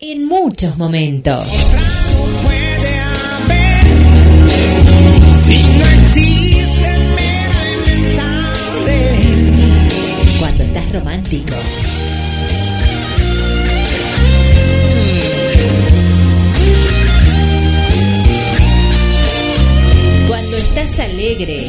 [0.00, 1.46] en muchos momentos.
[10.38, 11.54] Cuando estás romántico.
[20.28, 21.66] Cuando estás alegre.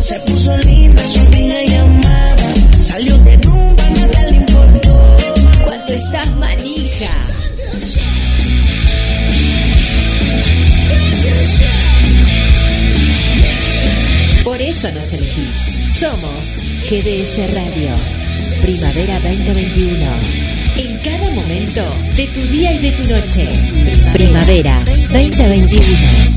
[0.00, 2.03] Se puso linda, su amiga
[14.44, 15.98] Por eso nos elegís.
[15.98, 16.44] Somos
[16.90, 17.90] GDS Radio.
[18.60, 20.06] Primavera 2021.
[20.76, 21.82] En cada momento
[22.14, 23.48] de tu día y de tu noche.
[24.12, 26.33] Primavera 2021.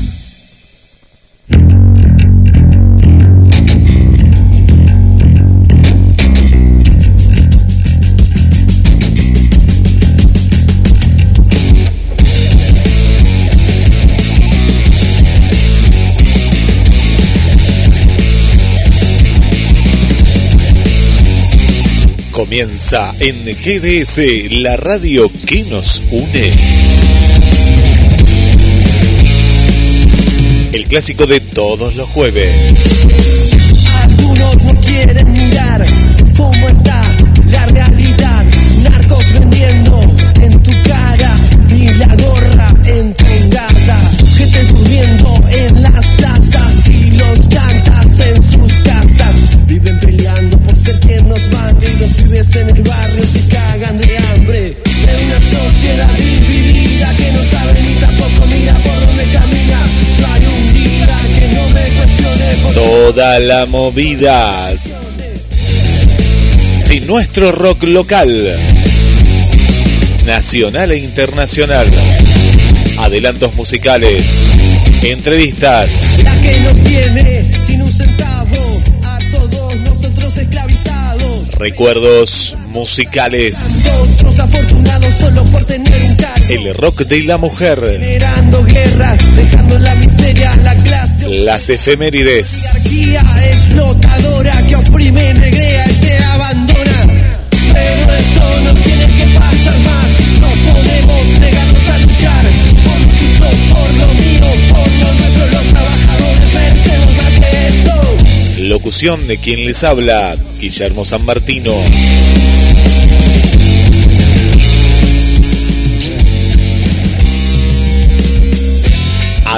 [22.48, 26.50] Comienza en GDS, la radio que nos une.
[30.72, 32.54] El clásico de todos los jueves.
[63.28, 64.72] Toda la movida
[66.88, 68.56] de nuestro rock local,
[70.24, 71.86] nacional e internacional.
[73.00, 74.24] Adelantos musicales,
[75.02, 81.52] entrevistas, La que nos tiene sin un centavo, a todos nosotros esclavizados.
[81.52, 86.07] recuerdos musicales, Nosotros afortunados solo por tener.
[86.48, 91.28] El rock de la mujer, Generando guerras, dejando la miseria la clase.
[91.28, 92.86] las efemérides,
[93.44, 97.46] explotadora que oprime, negrea y te abandona.
[97.50, 100.08] Pero esto no tiene que pasar más.
[100.40, 102.44] No podemos negarnos a luchar
[102.84, 105.46] por lo justo, por lo mío, por lo nuestro.
[105.48, 108.64] Los trabajadores merecemos más que esto.
[108.68, 111.74] locución de quien les habla, Guillermo San Martino.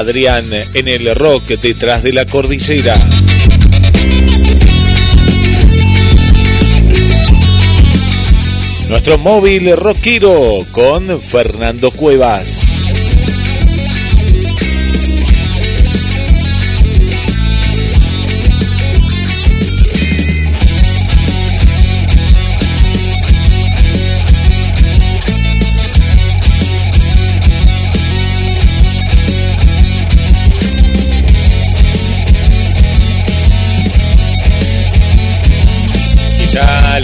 [0.00, 2.94] Adrián en el rock detrás de la cordillera.
[8.88, 12.59] Nuestro móvil rockero con Fernando Cuevas.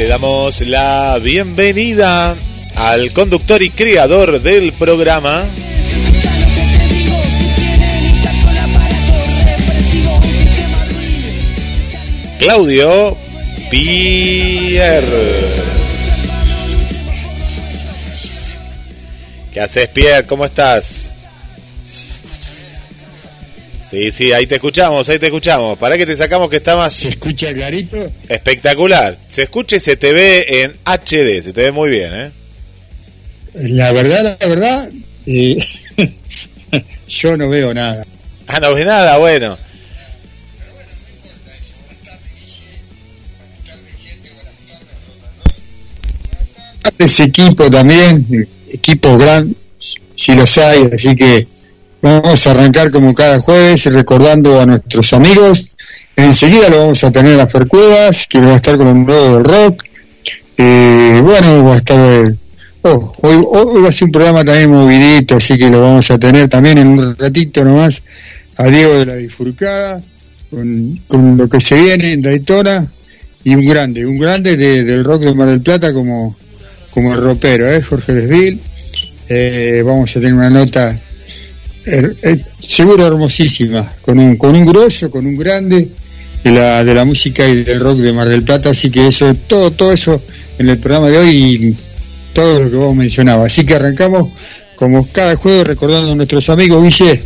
[0.07, 2.37] Le damos la bienvenida
[2.77, 5.45] al conductor y creador del programa.
[12.39, 13.17] Claudio
[13.69, 15.07] Pierre.
[19.53, 20.25] ¿Qué haces, Pierre?
[20.25, 21.16] ¿Cómo estás?
[23.97, 25.79] Sí, sí, ahí te escuchamos, ahí te escuchamos.
[25.79, 27.97] Para que te sacamos que está más ¿Se escucha clarito?
[28.29, 29.17] espectacular.
[29.27, 32.31] Se escucha y se te ve en HD, se te ve muy bien, ¿eh?
[33.55, 34.91] La verdad, la verdad,
[35.25, 35.57] eh,
[37.09, 38.05] yo no veo nada.
[38.47, 39.57] Ah, no ves nada, bueno.
[46.99, 49.57] Ese equipo también, equipo gran,
[50.15, 51.56] si los hay, así que
[52.21, 55.77] vamos a arrancar como cada jueves recordando a nuestros amigos.
[56.17, 59.35] Enseguida lo vamos a tener a Fer Cuevas, que va a estar con un nuevo
[59.35, 59.85] del rock.
[60.57, 62.35] Eh, bueno, va a estar...
[62.83, 66.19] oh, hoy, hoy va a ser un programa también movidito, así que lo vamos a
[66.19, 68.03] tener también en un ratito nomás
[68.57, 70.03] a Diego de la Bifurcada,
[70.51, 72.87] con, con lo que se viene en Daytona,
[73.45, 76.37] y un grande, un grande de- del rock de Mar del Plata como,
[76.91, 77.83] como el ropero, ¿eh?
[77.83, 78.59] Jorge Lesville.
[79.29, 80.97] Eh, vamos a tener una nota
[81.87, 85.89] eh, eh, seguro hermosísima, con un, con un grosso, con un grande
[86.43, 89.35] de la, de la música y del rock de Mar del Plata, así que eso,
[89.47, 90.21] todo, todo eso
[90.59, 91.77] en el programa de hoy y
[92.33, 93.53] todo lo que vos mencionabas.
[93.53, 94.31] Así que arrancamos
[94.77, 97.23] como cada juego recordando a nuestros amigos, Guille.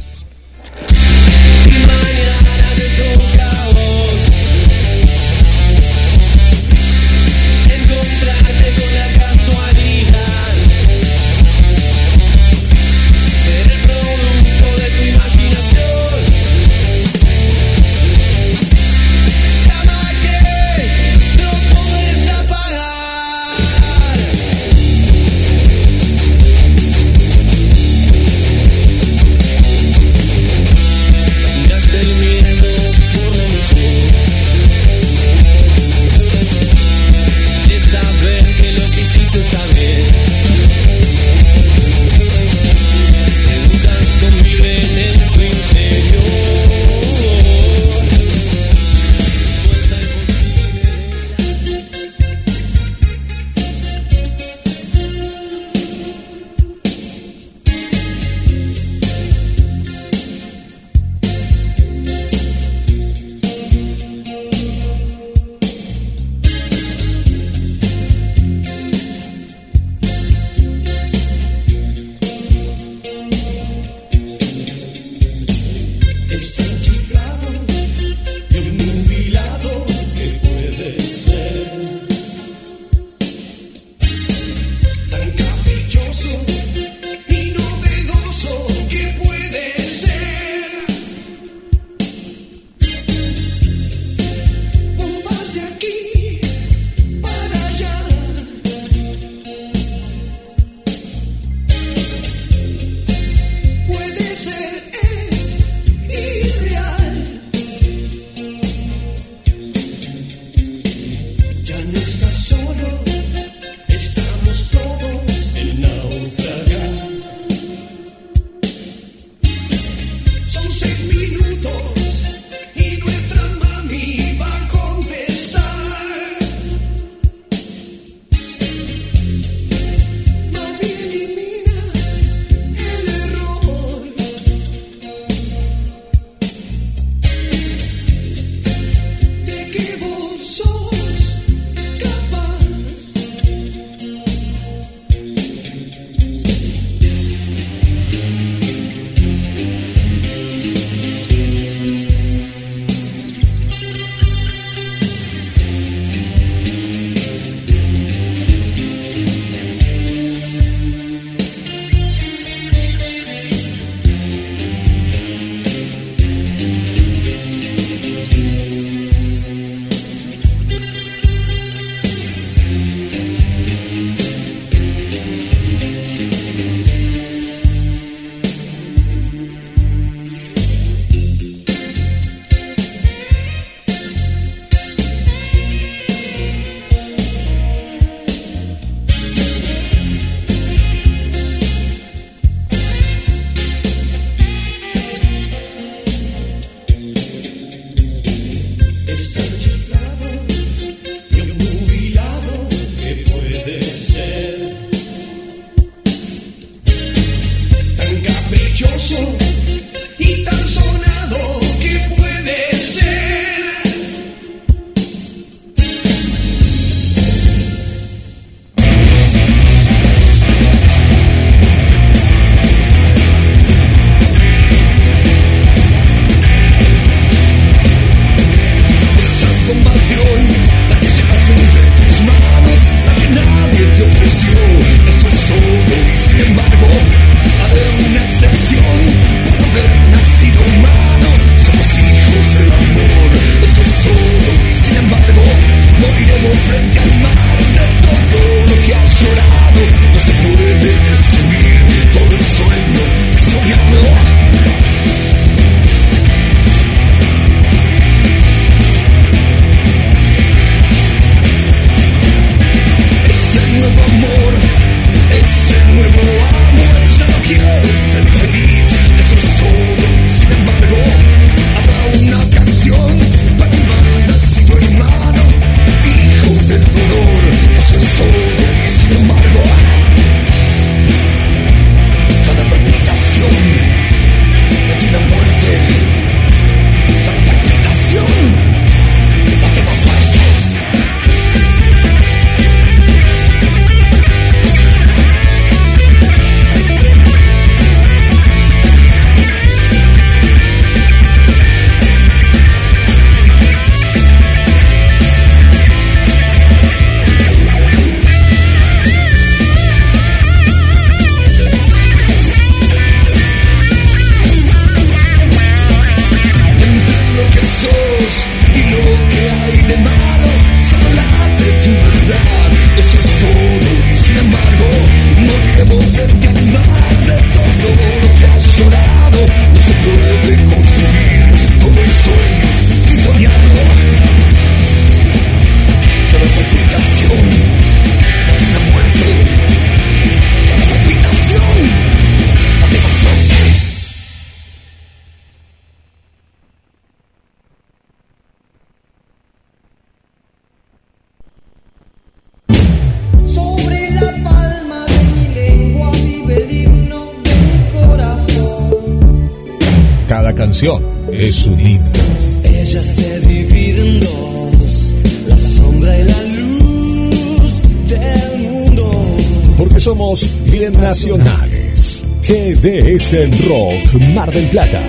[370.11, 372.25] Somos bien nacionales.
[372.43, 373.33] GDS
[373.69, 375.01] Rock Mar del Plata.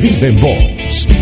[0.00, 1.17] Vive en vos.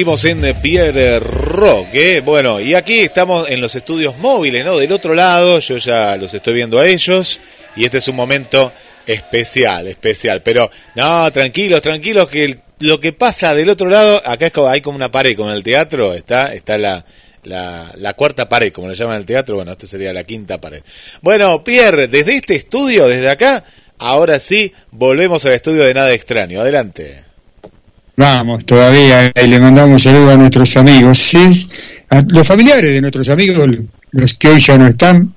[0.00, 1.88] Seguimos en Pierre Rock.
[1.92, 2.22] ¿eh?
[2.24, 4.78] Bueno, y aquí estamos en los estudios móviles, ¿no?
[4.78, 7.38] Del otro lado, yo ya los estoy viendo a ellos.
[7.76, 8.72] Y este es un momento
[9.06, 10.40] especial, especial.
[10.40, 14.80] Pero, no, tranquilos, tranquilos, que lo que pasa del otro lado, acá es como, hay
[14.80, 17.04] como una pared, como en el teatro, está, está la,
[17.42, 20.82] la, la, cuarta pared, como le llaman el teatro, bueno, esta sería la quinta pared.
[21.20, 23.64] Bueno, Pierre, desde este estudio, desde acá,
[23.98, 26.62] ahora sí, volvemos al estudio de Nada Extraño.
[26.62, 27.29] Adelante.
[28.20, 31.70] Vamos, todavía, y le mandamos saludos a nuestros amigos, sí,
[32.10, 33.66] a los familiares de nuestros amigos,
[34.10, 35.34] los que hoy ya no están,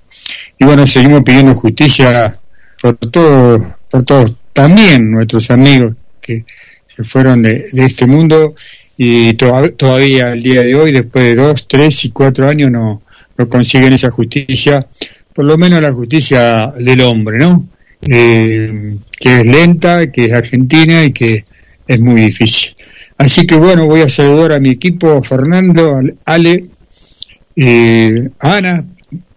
[0.60, 2.34] y bueno, seguimos pidiendo justicia
[2.82, 6.44] por todos, por todos, también nuestros amigos que
[6.86, 8.54] se fueron de, este mundo
[8.98, 13.04] y todavía al día de hoy, después de dos, tres y cuatro años, no,
[13.38, 14.86] no consiguen esa justicia,
[15.34, 17.66] por lo menos la justicia del hombre, ¿no?
[18.02, 21.46] Eh, que es lenta, que es argentina y que
[21.94, 22.76] es muy difícil.
[23.18, 26.60] Así que bueno, voy a saludar a mi equipo, Fernando, Ale,
[27.56, 28.84] eh, Ana,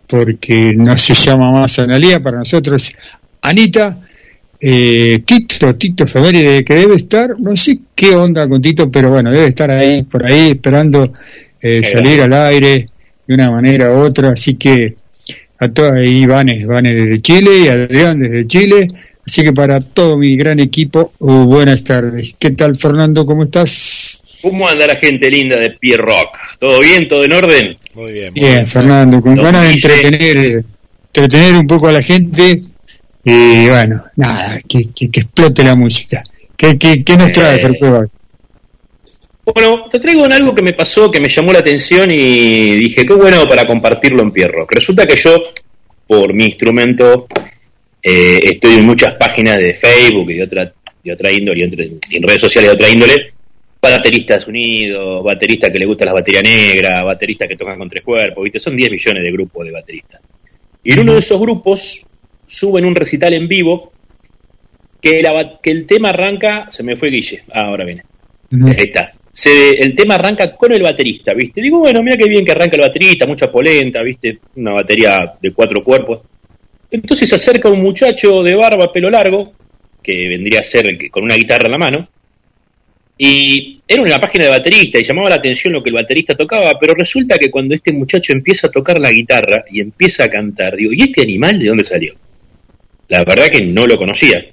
[0.06, 2.92] porque no se llama más Analía, para nosotros
[3.42, 3.98] Anita,
[4.60, 9.30] eh, Tito, Tito Femeride, que debe estar, no sé qué onda con Tito, pero bueno,
[9.30, 11.12] debe estar ahí, por ahí, esperando
[11.60, 12.86] eh, salir al aire
[13.26, 14.94] de una manera u otra, así que
[15.58, 18.86] a todos ahí Vanes, Vanes desde Chile y Adrián desde Chile,
[19.26, 22.36] así que para todo mi gran equipo, uh, buenas tardes.
[22.38, 23.26] ¿Qué tal Fernando?
[23.26, 24.22] ¿Cómo estás?
[24.42, 26.36] ¿Cómo anda la gente linda de Pierre Rock?
[26.58, 27.08] ¿Todo bien?
[27.08, 27.76] ¿Todo en orden?
[27.94, 28.32] Muy bien.
[28.34, 30.64] Muy bien, Fernando, con ganas de entretener,
[31.12, 32.60] entretener un poco a la gente
[33.28, 36.22] y bueno, nada, que, que, explote la música.
[36.56, 38.08] ¿Qué, qué, qué nos trae, eh,
[39.44, 43.14] Bueno, te traigo algo que me pasó, que me llamó la atención y dije, qué
[43.14, 44.74] bueno para compartirlo en Pierre Rock.
[44.74, 45.42] Resulta que yo,
[46.06, 47.26] por mi instrumento,
[48.08, 50.72] eh, estoy en muchas páginas de Facebook y de otra,
[51.02, 51.68] de otra índole,
[52.08, 53.32] y en redes sociales de otra índole,
[53.80, 58.44] bateristas unidos, bateristas que le gusta la batería negra, bateristas que tocan con tres cuerpos,
[58.44, 58.60] ¿viste?
[58.60, 60.20] Son 10 millones de grupos de bateristas.
[60.84, 62.06] Y en uno de esos grupos
[62.46, 63.92] suben un recital en vivo
[65.00, 65.24] que,
[65.60, 68.04] que el tema arranca, se me fue Guille, ah, ahora viene.
[68.52, 69.14] Ahí está.
[69.32, 71.60] Se, el tema arranca con el baterista, ¿viste?
[71.60, 74.38] Digo, bueno, mira qué bien que arranca el baterista, mucha polenta, ¿viste?
[74.54, 76.20] Una batería de cuatro cuerpos.
[76.90, 79.52] Entonces se acerca un muchacho de barba, pelo largo,
[80.02, 82.08] que vendría a ser con una guitarra en la mano,
[83.18, 86.78] y era una página de baterista y llamaba la atención lo que el baterista tocaba,
[86.78, 90.76] pero resulta que cuando este muchacho empieza a tocar la guitarra y empieza a cantar,
[90.76, 92.14] digo, ¿y este animal de dónde salió?
[93.08, 94.44] La verdad que no lo conocía.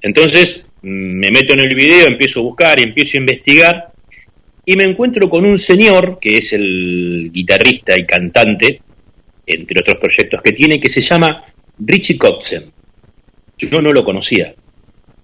[0.00, 3.92] Entonces me meto en el video, empiezo a buscar, empiezo a investigar
[4.64, 8.80] y me encuentro con un señor que es el guitarrista y cantante,
[9.46, 11.44] entre otros proyectos que tiene, que se llama
[11.80, 12.72] Richie Kotzen.
[13.58, 14.54] Yo no lo conocía.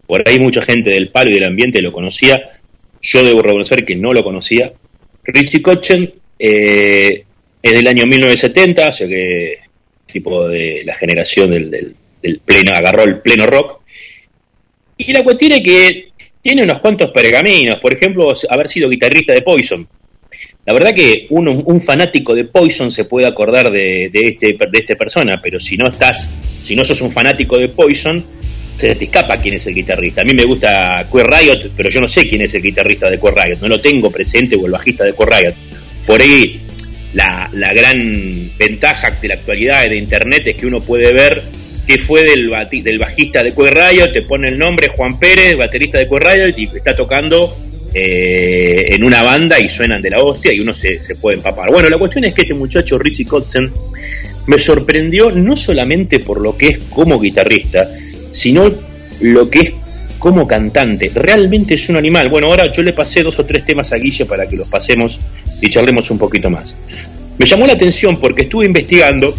[0.07, 2.61] Por ahí mucha gente del palo y del ambiente lo conocía,
[3.03, 4.73] yo debo reconocer que no lo conocía.
[5.25, 7.25] Richie Kotzen eh,
[7.63, 9.59] es del año 1970, o sea que
[10.07, 11.95] tipo de la generación del,
[12.45, 13.81] pleno, agarró el pleno rock.
[14.97, 16.09] Y la cuestión es que
[16.41, 19.87] tiene unos cuantos pergaminos, por ejemplo, haber sido guitarrista de Poison.
[20.67, 24.79] La verdad que uno, un fanático de Poison se puede acordar de, de, este, de
[24.79, 26.29] esta persona, pero si no estás,
[26.63, 28.25] si no sos un fanático de Poison,
[28.77, 30.23] se te escapa quién es el guitarrista.
[30.23, 33.21] A mí me gusta Queer Riot, pero yo no sé quién es el guitarrista de
[33.21, 35.55] Queer Riot, no lo tengo presente o el bajista de Queer Riot.
[36.05, 36.61] Por ahí
[37.15, 41.43] la, gran ventaja de la actualidad de internet es que uno puede ver
[41.87, 42.51] qué fue del,
[42.83, 46.59] del bajista de Queer Riot, te pone el nombre Juan Pérez, baterista de Queer Riot,
[46.59, 47.57] y está tocando
[47.95, 51.71] eh, en una banda y suenan de la hostia y uno se, se puede empapar.
[51.71, 53.71] Bueno, la cuestión es que este muchacho Richie Kotzen
[54.47, 57.89] me sorprendió no solamente por lo que es como guitarrista,
[58.31, 58.71] sino
[59.21, 59.73] lo que es
[60.19, 61.11] como cantante.
[61.15, 62.29] Realmente es un animal.
[62.29, 65.19] Bueno, ahora yo le pasé dos o tres temas a Guille para que los pasemos
[65.61, 66.77] y charlemos un poquito más.
[67.39, 69.35] Me llamó la atención porque estuve investigando.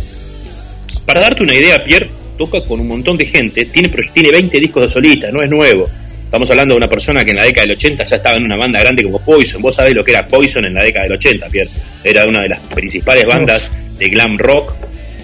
[1.05, 4.83] Para darte una idea, Pierre toca con un montón de gente, tiene, tiene 20 discos
[4.83, 5.87] de solista, no es nuevo.
[6.27, 8.57] Estamos hablando de una persona que en la década del 80 ya estaba en una
[8.57, 9.61] banda grande como Poison.
[9.61, 11.69] Vos sabés lo que era Poison en la década del 80, Pierre.
[12.03, 14.75] Era una de las principales bandas de glam rock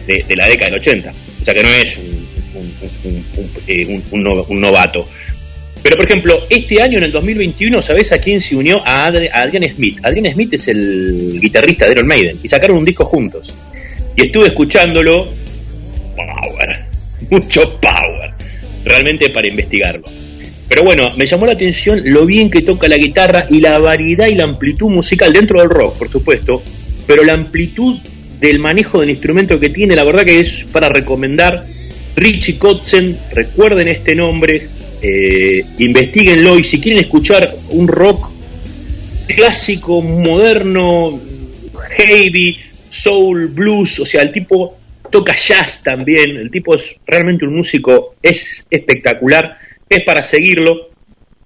[0.08, 1.14] de, de la década del 80.
[1.42, 2.24] O sea que no es un
[3.68, 5.08] eh, un, novato.
[5.82, 8.82] Pero, por ejemplo, este año, en el 2021, ¿sabes a quién se unió?
[8.86, 10.00] A, Adrian Smith.
[10.04, 13.54] Adrian Smith es el guitarrista de Iron Maiden y sacaron un disco juntos.
[14.16, 15.34] Y estuve escuchándolo.
[16.16, 16.86] Power.
[17.30, 18.32] Mucho power.
[18.86, 20.06] Realmente para investigarlo.
[20.74, 24.26] Pero bueno, me llamó la atención lo bien que toca la guitarra y la variedad
[24.26, 26.64] y la amplitud musical dentro del rock, por supuesto.
[27.06, 28.00] Pero la amplitud
[28.40, 31.64] del manejo del instrumento que tiene, la verdad que es para recomendar
[32.16, 34.68] Richie Kotzen, recuerden este nombre,
[35.00, 38.32] eh, investiguenlo y si quieren escuchar un rock
[39.28, 41.22] clásico, moderno,
[41.98, 42.58] heavy,
[42.90, 44.76] soul, blues, o sea, el tipo
[45.12, 49.60] toca jazz también, el tipo es realmente un músico, es espectacular,
[49.96, 50.90] es para seguirlo.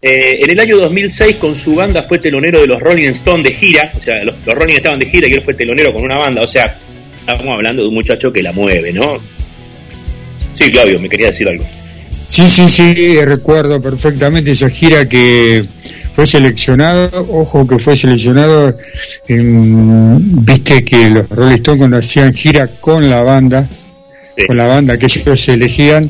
[0.01, 3.53] Eh, en el año 2006 con su banda fue telonero de los Rolling Stones de
[3.55, 6.17] gira, o sea, los, los Rolling estaban de gira y él fue telonero con una
[6.17, 6.77] banda, o sea,
[7.19, 9.17] estamos hablando de un muchacho que la mueve, ¿no?
[10.53, 11.65] Sí, Claudio, me quería decir algo.
[12.27, 15.63] Sí, sí, sí, recuerdo perfectamente esa gira que
[16.11, 18.77] fue seleccionado, ojo que fue seleccionado,
[19.27, 23.67] viste que los Rolling Stones cuando hacían gira con la banda,
[24.45, 26.09] con la banda que ellos elegían,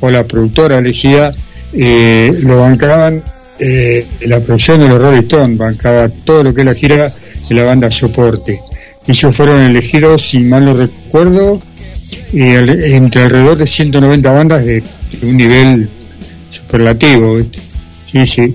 [0.00, 1.32] o la productora elegía,
[1.72, 3.22] eh, lo bancaban,
[3.58, 7.14] eh, la producción de los Rolling Stones bancaba todo lo que es la gira
[7.48, 8.60] de la banda soporte.
[9.06, 11.60] Ellos fueron elegidos, si mal no recuerdo,
[12.32, 14.82] y entre alrededor de 190 bandas de,
[15.22, 15.88] un nivel
[16.50, 17.40] superlativo.
[18.10, 18.54] Sí, sí.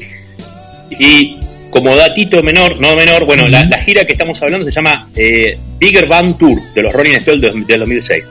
[0.99, 1.37] Y
[1.69, 6.05] como datito menor, no menor, bueno, la, gira que estamos hablando se llama eh, Bigger
[6.05, 8.23] Band Tour de los Rolling Stones del 2006.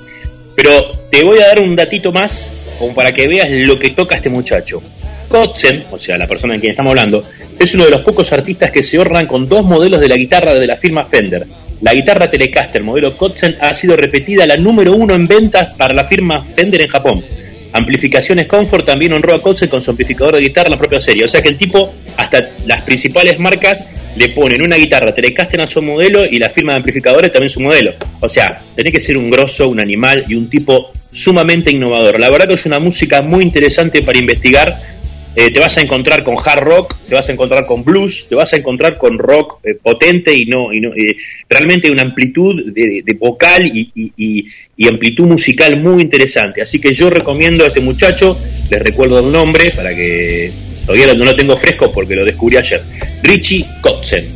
[0.55, 2.51] Pero te voy a dar un datito más,
[2.83, 4.83] como para que veas lo que toca este muchacho.
[5.29, 7.23] Kotzen, o sea, la persona en quien estamos hablando,
[7.57, 10.53] es uno de los pocos artistas que se honran con dos modelos de la guitarra
[10.53, 11.47] de la firma Fender.
[11.81, 16.07] La guitarra Telecaster modelo Kotzen ha sido repetida la número uno en ventas para la
[16.07, 17.25] firma Fender en Japón.
[17.73, 21.25] Amplificaciones Comfort también honró a Kotzen con su amplificador de guitarra en la propia serie.
[21.25, 25.67] O sea que el tipo, hasta las principales marcas le ponen una guitarra Telecaster a
[25.67, 27.95] su modelo y la firma de amplificadores también su modelo.
[28.21, 32.19] O sea, tenés que ser un grosso, un animal y un tipo sumamente innovador.
[32.19, 34.93] La verdad que es una música muy interesante para investigar
[35.35, 38.35] eh, te vas a encontrar con hard rock, te vas a encontrar con blues, te
[38.35, 41.17] vas a encontrar con rock eh, potente y no, y no eh,
[41.49, 44.49] realmente una amplitud de, vocal y,
[44.87, 46.61] amplitud musical muy interesante.
[46.61, 50.53] Así que yo recomiendo a este muchacho, les recuerdo el nombre para que
[50.85, 52.83] todavía no lo tengo fresco porque lo descubrí ayer,
[53.23, 54.33] Richie Kotzen.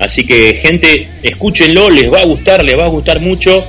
[0.00, 3.64] Así que gente, escúchenlo, les va a gustar, les va a gustar mucho.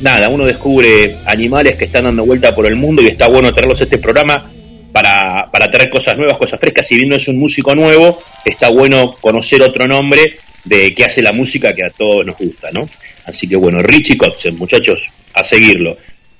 [0.00, 3.80] nada, uno descubre animales que están dando vuelta por el mundo y está bueno traerlos
[3.80, 4.50] a este programa
[4.92, 6.86] para, para traer cosas nuevas, cosas frescas.
[6.86, 11.22] Si bien no es un músico nuevo, está bueno conocer otro nombre de que hace
[11.22, 12.88] la música que a todos nos gusta, ¿no?
[13.24, 15.96] Así que bueno, Richie Kotzen, muchachos, a seguirlo.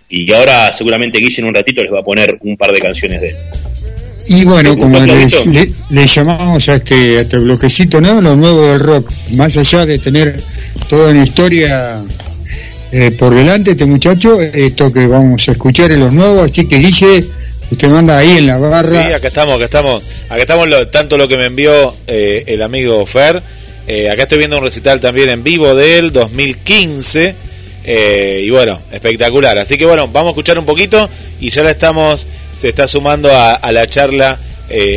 [0.09, 3.21] Y ahora seguramente Guille en un ratito les va a poner un par de canciones
[3.21, 3.37] de él.
[4.33, 8.21] Y bueno, como le, llamamos a este, a este bloquecito, ¿no?
[8.21, 10.41] Lo nuevo del rock, más allá de tener
[10.89, 12.01] toda una historia
[12.93, 16.79] eh, por delante, este muchacho, esto que vamos a escuchar en los nuevos, así que
[16.79, 17.27] Guille,
[17.73, 18.89] Usted manda ahí en la barra.
[18.89, 20.03] Sí, acá estamos, acá estamos.
[20.29, 23.43] Acá estamos tanto lo que me envió eh, el amigo Fer.
[23.89, 27.35] Eh, acá estoy viendo un recital también en vivo de él, 2015.
[27.85, 29.59] Eh, y bueno, espectacular.
[29.59, 31.09] Así que bueno, vamos a escuchar un poquito
[31.41, 34.39] y ya la estamos, se está sumando a, a la charla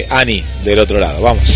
[0.10, 1.22] Ani del otro lado.
[1.22, 1.48] Vamos.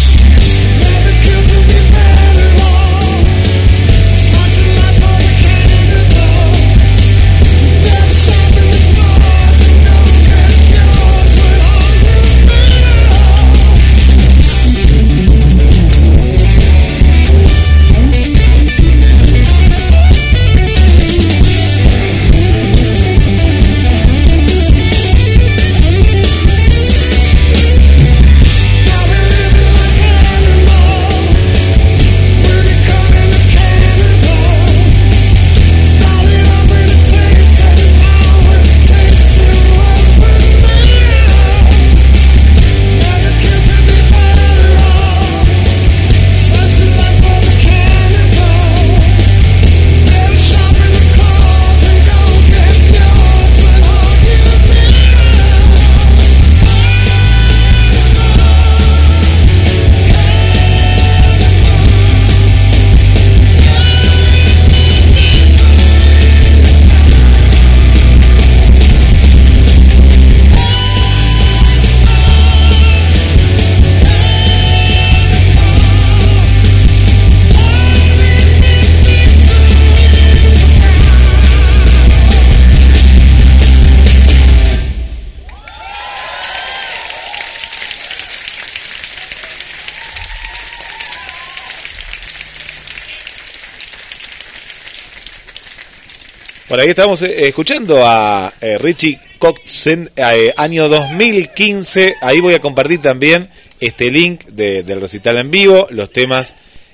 [96.78, 102.18] Por ahí estamos eh, escuchando a eh, Richie Coxen, eh, año 2015.
[102.22, 106.54] Ahí voy a compartir también este link del recital en vivo, los temas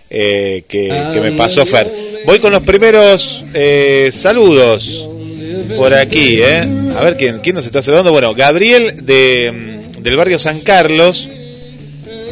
[0.10, 1.92] que, me pasó Fer.
[2.26, 3.44] Voy con los primeros
[4.14, 5.10] saludos
[5.76, 6.42] por aquí.
[6.42, 8.14] A ver quién, quién nos está saludando.
[8.14, 11.28] Bueno, Gabriel de, mm, del barrio San Carlos.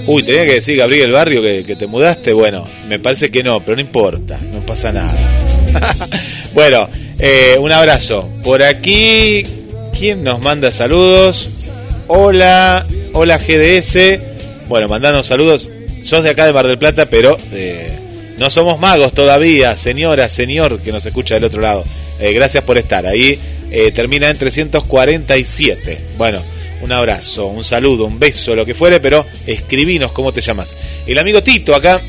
[0.08, 2.32] Uy, tenía que decir Gabriel el barrio que, que te mudaste.
[2.32, 5.20] Bueno, me parece que no, pero no importa, no pasa nada.
[6.54, 8.30] bueno, eh, un abrazo.
[8.44, 9.46] Por aquí,
[9.98, 11.50] ¿quién nos manda saludos?
[12.08, 14.20] Hola, hola GDS.
[14.68, 15.70] Bueno, mandando saludos.
[16.04, 17.90] Sos de acá de Mar del Plata, pero eh,
[18.38, 21.84] no somos magos todavía, señora, señor que nos escucha del otro lado.
[22.20, 23.40] Eh, gracias por estar ahí.
[23.94, 26.00] termina en 347.
[26.18, 26.42] Bueno,
[26.82, 30.76] un abrazo, un saludo, un beso, lo que fuere, pero escribinos cómo te llamas.
[31.06, 32.02] El amigo Tito acá,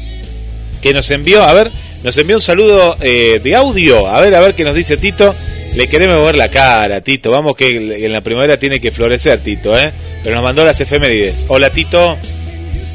[0.80, 1.70] que nos envió, a ver,
[2.02, 4.08] nos envió un saludo eh, de audio.
[4.08, 5.34] A ver, a ver qué nos dice Tito.
[5.74, 7.30] Le queremos ver la cara, Tito.
[7.30, 9.92] Vamos que en la primavera tiene que florecer, Tito, ¿eh?
[10.22, 11.46] Pero nos mandó las efemérides.
[11.48, 12.18] Hola, Tito.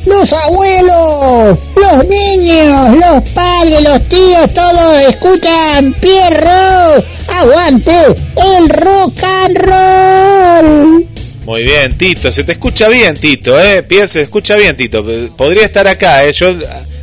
[0.05, 7.03] Los abuelos, los niños, los padres, los tíos, todos escuchan Pierro.
[7.27, 11.07] Aguante el rock and roll.
[11.45, 12.31] Muy bien, Tito.
[12.31, 13.83] Se te escucha bien, Tito, ¿eh?
[13.83, 15.03] Pierre, se escucha bien, Tito.
[15.35, 16.31] Podría estar acá, ¿eh?
[16.31, 16.53] Yo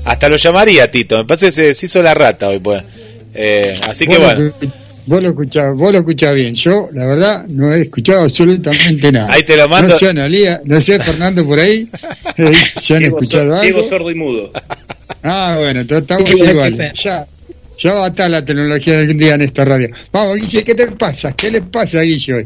[0.05, 1.19] hasta lo llamaría Tito.
[1.19, 2.83] Me parece que se, hizo la rata hoy, pues.
[3.35, 4.53] Eh, así que bueno.
[5.07, 6.55] Vos lo escuchás, vos lo escuchás bien.
[6.55, 9.33] Yo, la verdad, no he escuchado absolutamente nada.
[9.35, 9.89] Ahí te lo mando.
[9.89, 11.87] No sé, Analía, no sé, Fernando, por ahí,
[12.39, 13.81] eh, ¿se han escuchado sor- algo?
[13.81, 14.51] ciego, sordo y mudo.
[15.23, 16.93] Ah, bueno, entonces estamos Igual.
[16.95, 17.27] Ya,
[17.77, 19.91] ya va a estar la tecnología algún día en esta radio.
[20.11, 21.33] Vamos, Guille, ¿qué te pasa?
[21.37, 22.45] ¿Qué le pasa a Guille hoy?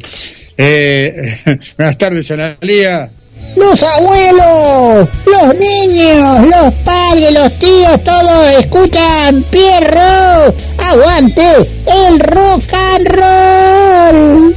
[0.56, 1.12] Eh,
[1.78, 3.08] buenas tardes, Analía.
[3.56, 10.54] Los abuelos, los niños, los padres, los tíos, todos escuchan Pierro.
[10.78, 11.42] Aguante
[11.86, 14.54] el rock and roll.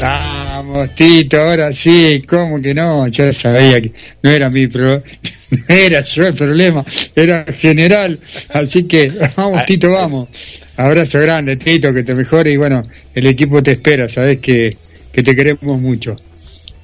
[0.00, 3.08] Vamos, Tito, ahora sí, ¿cómo que no?
[3.08, 5.02] Yo sabía que no era mi problema,
[5.50, 8.18] no era yo el problema, era general.
[8.50, 10.28] Así que, vamos, Tito, vamos.
[10.76, 12.82] Abrazo grande, Tito, que te mejore y bueno,
[13.14, 14.76] el equipo te espera, sabes que,
[15.12, 16.16] que te queremos mucho.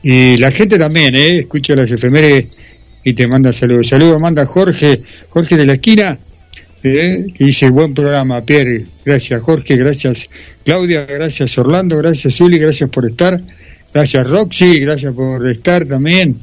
[0.02, 1.40] Y la gente también, ¿eh?
[1.40, 2.46] Escucha las efemérides
[3.04, 3.88] y te manda saludos.
[3.88, 6.18] Saludos, manda Jorge, Jorge de la esquina,
[6.82, 7.26] ¿eh?
[7.36, 8.84] que dice buen programa, Pierre.
[9.04, 10.28] Gracias, Jorge, gracias,
[10.64, 13.40] Claudia, gracias, Orlando, gracias, Zuli, gracias por estar.
[13.94, 16.36] Gracias, Roxy, gracias por estar también.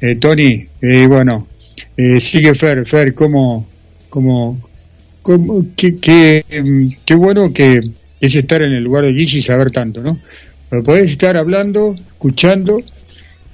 [0.00, 1.48] Eh, Tony, eh, bueno,
[1.96, 3.66] eh, sigue Fer, Fer, ¿cómo,
[4.08, 4.60] cómo,
[5.20, 7.80] cómo- qué, qué, em, qué bueno que
[8.20, 10.18] es estar en el lugar de Gigi y saber tanto, ¿no?
[10.84, 12.80] Podés estar hablando, escuchando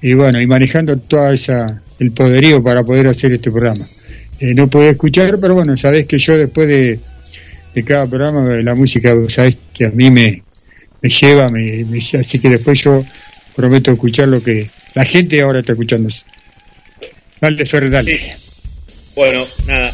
[0.00, 3.86] y bueno, y manejando toda esa, el poderío para poder hacer este programa.
[4.40, 7.00] Eh, no podés escuchar, pero bueno, sabés que yo después de,
[7.74, 10.42] de cada programa, la música, sabés que a mí me,
[11.02, 11.84] me lleva, me,
[12.18, 13.04] así que después yo
[13.56, 16.08] prometo escuchar lo que la gente ahora está escuchando.
[17.40, 17.90] Dale, Fer.
[19.14, 19.92] Bueno, nada.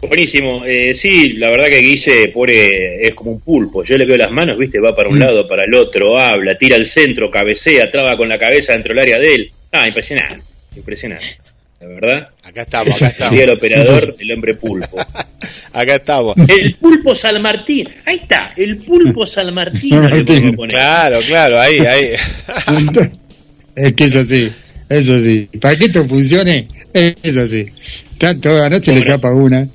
[0.00, 0.64] Buenísimo.
[0.64, 3.84] Eh, sí, la verdad que Guille pobre, es como un pulpo.
[3.84, 5.22] Yo le veo las manos, viste, va para un Mm.
[5.22, 9.00] lado, para el otro, habla, tira al centro, cabecea, traba con la cabeza dentro del
[9.02, 9.50] área de él.
[9.72, 10.42] Ah, impresionante.
[10.76, 11.36] Impresionante.
[11.80, 12.28] La verdad.
[12.42, 13.30] Acá estamos, acá estamos.
[13.38, 14.98] Sería el operador, el hombre pulpo.
[15.72, 16.36] Acá estamos.
[16.48, 17.88] El pulpo San Martín.
[18.04, 19.98] Ahí está, el pulpo San Martín.
[20.00, 20.54] Martín.
[20.56, 20.74] poner.
[20.76, 22.08] Claro, claro, ahí, ahí.
[23.76, 24.50] es que es así,
[24.88, 25.48] es así.
[25.60, 27.64] Para que esto funcione, es así.
[28.18, 29.66] Tanto, no se le escapa una.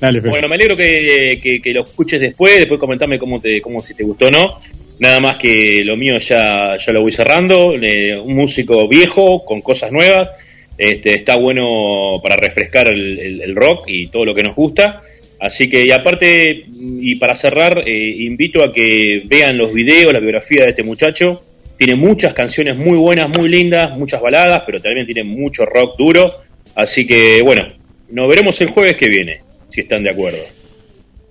[0.00, 4.28] Bueno, me alegro que, lo escuches después, después comentame cómo te, cómo si te gustó
[4.28, 4.60] o no.
[4.98, 7.74] Nada más que lo mío ya, lo voy cerrando.
[7.74, 10.30] Eh, un músico viejo con cosas nuevas.
[10.76, 15.02] Este, está bueno para refrescar el rock y todo lo que nos gusta.
[15.40, 20.20] Así que, y aparte, y para cerrar, eh, invito a que vean los videos, la
[20.20, 21.42] biografía de este muchacho.
[21.78, 26.30] Tiene muchas canciones muy buenas, muy lindas, muchas baladas, pero también tiene mucho rock duro.
[26.74, 27.72] Así que, bueno,
[28.10, 30.38] nos veremos el jueves que viene, si están de acuerdo.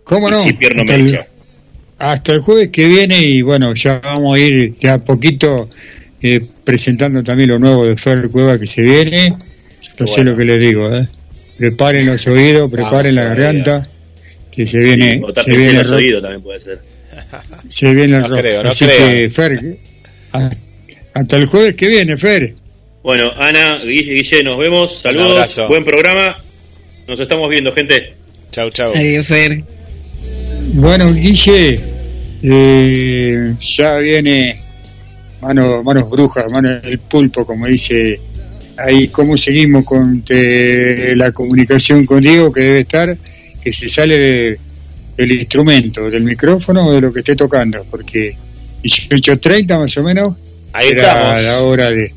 [0.03, 0.41] ¿Cómo no?
[0.41, 1.27] Si Pierre no Hasta me el- echa.
[1.99, 5.69] hasta el jueves que viene y bueno, ya vamos a ir de a poquito
[6.21, 9.29] eh, presentando también lo nuevo de Fer Cueva que se viene.
[9.99, 10.31] No sé bueno.
[10.31, 11.07] lo que les digo, ¿eh?
[11.57, 13.83] Preparen los oídos, preparen la garganta,
[14.51, 16.79] que se viene, o se viene, los oídos también puede ser.
[17.67, 18.39] se viene el No rock.
[18.39, 19.09] creo, no Así creo.
[19.09, 19.77] que Fer,
[20.31, 20.49] a-
[21.13, 22.53] hasta el jueves que viene, Fer.
[23.03, 24.99] Bueno, Ana, Guille, Guille, nos vemos.
[25.01, 26.37] Saludos, buen programa.
[27.07, 28.13] Nos estamos viendo, gente.
[28.51, 28.93] Chau, chau.
[28.95, 29.63] Adiós, Fer.
[30.73, 31.79] Bueno, Guille,
[32.43, 34.59] eh, ya viene
[35.41, 38.19] mano, manos brujas, manos del pulpo, como dice
[38.77, 39.07] ahí.
[39.09, 43.17] ¿Cómo seguimos con eh, la comunicación con Diego que debe estar?
[43.61, 44.59] Que se sale de-
[45.17, 48.35] del instrumento, del micrófono o de lo que esté tocando, porque
[48.81, 50.35] 18.30 más o menos
[50.71, 51.41] Ahí era estamos.
[51.43, 52.13] la hora de.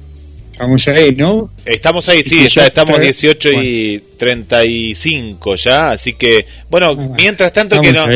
[0.53, 1.51] Estamos ahí, ¿no?
[1.65, 7.53] Estamos ahí, sí, está- ya estamos está- 18 y 35 ya, así que, bueno, mientras
[7.53, 8.07] tanto que no,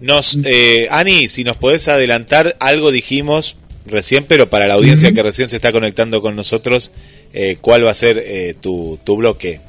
[0.00, 5.22] nos, eh, Ani, si nos podés adelantar, algo dijimos recién, pero para la audiencia que
[5.22, 6.90] recién se está conectando con nosotros,
[7.32, 9.60] eh, ¿cuál va a ser eh, tu, tu bloque?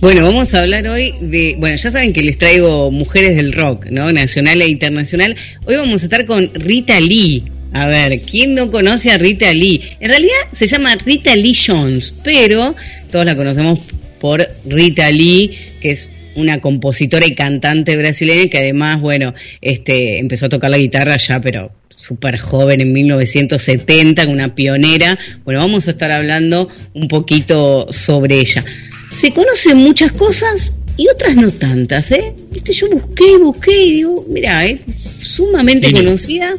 [0.00, 3.86] Bueno, vamos a hablar hoy de, bueno, ya saben que les traigo mujeres del rock,
[3.86, 4.10] ¿no?
[4.12, 5.36] Nacional e internacional.
[5.64, 7.44] Hoy vamos a estar con Rita Lee.
[7.72, 9.82] A ver, ¿quién no conoce a Rita Lee?
[9.98, 12.74] En realidad se llama Rita Lee Jones, pero
[13.10, 13.80] todos la conocemos
[14.20, 20.46] por Rita Lee, que es una compositora y cantante brasileña que además, bueno, este, empezó
[20.46, 25.18] a tocar la guitarra ya, pero súper joven en 1970, una pionera.
[25.44, 28.64] Bueno, vamos a estar hablando un poquito sobre ella.
[29.10, 32.34] Se conocen muchas cosas y otras no tantas, ¿eh?
[32.50, 34.80] Viste, yo busqué, busqué y digo, mira, es
[35.20, 36.54] sumamente conocida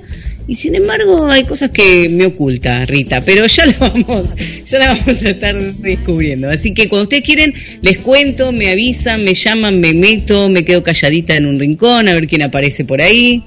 [0.48, 4.30] y sin embargo hay cosas que me oculta Rita, pero ya la vamos,
[4.66, 6.50] ya la vamos a estar descubriendo.
[6.50, 10.84] Así que cuando ustedes quieren, les cuento, me avisan, me llaman, me meto, me quedo
[10.84, 13.44] calladita en un rincón a ver quién aparece por ahí.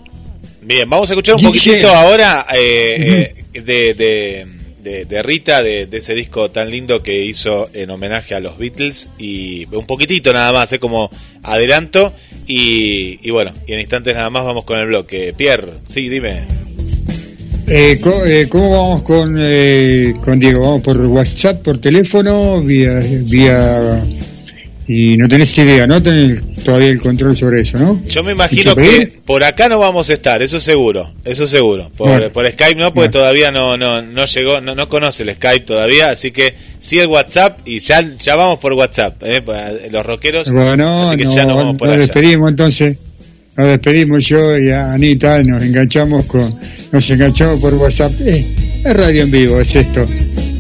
[0.63, 4.47] Bien, vamos a escuchar un poquitito ahora eh, eh, de, de,
[4.83, 8.59] de, de Rita, de, de ese disco tan lindo que hizo en homenaje a los
[8.59, 11.09] Beatles y un poquitito nada más, es como
[11.45, 12.13] adelanto
[12.49, 15.35] y, y bueno, y en instantes nada más vamos con el bloque.
[15.37, 16.66] Pierre, sí, dime.
[17.69, 20.61] Eh, co- eh, ¿Cómo vamos con, eh, con Diego?
[20.63, 24.03] ¿Vamos por WhatsApp, por teléfono, vía, vía...
[24.89, 26.01] Y no tenés idea, ¿no?
[26.01, 28.01] Tenés todavía el control sobre eso, ¿no?
[28.09, 31.91] Yo me imagino ¿Dicho que por acá no vamos a estar, eso seguro, eso seguro.
[31.97, 32.31] Por, Bueno.
[32.31, 33.11] por Skype no, porque Bueno.
[33.11, 37.09] todavía no, no, no llegó, no, no conoce el Skype todavía, así que sí el
[37.09, 39.43] WhatsApp y ya, ya vamos por WhatsApp, ¿eh?
[39.43, 42.07] Pa- los rockeros, Bueno, así que no, ya nos vamos por nos allá.
[42.07, 42.97] despedimos entonces.
[43.57, 46.55] Nos despedimos yo y a Anita, nos enganchamos con,
[46.93, 48.13] nos enganchamos por WhatsApp.
[48.21, 48.45] Es
[48.85, 50.07] radio en vivo, es esto.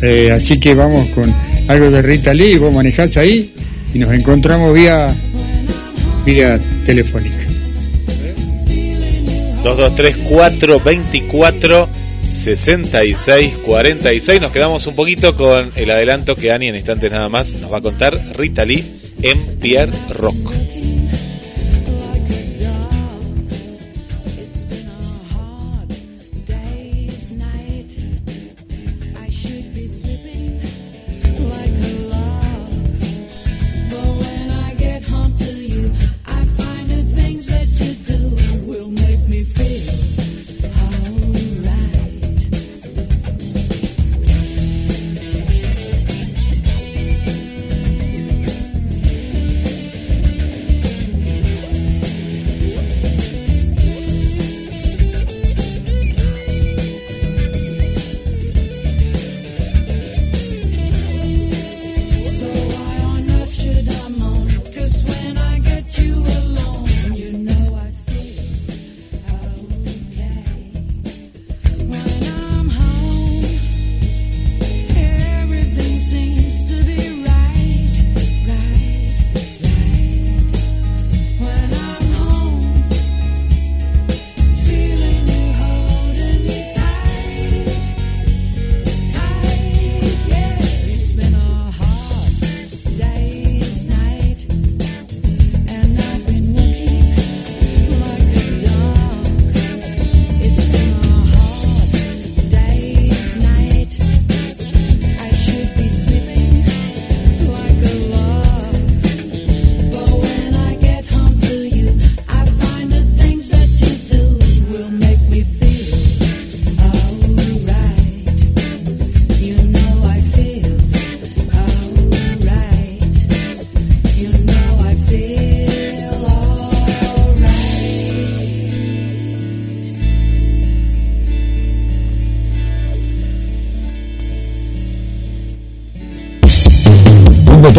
[0.02, 1.30] Eh, así que vamos con
[1.68, 3.52] algo de Rita Lee, vos manejás ahí
[3.92, 5.14] y nos encontramos vía,
[6.24, 7.37] vía telefónica.
[9.62, 11.88] 223-424
[12.30, 14.40] 6646.
[14.40, 17.78] Nos quedamos un poquito con el adelanto que Ani en instantes nada más nos va
[17.78, 18.85] a contar Rita Lee
[19.22, 20.75] en Pierre Rock.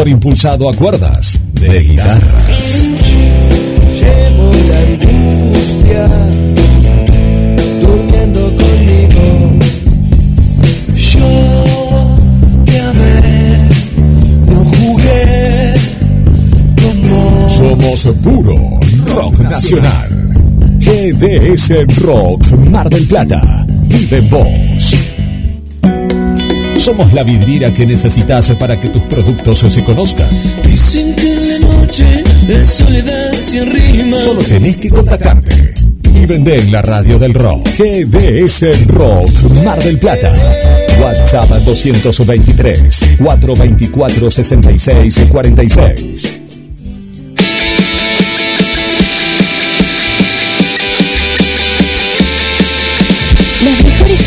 [0.07, 2.89] Impulsado a cuerdas de guitarras.
[3.99, 6.07] Llevo la angustia
[7.81, 9.59] durmiendo conmigo.
[10.95, 11.29] Yo
[12.63, 13.57] te amé,
[14.45, 15.73] no jugué
[16.81, 18.79] como Somos puro
[19.13, 20.31] rock nacional.
[20.79, 23.65] GDS Rock Mar del Plata.
[23.87, 24.95] Vive en vos.
[26.87, 30.29] Somos la vidriera que necesitas para que tus productos se conozcan.
[30.63, 34.15] Dicen que en la noche la soledad se arrima.
[34.17, 35.73] Solo tenés que contactarte
[36.15, 37.67] y vender en la radio del rock.
[37.77, 39.29] GDS Rock
[39.65, 40.31] Mar del Plata.
[41.01, 46.46] WhatsApp 223 424 66 46.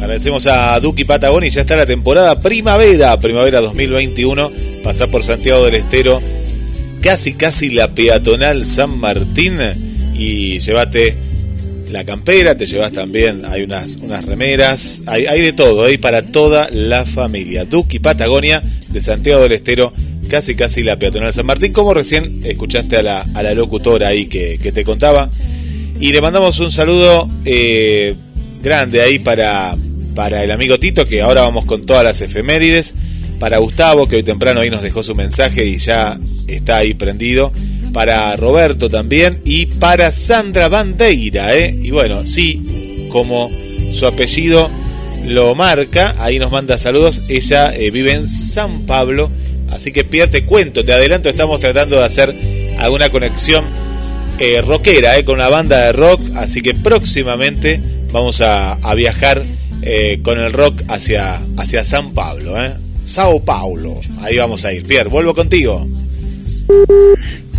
[0.00, 4.50] Agradecemos a Duki Patagonia y ya está la temporada primavera, primavera 2021.
[4.82, 6.22] Pasá por Santiago del Estero,
[7.02, 9.58] casi casi la peatonal San Martín
[10.14, 11.14] y llévate
[11.90, 16.22] la campera, te llevas también, hay unas, unas remeras, hay, hay de todo, hay para
[16.22, 17.66] toda la familia.
[17.66, 19.92] Duki Patagonia de Santiago del Estero,
[20.30, 24.26] casi casi la peatonal San Martín, como recién escuchaste a la, a la locutora ahí
[24.26, 25.28] que, que te contaba.
[26.00, 28.14] Y le mandamos un saludo eh,
[28.62, 29.76] grande ahí para,
[30.14, 32.94] para el amigo Tito, que ahora vamos con todas las efemérides.
[33.38, 37.52] Para Gustavo, que hoy temprano ahí nos dejó su mensaje y ya está ahí prendido.
[37.92, 39.40] Para Roberto también.
[39.44, 41.74] Y para Sandra Bandeira, ¿eh?
[41.82, 43.50] Y bueno, sí, como
[43.94, 44.70] su apellido
[45.24, 47.30] lo marca, ahí nos manda saludos.
[47.30, 49.30] Ella eh, vive en San Pablo.
[49.70, 52.34] Así que Pierre, te cuento, te adelanto, estamos tratando de hacer
[52.78, 53.64] alguna conexión
[54.38, 56.20] eh, rockera, eh, con una banda de rock.
[56.34, 57.80] Así que próximamente
[58.12, 59.44] vamos a, viajar
[59.82, 62.72] eh, con el rock hacia, hacia San Pablo, ¿eh?
[63.04, 64.00] Sao Paulo.
[64.20, 64.84] Ahí vamos a ir.
[64.84, 65.86] Pierre, vuelvo contigo.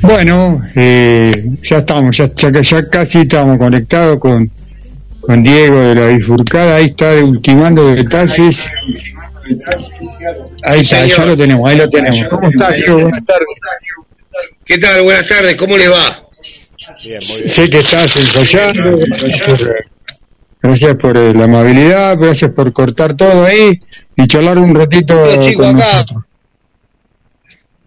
[0.01, 4.49] Bueno, ya estamos, ya, ya, casi estamos conectados con,
[5.19, 6.77] con Diego de la Bifurcada.
[6.77, 8.69] Ahí está ultimando detalles.
[10.63, 12.19] Ahí está, ya lo tenemos, ahí lo tenemos.
[12.29, 13.01] ¿Cómo está, Diego?
[13.01, 13.47] Buenas tardes.
[14.63, 15.03] ¿Qué tal?
[15.03, 16.29] Buenas tardes, ¿cómo le va?
[17.03, 17.49] Bien, muy bien.
[17.49, 18.99] Sé que estás ensayando.
[20.61, 23.79] Gracias por eh, la amabilidad, gracias por cortar todo ahí
[24.15, 25.15] y charlar un ratito
[25.55, 26.23] con nosotros.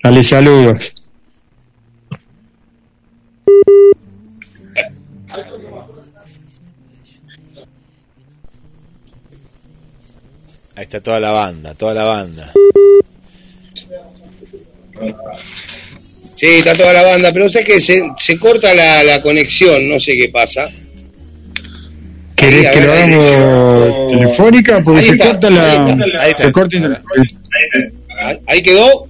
[0.02, 0.92] Dale saludos.
[10.76, 12.52] Ahí está toda la banda, toda la banda.
[16.34, 20.00] Sí, está toda la banda, pero sé que se, se corta la, la conexión, no
[20.00, 20.68] sé qué pasa.
[22.36, 24.80] ¿Querés que lo hagamos telefónica?
[24.82, 25.86] Porque se corta la.
[26.20, 27.02] Ahí está.
[28.46, 29.06] ¿Ahí quedó?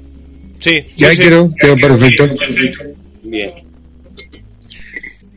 [0.58, 0.84] Sí.
[1.04, 2.28] Ahí quedó, quedó perfecto.
[3.22, 3.52] Bien.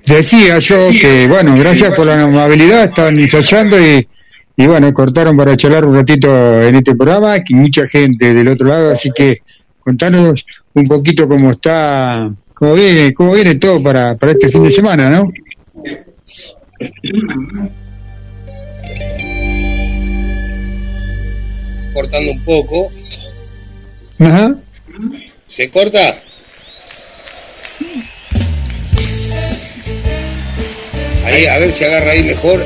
[0.05, 4.07] Decía yo que, bueno, gracias por la amabilidad, estaban ensayando y,
[4.55, 8.67] y bueno, cortaron para charlar un ratito en este programa, que mucha gente del otro
[8.67, 9.41] lado, así que
[9.81, 14.71] contanos un poquito cómo está, cómo viene, cómo viene todo para, para este fin de
[14.71, 15.29] semana, ¿no?
[21.93, 22.91] Cortando un poco.
[24.19, 24.55] Ajá.
[25.47, 26.17] ¿Se corta?
[31.25, 32.63] Ahí, a ver si agarra ahí mejor.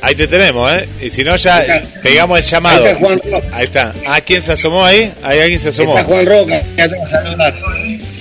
[0.00, 0.86] Ahí te tenemos, ¿eh?
[1.00, 2.84] Y si no, ya pegamos el llamado.
[2.84, 3.48] Ahí está Juan Roca.
[3.52, 3.94] Ahí está.
[4.06, 5.10] ¿Ah, quién se asomó ahí?
[5.22, 5.96] Ahí alguien se asomó.
[5.96, 7.54] Está Juan Roca, ya te va a saludar.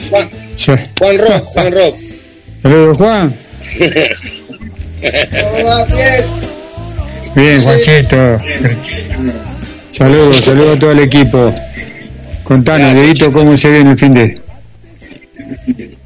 [0.09, 0.29] Juan,
[0.97, 1.95] Juan Rock, Juan Rock.
[2.63, 3.35] Saludos, Juan.
[7.35, 7.61] bien?
[7.61, 8.39] Juancito.
[9.91, 11.53] Saludos, saludos a todo el equipo.
[12.45, 14.41] Contanos, Dedito, ¿cómo se viene el fin de?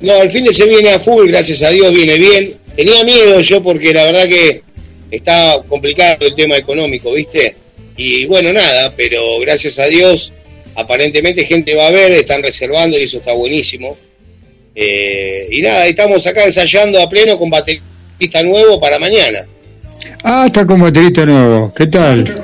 [0.01, 2.51] No, el fin de se viene a full, gracias a Dios, viene bien.
[2.75, 4.63] Tenía miedo yo porque la verdad que
[5.11, 7.55] está complicado el tema económico, ¿viste?
[7.95, 10.31] Y bueno, nada, pero gracias a Dios,
[10.73, 13.95] aparentemente gente va a ver, están reservando y eso está buenísimo.
[14.79, 19.43] Eh, y nada, estamos acá ensayando a pleno con baterista nuevo para mañana.
[20.23, 22.35] Ah, está con baterista nuevo, ¿qué tal?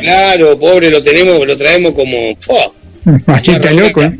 [0.00, 2.30] Claro, pobre, lo tenemos, lo traemos como...
[3.44, 4.12] Está loco, ¿eh?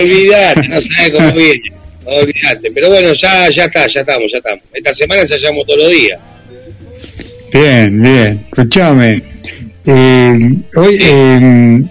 [0.00, 1.60] Olvidate, no sabes cómo viene.
[2.06, 2.70] Olvidate.
[2.74, 4.60] Pero bueno, ya, ya está, ya estamos, ya estamos.
[4.72, 6.18] Esta semana ensayamos todos los días.
[7.52, 8.46] Bien, bien.
[8.50, 9.22] Escuchame.
[9.84, 11.82] Eh, hoy, eh,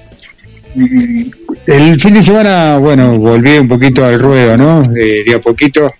[1.67, 4.81] el fin de semana, bueno, volví un poquito al ruedo, ¿no?
[4.89, 5.93] de a poquito,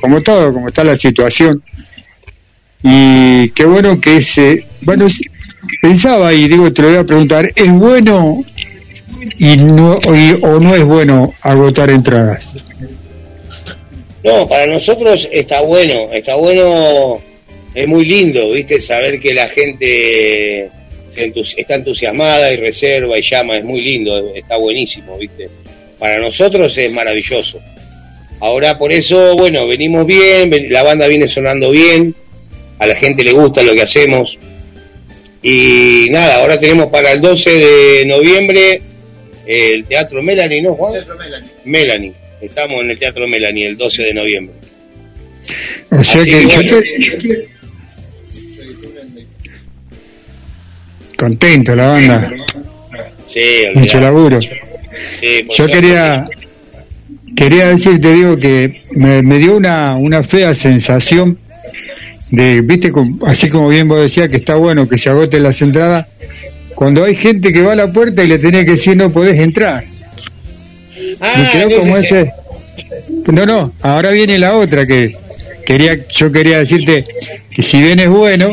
[0.00, 1.62] como todo, como está la situación.
[2.82, 5.06] Y qué bueno que ese, bueno,
[5.80, 8.44] pensaba y digo, te lo voy a preguntar, ¿es bueno
[9.38, 12.56] y no o no es bueno agotar entradas?
[14.22, 17.20] No, para nosotros está bueno, está bueno,
[17.74, 18.80] es muy lindo, ¿viste?
[18.80, 20.70] Saber que la gente
[21.16, 25.48] está entusiasmada y reserva y llama, es muy lindo, está buenísimo, ¿viste?
[25.98, 27.60] Para nosotros es maravilloso.
[28.40, 32.14] Ahora por eso, bueno, venimos bien, la banda viene sonando bien,
[32.78, 34.36] a la gente le gusta lo que hacemos.
[35.42, 38.82] Y nada, ahora tenemos para el 12 de noviembre
[39.46, 40.92] el Teatro Melanie, ¿no, Juan?
[40.92, 41.50] Teatro Melanie.
[41.64, 44.54] Melanie Estamos en el Teatro Melanie el 12 de noviembre.
[45.90, 47.48] O sea que,
[51.16, 52.32] contento la banda.
[53.26, 54.40] Sí, mucho laburo.
[54.40, 56.28] yo quería
[57.34, 61.38] quería decirte digo que me, me dio una, una fea sensación
[62.30, 62.92] de, viste,
[63.26, 66.06] así como bien vos decías que está bueno que se agoten las entradas,
[66.74, 69.38] cuando hay gente que va a la puerta y le tenés que decir no podés
[69.38, 69.84] entrar.
[71.20, 72.32] Ah, como ese.
[73.32, 75.16] No, no, ahora viene la otra que
[75.64, 77.04] quería, yo quería decirte
[77.50, 78.50] que si bien es bueno,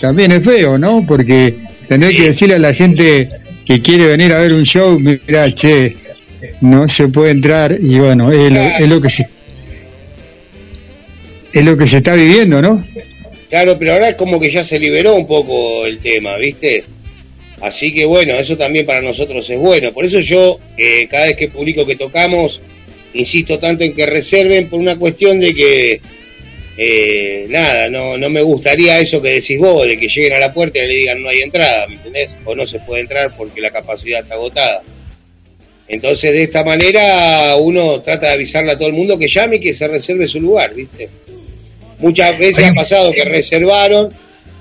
[0.00, 1.04] también es feo, ¿no?
[1.06, 1.54] Porque
[1.90, 3.28] tener que decirle a la gente
[3.66, 5.96] que quiere venir a ver un show, mira, che,
[6.60, 9.28] no se puede entrar y bueno, es lo, es lo que se
[11.52, 12.86] es lo que se está viviendo, ¿no?
[13.48, 16.84] Claro, pero ahora es como que ya se liberó un poco el tema, ¿viste?
[17.60, 19.92] Así que bueno, eso también para nosotros es bueno.
[19.92, 22.60] Por eso yo, eh, cada vez que publico que tocamos,
[23.14, 26.00] insisto tanto en que reserven por una cuestión de que,
[26.82, 30.50] eh, nada, no, no me gustaría eso que decís vos, de que lleguen a la
[30.50, 32.34] puerta y le digan no hay entrada, ¿me entendés?
[32.46, 34.82] O no se puede entrar porque la capacidad está agotada.
[35.88, 39.60] Entonces, de esta manera, uno trata de avisarle a todo el mundo que llame y
[39.60, 41.08] que se reserve su lugar, ¿viste?
[41.98, 44.08] Muchas veces ha pasado que reservaron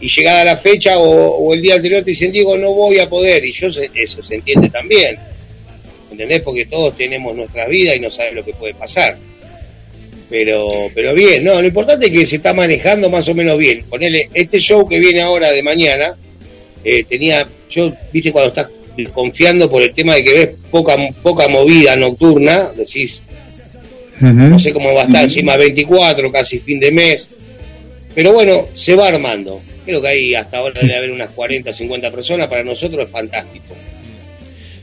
[0.01, 3.45] y llegada la fecha o, el día anterior te dicen, Diego, no voy a poder.
[3.45, 5.17] Y yo sé- eso se entiende también.
[6.11, 6.41] ¿Entendés?
[6.41, 9.15] Porque todos tenemos nuestra vida y no sabes lo que puede pasar.
[10.29, 13.83] Pero, pero bien, no, lo importante es que se está manejando más o menos bien.
[13.89, 16.15] Ponele, este show que viene ahora de mañana,
[16.83, 18.67] eh, tenía, yo, viste, cuando estás
[19.13, 23.23] confiando por el tema de que ves poca, poca movida nocturna, decís,
[24.49, 27.29] no sé cómo va a estar, encima 24, casi fin de mes.
[28.13, 29.59] Pero bueno, se va armando.
[29.85, 32.47] Creo que hay hasta ahora debe haber unas 40, 50 personas.
[32.47, 33.75] Para nosotros es fantástico.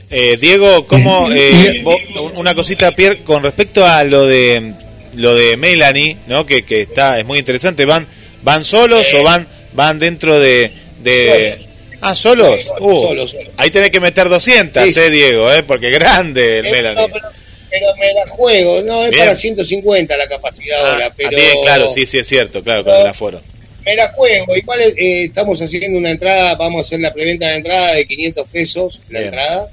[0.09, 1.99] Eh, Diego, ¿cómo, eh, vos-
[2.35, 4.73] una cosita, Pierre, con respecto a lo de
[5.17, 6.45] lo de Melanie, ¿no?
[6.45, 7.85] Que, que está es muy interesante.
[7.85, 8.07] ¿Van
[8.43, 10.71] van solos o van van dentro de,
[11.03, 11.57] de
[12.01, 12.59] ah solos?
[12.79, 13.47] Uh, Solos, solos.
[13.57, 14.99] Ahí tenés que meter 200, Sí.
[14.99, 17.01] eh, Diego, eh, porque grande el Eh, Melanie.
[17.01, 17.25] no, pero,
[17.69, 18.81] pero me la juego.
[18.83, 19.23] No, es Bien.
[19.25, 21.11] para 150 la capacidad Ah, ahora.
[21.17, 23.41] Pero ah, bien, claro, sí, sí es cierto, claro, con el aforo.
[23.85, 24.55] me la juego.
[24.55, 26.55] Igual eh, estamos haciendo una entrada.
[26.55, 29.33] Vamos a hacer la preventa de entrada de 500 pesos la Bien.
[29.33, 29.67] entrada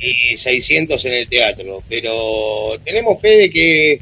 [0.00, 1.82] y 600 en el teatro.
[1.88, 4.00] Pero tenemos fe de que.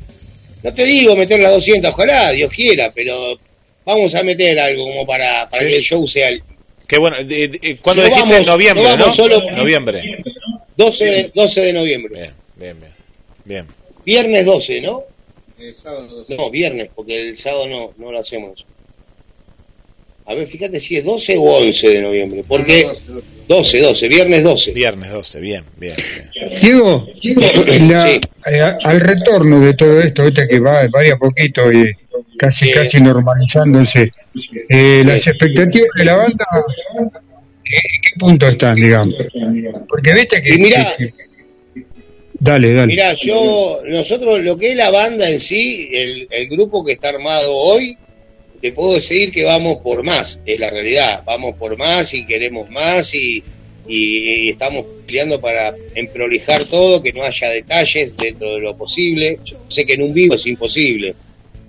[0.68, 3.38] No te digo meter las 200, ojalá, Dios quiera, pero
[3.84, 5.70] vamos a meter algo como para, para Sí.
[5.70, 6.42] que el show sea el
[6.86, 8.32] Qué bueno, de- de- ¿cuándo No dijiste?
[8.34, 10.02] vamos- noviembre, no solo- Noviembre.
[10.76, 12.14] 12 de, 12 de noviembre.
[12.14, 12.92] Bien, bien, bien.
[13.44, 13.66] Bien.
[14.04, 15.04] Viernes 12, ¿no?
[16.28, 18.64] No, viernes, porque el sábado no, no lo hacemos.
[20.28, 22.44] A ver, fíjate si es 12 o 11 de noviembre.
[22.46, 22.86] Porque
[23.48, 24.72] 12, 12, viernes 12.
[24.72, 25.94] Viernes 12, bien, bien.
[25.96, 26.60] bien.
[26.60, 27.08] Diego,
[27.88, 28.20] la- Sí.
[28.52, 31.90] eh, al retorno de todo esto, este que va, varía poquito y
[32.38, 32.72] casi Sí.
[32.72, 34.10] casi normalizándose,
[34.68, 36.46] eh, las expectativas de la banda,
[37.00, 37.10] ¿en
[38.02, 39.14] qué punto están, digamos?
[39.88, 40.54] Porque viste que...
[40.54, 41.84] Y mirá- que- que-
[42.38, 42.86] dale, dale.
[42.92, 47.08] Mirá, yo, nosotros, lo que es la banda en sí, el, el grupo que está
[47.08, 47.96] armado hoy,
[48.60, 52.68] te puedo decir que vamos por más, es la realidad, vamos por más y queremos
[52.70, 53.42] más y,
[53.90, 59.38] estamos peleando para emprolijar todo, que no haya detalles dentro de lo posible.
[59.42, 61.14] Yo sé que en un vivo es imposible,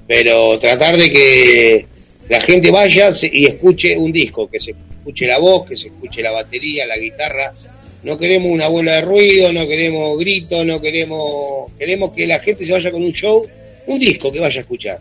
[0.05, 1.85] pero tratar de que
[2.27, 6.21] la gente vaya y escuche un disco, que se escuche la voz, que se escuche
[6.21, 7.53] la batería, la guitarra.
[8.03, 11.71] No queremos una bola de ruido, no queremos gritos, no queremos...
[11.79, 13.47] Queremos que la gente se vaya con un show,
[13.87, 14.99] un disco que vaya a escuchar.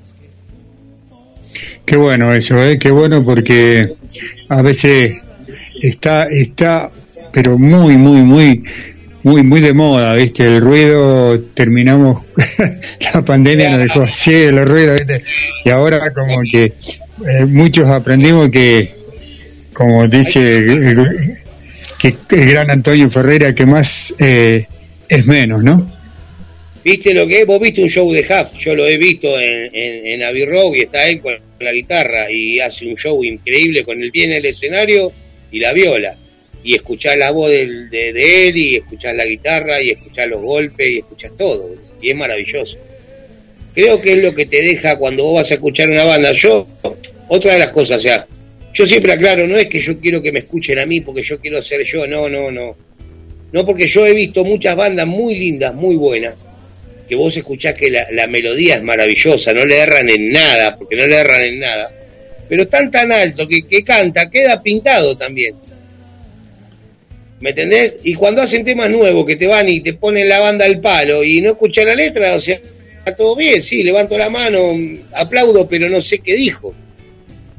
[1.89, 2.79] Qué bueno eso, ¿eh?
[2.79, 3.95] Qué bueno porque
[4.51, 5.23] a veces
[5.81, 6.91] está, está,
[7.33, 8.63] pero muy, muy, muy,
[9.23, 10.45] muy, muy de moda, ¿viste?
[10.45, 12.25] El ruido, terminamos,
[13.15, 15.23] la pandemia nos dejó así de los ruidos, ¿viste?
[15.65, 16.75] Y ahora como que
[17.27, 18.95] eh, muchos aprendimos que,
[19.73, 21.07] como dice el,
[21.99, 24.67] que el gran Antonio Ferreira, que más eh,
[25.09, 25.91] es menos, ¿no?
[26.89, 27.47] ¿Viste lo que es?
[27.47, 30.81] Vos viste un show de Huff, yo lo he visto en, en, en Abbey y
[30.81, 34.47] está él con la guitarra y hace un show increíble con el pie en el
[34.47, 35.13] escenario
[35.53, 36.17] y la viola.
[36.65, 40.89] Y escuchás la voz de, de él y escuchás la guitarra y escuchás los golpes
[40.89, 41.75] y escuchás todo.
[42.01, 42.79] Y es maravilloso.
[43.75, 46.33] Creo que es lo que te deja cuando vos vas a escuchar una banda.
[46.33, 46.67] Yo,
[47.29, 48.27] otra de las cosas, o sea,
[48.73, 51.39] yo siempre aclaro, no es que yo quiero que me escuchen a mí porque yo
[51.39, 52.75] quiero ser yo, no, no, no.
[53.53, 56.35] No, porque yo he visto muchas bandas muy lindas, muy buenas,
[57.09, 60.97] que vos escuchás que la, la melodía es maravillosa, no le erran en nada, porque
[60.97, 61.91] no le erran en nada,
[62.49, 65.55] pero están tan alto que, que canta, queda pintado también.
[67.41, 67.97] ¿Me entendés?
[68.03, 71.23] Y cuando hacen temas nuevos que te van y te ponen la banda al palo
[71.23, 74.77] y no escuchas la letra, o sea, está todo bien, sí, levanto la mano,
[75.15, 76.75] aplaudo, pero no sé qué dijo.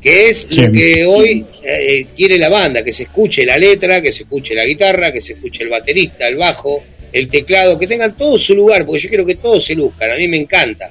[0.02, 4.14] Que es lo que hoy eh, quiere la banda, que se escuche la letra, que
[4.14, 6.82] se escuche la guitarra, que se escuche el baterista, el bajo,
[7.12, 10.16] el teclado, que tengan todo su lugar, porque yo quiero que todos se luzcan, a
[10.16, 10.90] mí me encanta.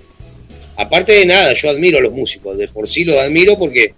[0.76, 3.94] Aparte de nada, yo admiro a los músicos, de por sí los admiro porque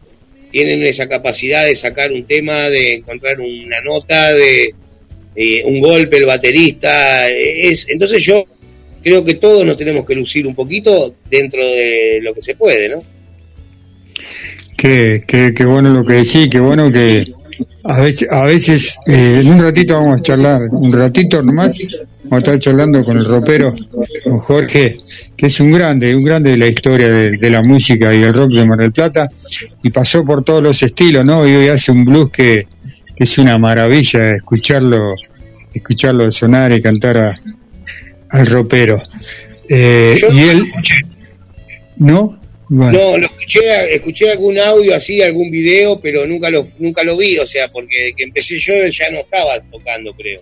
[0.50, 4.74] tienen esa capacidad de sacar un tema, de encontrar una nota, de
[5.36, 7.28] eh, un golpe, el baterista.
[7.28, 8.44] eh, Es, entonces yo
[9.02, 12.88] creo que todos nos tenemos que lucir un poquito dentro de lo que se puede,
[12.88, 13.02] ¿no?
[14.76, 17.24] Qué, qué, qué bueno lo que decís, qué bueno que,
[17.84, 21.78] A veces, a veces eh, en un ratito vamos a charlar, un ratito nomás,
[22.24, 23.74] vamos a estar charlando con el ropero,
[24.22, 24.96] con Jorge,
[25.36, 28.34] que es un grande, un grande de la historia de, de la música y el
[28.34, 29.28] rock de Mar del Plata,
[29.82, 31.48] y pasó por todos los estilos, ¿no?
[31.48, 32.66] Y hoy hace un blues que,
[33.16, 35.14] que es una maravilla escucharlo,
[35.72, 37.34] escucharlo sonar y cantar a-
[38.28, 39.00] al ropero.
[39.68, 40.64] Eh, y él.
[41.96, 42.39] ¿no?
[42.72, 42.92] Bueno.
[42.98, 47.36] No, lo escuché, escuché algún audio así, algún video, pero nunca lo, nunca lo vi,
[47.36, 50.40] o sea, porque desde que empecé yo ya no estaba tocando, creo.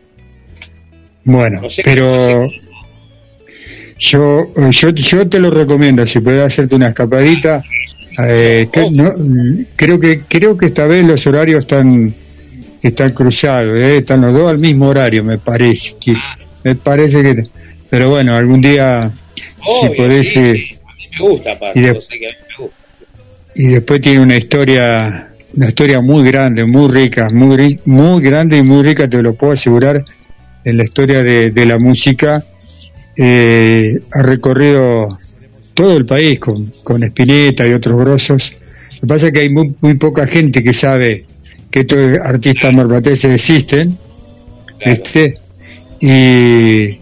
[1.25, 2.51] Bueno, No sé qué pero
[3.99, 7.63] yo, yo, yo te lo recomiendo, si puedes hacerte una escapadita.
[8.27, 9.13] eh, que- no,
[9.77, 12.13] creo que creo que esta vez los horarios están
[12.83, 15.95] están cruzados, eh, están los dos al mismo horario, me parece.
[16.01, 16.13] Que,
[16.65, 17.43] me parece que,
[17.89, 19.11] pero bueno, algún día
[19.81, 20.78] si podés sí, eh,
[21.11, 22.77] me gusta, aparte, y de- que a mí me gusta.
[23.55, 28.63] y después tiene una historia una historia muy grande muy rica muy muy grande y
[28.63, 30.05] muy rica te lo puedo asegurar
[30.65, 32.45] en la historia de, de la música
[33.17, 35.09] eh, ha recorrido
[35.75, 38.55] todo el país con, con Spinetta y otros grosos
[38.97, 41.25] lo que pasa es que hay muy, muy poca gente que sabe
[41.71, 43.97] que estos artistas marplatenses existen
[44.79, 44.93] Claro.
[45.03, 45.35] ¿viste?
[46.01, 46.99] y,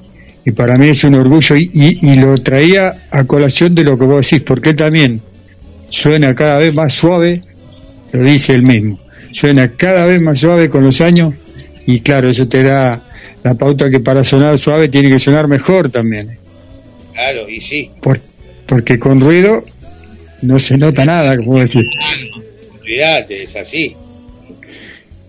[0.47, 3.99] y para mí es un orgullo y, y- y lo traía a colación de lo
[3.99, 5.20] que vos decís porque también
[5.90, 7.42] suena cada vez más suave,
[8.12, 8.97] lo dice él mismo,
[9.32, 11.34] suena cada vez más suave con los años
[11.86, 13.03] y claro, eso te da
[13.42, 16.38] la pauta que para sonar suave tiene que sonar mejor también,
[17.12, 18.20] Claro, y sí, por-
[18.66, 19.64] porque con ruido
[20.42, 21.84] no se nota nada, como decir.
[22.80, 23.97] olvídate, es así.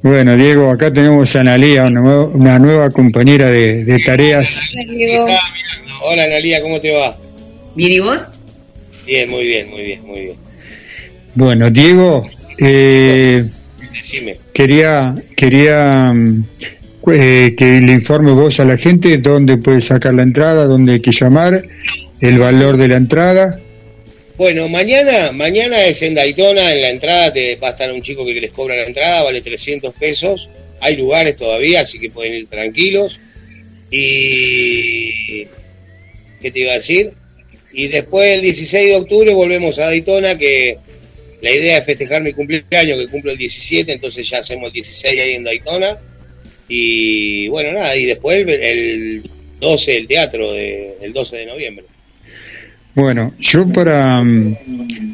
[0.01, 4.61] Bueno, Diego, acá tenemos a Analía, una, nueva- una nueva compañera de, de tareas.
[4.89, 5.33] Mirando.
[6.03, 7.17] Hola, Analia, ¿cómo te va?
[7.75, 8.17] ¿Bien y vos?
[9.05, 10.35] Bien, muy bien, muy bien, muy bien.
[11.35, 12.23] Bueno, Diego,
[12.59, 13.43] eh,
[13.93, 14.37] Decime.
[14.53, 16.45] quería quería mm,
[17.13, 20.99] eh, que le informe vos a la gente dónde puede sacar la entrada, dónde hay
[21.01, 21.63] que llamar,
[22.21, 23.59] el valor de la entrada.
[24.37, 28.23] Bueno, mañana, mañana es en Daytona, en la entrada te va a estar un chico
[28.23, 30.47] que les cobra la entrada, vale 300 pesos.
[30.79, 33.19] Hay lugares todavía, así que pueden ir tranquilos.
[33.89, 35.47] Y...
[36.39, 37.13] ¿Qué te iba a decir?
[37.73, 40.77] Y después el 16 de octubre volvemos a Daytona, que
[41.41, 45.19] la idea es festejar mi cumpleaños, que cumplo el 17, entonces ya hacemos el 16
[45.19, 45.97] ahí en Daytona.
[46.67, 49.23] Y bueno, nada, y después el, el
[49.59, 51.85] 12 el teatro, de, el 12 de noviembre.
[52.97, 54.23] Bueno, yo para...
[54.23, 54.55] mm,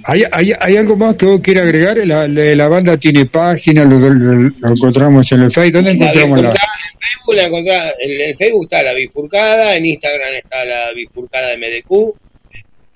[0.06, 1.98] ¿Hay, hay, hay algo más que vos quieras agregar?
[2.08, 5.74] La, la, la banda tiene página, lo, lo- lo encontramos en el Facebook.
[5.84, 6.50] ¿Dónde encontramos la...?
[6.52, 11.50] en Facebook la encontrá- en el Facebook está la bifurcada, en Instagram está la bifurcada
[11.50, 12.16] de MDQ.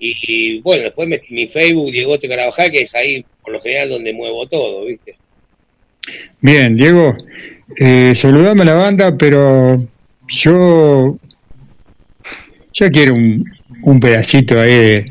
[0.00, 3.90] Y, y, bueno, después me- mi Facebook, Diego Carabajal, que es ahí por lo general
[3.90, 5.16] donde muevo todo, ¿viste?
[6.40, 7.14] Bien, Diego,
[7.78, 9.76] eh, saludame a la banda, pero
[10.28, 11.18] yo
[12.72, 13.44] yo quiero un,
[13.82, 15.04] un pedacito ahí de,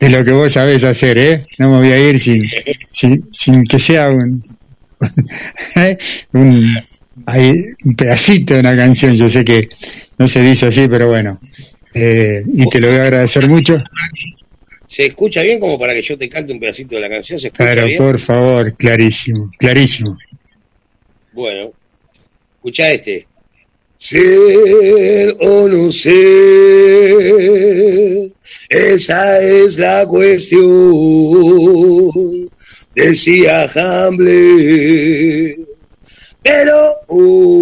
[0.00, 1.46] de lo que vos sabés hacer, ¿eh?
[1.58, 2.42] No me voy a ir sin,
[2.90, 4.42] sin, sin que sea un,
[6.32, 6.78] un,
[7.26, 7.54] ahí,
[7.84, 9.14] un pedacito de una canción.
[9.14, 9.68] Yo sé que
[10.18, 11.38] no se dice así, pero bueno.
[11.94, 13.76] Eh, y te lo voy a agradecer mucho.
[14.86, 17.38] ¿Se escucha bien como para que yo te cante un pedacito de la canción?
[17.38, 17.98] ¿Se escucha Pero bien?
[17.98, 20.18] por favor, clarísimo, clarísimo.
[21.32, 21.70] Bueno,
[22.56, 23.26] escucha este.
[24.02, 26.16] Ser o no ser,
[28.70, 30.70] esa es la cuestión,
[32.94, 35.58] decía Hamlet.
[36.42, 37.52] Pero hoy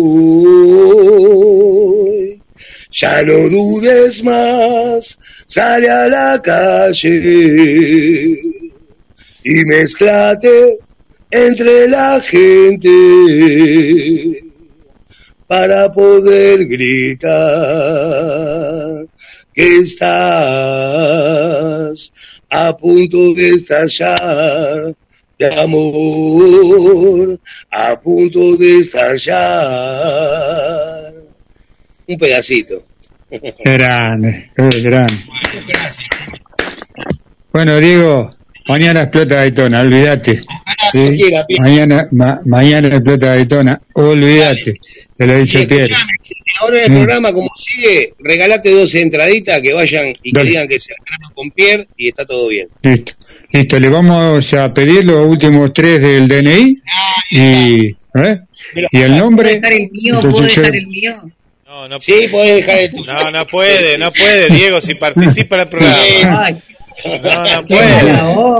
[2.92, 5.18] ya no dudes más,
[5.48, 7.10] sale a la calle
[9.42, 10.78] y mezclate
[11.32, 12.88] entre la gente
[15.48, 17.28] para poder gritar
[19.54, 20.12] que estás
[22.50, 24.94] a punto de estallar
[25.38, 27.38] de amor,
[27.70, 29.44] a punto de estallar.
[32.06, 32.84] Un pedacito.
[33.64, 35.14] Grande, eh, grande.
[37.52, 38.30] Bueno, Diego,
[38.68, 40.40] mañana explota Daytona, olvídate.
[40.92, 41.20] ¿sí?
[41.58, 44.74] Mañana, ma- mañana explota Daytona, olvídate.
[45.18, 45.92] Te lo he dicho Pierre.
[46.60, 46.94] Ahora en el Mm.
[46.94, 50.44] programa, como sigue, regalate dos entraditas que vayan y Dale.
[50.44, 52.68] que digan que se ganaron con Pierre y está todo bien.
[52.82, 53.12] Listo,
[53.52, 56.76] listo, le vamos a pedir los últimos tres del DNI
[57.32, 58.40] y, ¿eh?
[58.92, 59.54] y el ¿Puedo nombre.
[59.56, 60.20] dejar el mío?
[60.20, 61.30] ¿Puedo dejar el mío?
[61.66, 63.12] No, no, Sí, podés dejar el tuyo.
[63.12, 66.50] no, no puede, no puede, Diego, si participa en el programa.
[67.04, 68.02] No, no puede.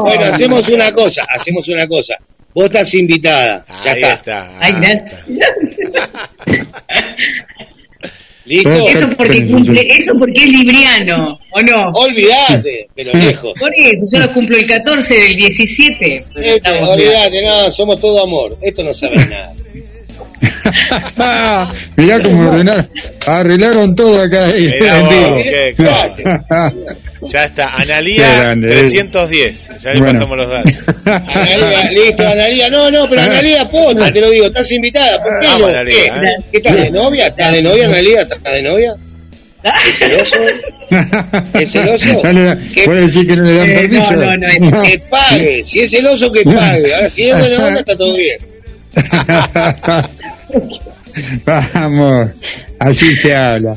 [0.03, 2.15] Bueno, hacemos una cosa, hacemos una cosa.
[2.55, 3.65] Vos estás invitada.
[3.85, 4.13] Ya Ahí está.
[4.15, 4.59] está.
[4.61, 5.25] Ahí está.
[8.49, 8.89] ¿Listo?
[8.89, 11.91] Eso porque cumple, eso porque es libriano, ¿o no?
[11.91, 13.53] Olvidate, pero lejos.
[13.61, 16.25] Por eso, yo lo cumplo el 14 del 17.
[16.33, 18.57] pero Este, olvidate, no, somos todo amor.
[18.63, 19.53] Esto no sabe nada.
[21.19, 22.89] Ah, mirá cómo ordenaron,
[23.27, 25.75] arreglaron todo acá Mirá vos, qué.
[27.23, 28.79] Ya está, Qué Analía grande, eh.
[28.81, 29.71] 310.
[29.83, 30.13] Ya le Bueno.
[30.15, 30.73] pasamos los datos.
[31.07, 32.69] Analia, listo, Analia.
[32.71, 35.21] No, no, pero Analia, posta, te lo digo, estás invitada.
[35.23, 35.67] ¿Por qué Vamos, no?
[35.69, 36.07] Analia, ¿Qué?
[36.07, 36.31] ¿eh?
[36.53, 37.27] ¿Qué estás de novia?
[37.29, 38.23] ¿Estás de novia, Analia?
[38.23, 38.95] ¿Estás de novia?
[39.65, 40.35] ¿Es celoso?
[41.59, 42.21] ¿Es celoso?
[42.23, 42.85] No le da- ¿Qué?
[42.85, 44.13] puede decir que no le dan Eh, permiso.
[44.15, 45.65] no, no, no, es- Que pague.
[45.65, 46.95] Si es celoso, que pague.
[46.95, 48.39] Ahora, si es buena onda, está todo bien.
[51.45, 52.31] Vamos,
[52.79, 53.77] así se habla.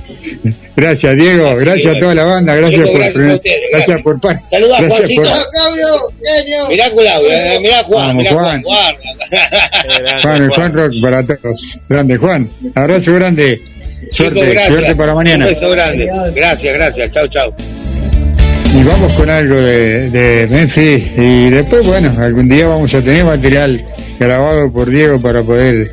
[0.75, 1.53] Gracias, Diego.
[1.55, 2.55] Gracias a toda la banda.
[2.55, 4.37] Gracias Diego, por gracias ustedes, gracias por par.
[4.49, 5.21] Saluda a Gracias Juancito.
[5.21, 8.63] por Mirá Claudia, eh, mirá Juan, Vamos, mirá Juan.
[8.63, 8.95] Juan.
[8.95, 10.21] guarda.
[10.21, 11.79] Juan, el Juan Rock para todos.
[11.89, 12.49] Grande, Juan.
[12.75, 13.61] Abrazo grande.
[14.11, 15.45] Suerte, suerte para mañana.
[15.47, 16.09] Un beso grande.
[16.35, 17.11] Gracias, gracias.
[17.11, 17.53] Chau, chau.
[18.73, 21.03] Y vamos con algo de, de Memphis.
[21.17, 23.85] Y después, bueno, algún día vamos a tener material
[24.17, 25.91] grabado por Diego para poder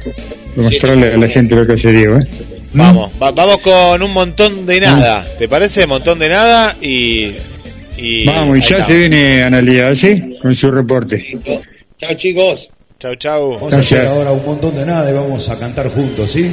[0.57, 2.19] mostrarle a la gente lo que hace Diego.
[2.19, 2.27] ¿eh?
[2.73, 5.27] Vamos, va- vamos con un montón de nada.
[5.39, 5.87] ¿Te parece?
[5.87, 7.33] Montón de nada y.
[7.97, 8.85] y Vamos, y ya está.
[8.89, 10.37] se viene Analia, ¿sí?
[10.41, 11.27] Con su reporte.
[11.99, 12.71] Chau, chicos.
[12.99, 13.53] Chau, chau.
[13.55, 16.53] Vamos a hacer ahora un montón de nada y vamos a cantar juntos, ¿sí?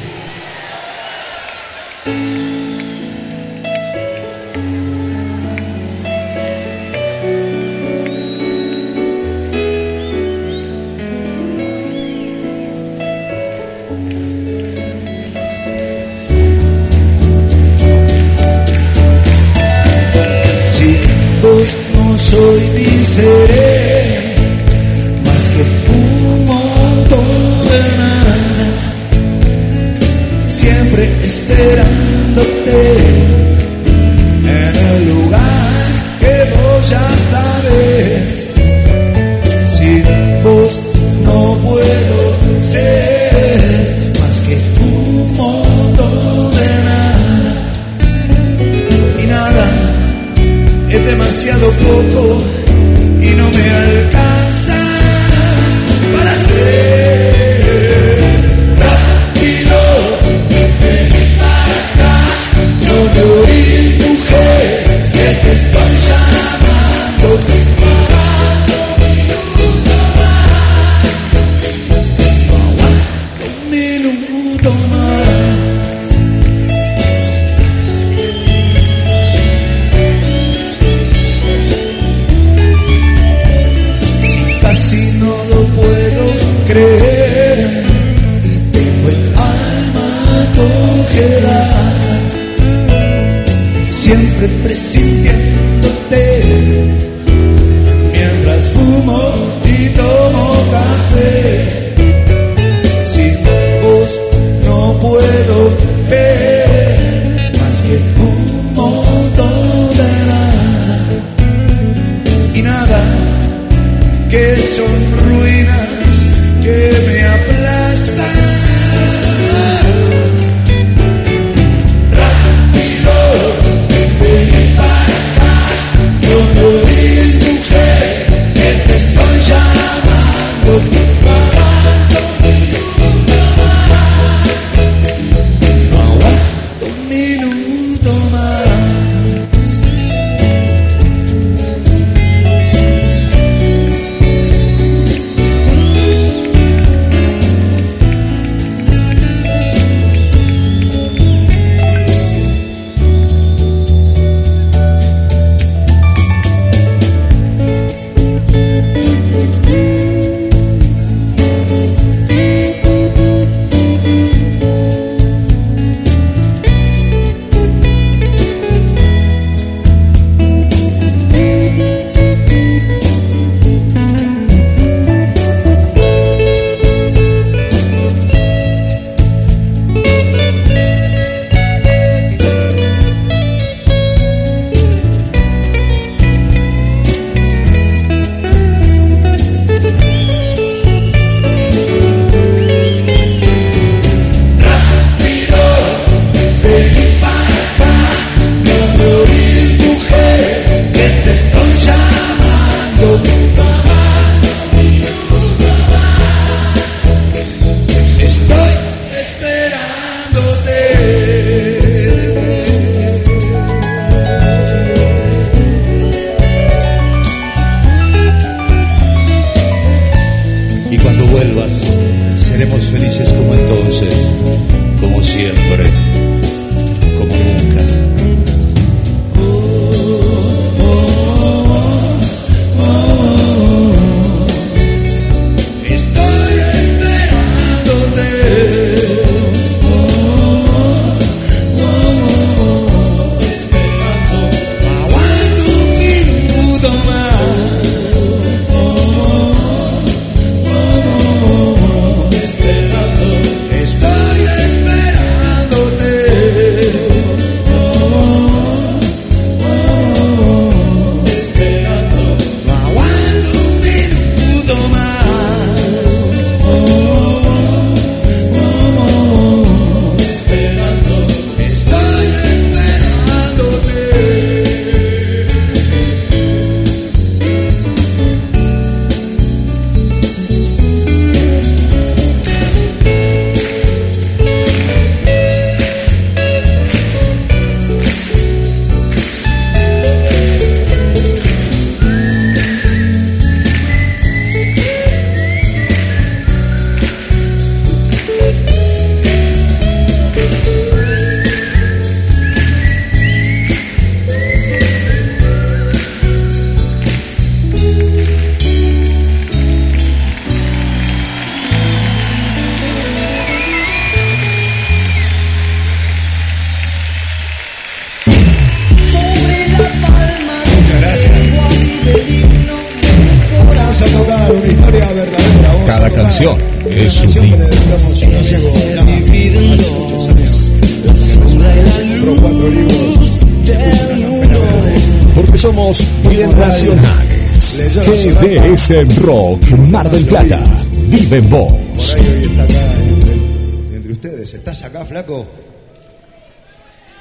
[338.96, 340.64] GDS Rock Mar del Plata.
[341.08, 341.74] Vive en vos.
[341.74, 344.54] Por ahí hoy está acá entre, entre ustedes.
[344.54, 345.46] ¿Estás acá, flaco?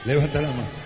[0.05, 0.84] Levanta la mano.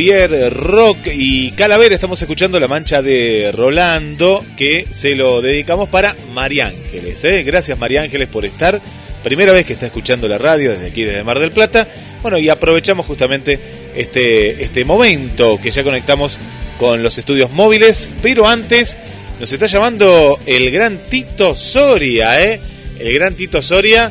[0.00, 1.94] Pierre Rock y Calavera.
[1.94, 7.22] Estamos escuchando la mancha de Rolando que se lo dedicamos para María Ángeles.
[7.24, 7.42] ¿eh?
[7.42, 8.80] Gracias María Ángeles por estar.
[9.22, 11.86] Primera vez que está escuchando la radio desde aquí, desde Mar del Plata.
[12.22, 13.60] Bueno, y aprovechamos justamente
[13.94, 16.38] este, este momento que ya conectamos
[16.78, 18.10] con los estudios móviles.
[18.22, 18.96] Pero antes
[19.38, 22.58] nos está llamando el gran Tito Soria, ¿eh?
[22.98, 24.10] El gran Tito Soria.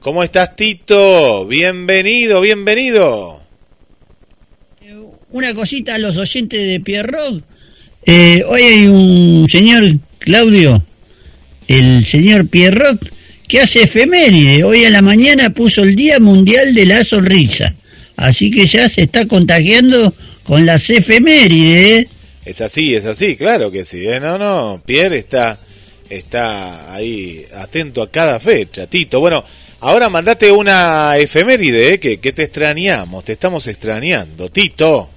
[0.00, 1.44] ¿Cómo estás, Tito?
[1.44, 3.37] Bienvenido, bienvenido.
[5.38, 7.44] Una cosita a los oyentes de Pierrot.
[8.04, 9.84] Eh, hoy hay un señor,
[10.18, 10.84] Claudio,
[11.68, 12.98] el señor Pierrot,
[13.46, 14.64] que hace efeméride.
[14.64, 17.72] Hoy a la mañana puso el Día Mundial de la Sonrisa.
[18.16, 20.12] Así que ya se está contagiando
[20.42, 22.00] con las efemérides.
[22.00, 22.08] ¿eh?
[22.44, 24.08] Es así, es así, claro que sí.
[24.08, 24.18] ¿eh?
[24.18, 25.56] No, no, Pierre está,
[26.10, 29.20] está ahí atento a cada fecha, Tito.
[29.20, 29.44] Bueno,
[29.78, 32.00] ahora mandate una efeméride, ¿eh?
[32.00, 35.10] que, que te extrañamos, te estamos extrañando, Tito.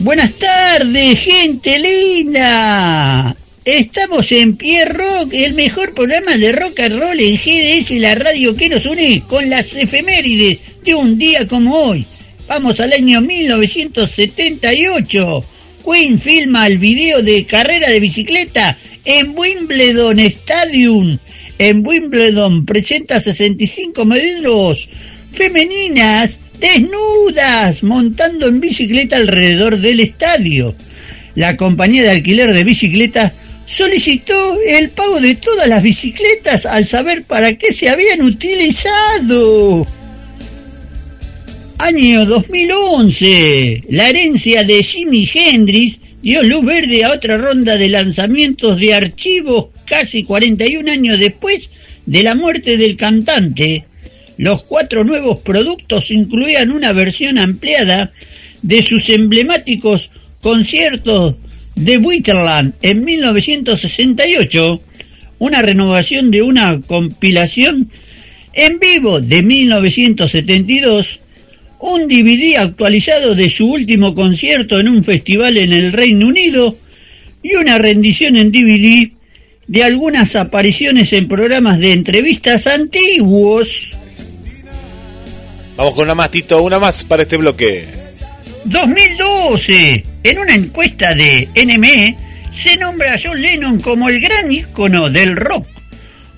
[0.00, 3.36] Buenas tardes, gente linda.
[3.64, 8.54] Estamos en Pierre Rock, el mejor programa de rock and roll en GDS, la radio
[8.54, 12.06] que nos une con las efemérides de un día como hoy.
[12.46, 15.44] Vamos al año 1978.
[15.84, 21.18] Queen filma el video de carrera de bicicleta en Wimbledon Stadium.
[21.58, 24.88] En Wimbledon presenta 65 modelos
[25.32, 30.74] femeninas desnudas, montando en bicicleta alrededor del estadio.
[31.34, 33.32] La compañía de alquiler de bicicletas
[33.64, 39.86] solicitó el pago de todas las bicicletas al saber para qué se habían utilizado.
[41.78, 43.84] Año 2011.
[43.90, 49.68] La herencia de Jimi Hendrix dio luz verde a otra ronda de lanzamientos de archivos
[49.84, 51.70] casi 41 años después
[52.04, 53.84] de la muerte del cantante.
[54.38, 58.12] Los cuatro nuevos productos incluían una versión ampliada
[58.62, 60.10] de sus emblemáticos
[60.40, 61.34] conciertos
[61.74, 64.80] de Witterland en 1968,
[65.40, 67.88] una renovación de una compilación
[68.52, 71.18] en vivo de 1972,
[71.80, 76.76] un DVD actualizado de su último concierto en un festival en el Reino Unido
[77.42, 79.10] y una rendición en DVD
[79.66, 83.96] de algunas apariciones en programas de entrevistas antiguos.
[85.78, 87.86] Vamos con una más, Tito, una más para este bloque.
[88.64, 90.02] 2012.
[90.24, 92.16] En una encuesta de NME
[92.52, 95.68] se nombra a John Lennon como el gran ícono del rock,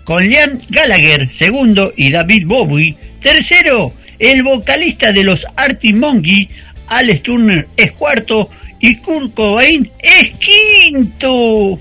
[0.04, 3.94] con Liam Gallagher segundo y David Bowie tercero.
[4.18, 6.48] El vocalista de los Arctic Monkeys,
[6.88, 11.78] Alex Turner, es cuarto y Kurt Cobain es quinto.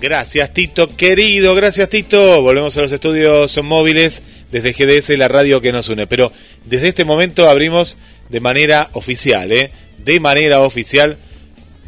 [0.00, 2.40] Gracias, Tito, querido, gracias, Tito.
[2.40, 6.06] Volvemos a los estudios móviles desde GDS, la radio que nos une.
[6.06, 6.32] Pero
[6.64, 7.96] desde este momento abrimos
[8.28, 9.70] de manera oficial, ¿eh?
[9.98, 11.18] De manera oficial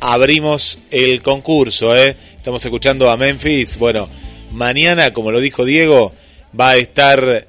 [0.01, 2.17] abrimos el concurso, ¿eh?
[2.37, 3.79] Estamos escuchando a Memphis.
[3.79, 4.09] Bueno,
[4.53, 6.13] mañana, como lo dijo Diego,
[6.59, 7.47] va a estar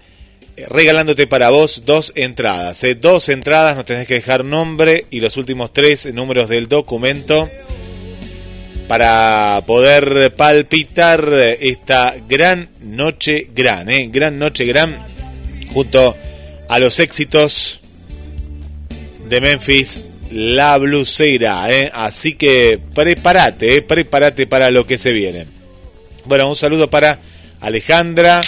[0.69, 2.83] regalándote para vos dos entradas.
[2.83, 2.95] ¿eh?
[2.95, 7.49] Dos entradas, nos tenés que dejar nombre y los últimos tres números del documento
[8.87, 14.09] para poder palpitar esta gran noche gran, ¿eh?
[14.11, 14.97] gran noche gran,
[15.73, 16.15] junto
[16.67, 17.79] a los éxitos
[19.27, 21.71] de Memphis, la blusera.
[21.71, 21.91] ¿eh?
[21.93, 23.81] Así que prepárate, ¿eh?
[23.81, 25.47] prepárate para lo que se viene.
[26.25, 27.19] Bueno, un saludo para
[27.59, 28.41] Alejandra.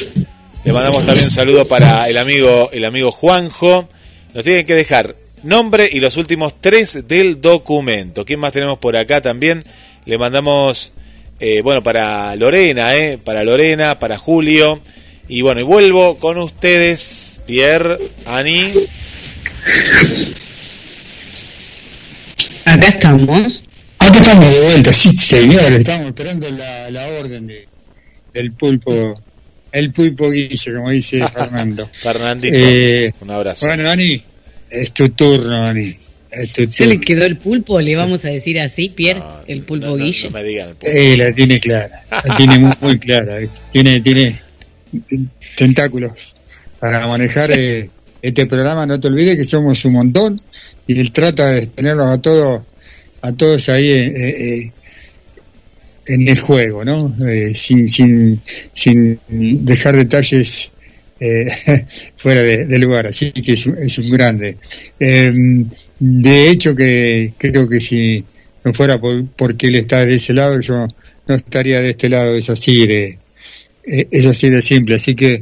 [0.63, 3.89] Le mandamos también un saludo para el amigo, el amigo Juanjo.
[4.34, 8.25] Nos tienen que dejar nombre y los últimos tres del documento.
[8.25, 9.63] ¿Quién más tenemos por acá también?
[10.05, 10.91] Le mandamos,
[11.39, 13.17] eh, bueno, para Lorena, ¿eh?
[13.23, 14.81] Para Lorena, para Julio.
[15.27, 18.63] Y bueno, y vuelvo con ustedes, Pierre, Ani.
[22.65, 23.63] Acá estamos.
[23.99, 25.71] Acá estamos de vuelta, sí, señor.
[25.73, 27.65] Estamos esperando la, la orden de,
[28.33, 29.15] del pulpo.
[29.71, 31.89] El pulpo Guille, como dice Fernando.
[31.99, 33.67] Fernandito, Eh, un abrazo.
[33.67, 34.21] Bueno, Ani,
[34.69, 35.95] es tu turno, Ani.
[36.69, 37.79] ¿Se le quedó el pulpo?
[37.79, 39.21] ¿Le vamos a decir así, Pierre?
[39.47, 40.29] el pulpo no, no, Guille.
[40.29, 40.75] me digan.
[40.81, 43.38] Eh, la tiene clara, la tiene muy, muy clara.
[43.71, 44.39] Tiene, tiene
[45.55, 46.36] tentáculos
[46.79, 47.89] para manejar eh,
[48.23, 48.88] este programa.
[48.88, 50.41] No te olvides que somos un montón
[50.88, 52.65] y él trata de tenerlos a todos,
[53.21, 54.71] a todos ahí eh, eh,
[56.07, 57.15] en el juego, ¿no?
[57.27, 58.41] Eh, sin, sin,
[58.73, 59.19] sin
[59.65, 60.71] dejar detalles
[61.20, 61.47] eh,
[62.16, 63.07] fuera de, de lugar.
[63.07, 64.57] Así que es, un- es un grande.
[64.99, 65.32] Eh,
[65.99, 68.24] de hecho, que creo que si
[68.64, 70.78] no fuera por, porque él está de ese lado, yo
[71.28, 72.36] no estaría de este lado.
[72.36, 73.18] Es así de,
[73.86, 74.95] eh, es así de simple.
[74.95, 75.41] Así que,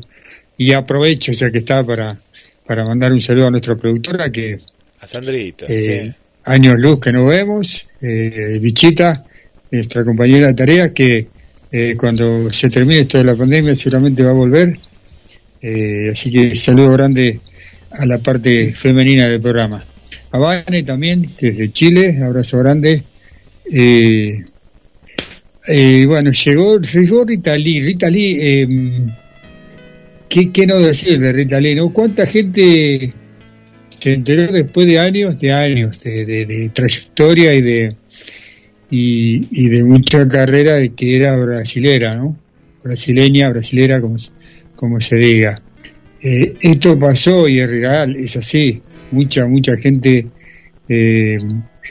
[0.58, 2.20] y aprovecho ya que está para,
[2.66, 4.60] para mandar un saludo a nuestra productora que
[5.00, 6.14] A Sandrita, eh, sí.
[6.46, 9.24] años luz que no vemos, eh, Bichita,
[9.72, 11.28] nuestra compañera de tarea, que
[11.72, 14.78] eh, cuando se termine esto de la pandemia seguramente va a volver.
[15.62, 17.40] Eh, así que saludo grande
[17.92, 19.86] a la parte femenina del programa.
[20.32, 23.04] A Vane también, desde Chile, abrazo grande.
[23.72, 24.44] Eh,
[25.68, 27.82] eh, bueno, llegó, llegó Rita Lee.
[27.82, 28.68] Rita Lee, eh,
[30.30, 31.76] ¿qué, ¿qué no decir de Rita Lee?
[31.76, 31.92] ¿no?
[31.94, 33.14] ¿Cuánta gente
[33.90, 37.96] se enteró después de años, de años de trayectoria y de
[38.90, 42.38] y, y de mucha carrera de que era brasilera, ¿no?
[42.84, 44.32] Brasileña, brasilera, como, se-
[44.82, 45.56] como se diga.
[46.24, 48.82] Eh, esto pasó y es real, es así.
[49.12, 50.26] Mucha, mucha gente
[50.90, 51.38] eh,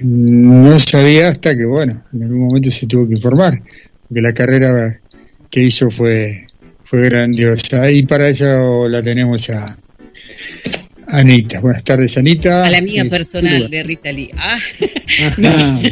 [0.03, 3.63] no sabía hasta que, bueno, en algún momento se tuvo que informar,
[4.09, 5.01] porque la carrera
[5.49, 6.47] que hizo fue,
[6.83, 7.89] fue grandiosa.
[7.93, 9.67] Y para eso la tenemos a
[11.07, 11.61] Anita.
[11.61, 12.65] Buenas tardes, Anita.
[12.65, 14.29] A la amiga Eh, personal de Rita Lee.
[14.37, 14.59] Ah,
[15.27, 15.81] Ajá.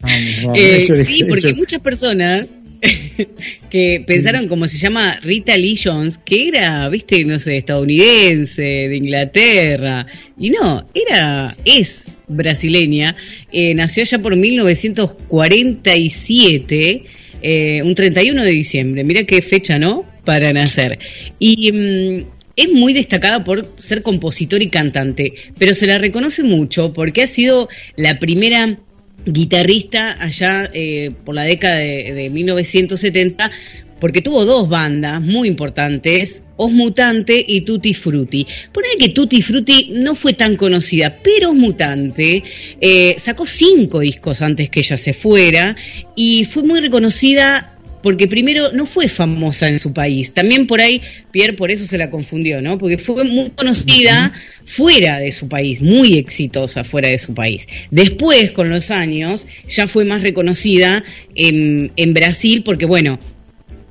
[0.00, 2.46] Vamos, vamos, eh, eso sí, porque muchas personas
[3.70, 8.96] que pensaron como se llama Rita Lee Jones, que era, viste, no sé, estadounidense, de
[8.96, 10.06] Inglaterra,
[10.38, 13.16] y no, era, es brasileña,
[13.52, 17.04] eh, nació ya por 1947,
[17.42, 20.04] eh, un 31 de diciembre, mira qué fecha, ¿no?
[20.24, 20.98] Para nacer.
[21.38, 22.24] Y mm,
[22.56, 27.26] es muy destacada por ser compositor y cantante, pero se la reconoce mucho porque ha
[27.26, 28.78] sido la primera
[29.24, 33.50] guitarrista allá eh, por la década de, de 1970
[34.04, 38.46] porque tuvo dos bandas muy importantes, Os Mutante y Tutti Frutti.
[38.70, 42.42] Poner que Tutti Frutti no fue tan conocida, pero Os Mutante
[42.82, 45.74] eh, sacó cinco discos antes que ella se fuera
[46.14, 47.73] y fue muy reconocida
[48.04, 50.34] porque primero no fue famosa en su país.
[50.34, 51.00] También por ahí
[51.32, 52.76] Pierre por eso se la confundió, ¿no?
[52.76, 54.30] Porque fue muy conocida
[54.66, 57.66] fuera de su país, muy exitosa fuera de su país.
[57.90, 61.02] Después, con los años, ya fue más reconocida
[61.34, 63.18] en, en Brasil porque, bueno,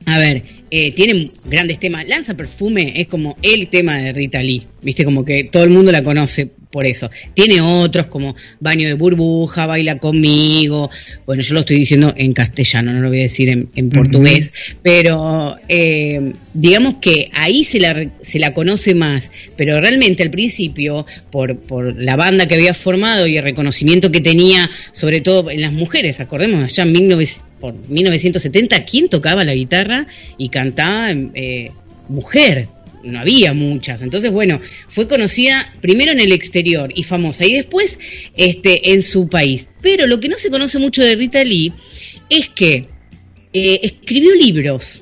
[0.05, 2.07] a ver, eh, tiene grandes temas.
[2.07, 5.91] Lanza Perfume es como el tema de Rita Lee, viste, como que todo el mundo
[5.91, 7.11] la conoce por eso.
[7.35, 10.89] Tiene otros como Baño de Burbuja, Baila conmigo.
[11.27, 14.51] Bueno, yo lo estoy diciendo en castellano, no lo voy a decir en, en portugués,
[14.81, 21.05] pero eh, digamos que ahí se la, se la conoce más, pero realmente al principio,
[21.31, 25.61] por, por la banda que había formado y el reconocimiento que tenía, sobre todo en
[25.61, 30.07] las mujeres, acordemos allá en 1900 por 1970, ¿quién tocaba la guitarra
[30.37, 31.71] y cantaba eh,
[32.09, 32.67] mujer?
[33.03, 34.01] No había muchas.
[34.01, 37.99] Entonces, bueno, fue conocida primero en el exterior y famosa, y después
[38.37, 39.67] este, en su país.
[39.81, 41.73] Pero lo que no se conoce mucho de Rita Lee
[42.29, 42.87] es que
[43.51, 45.01] eh, escribió libros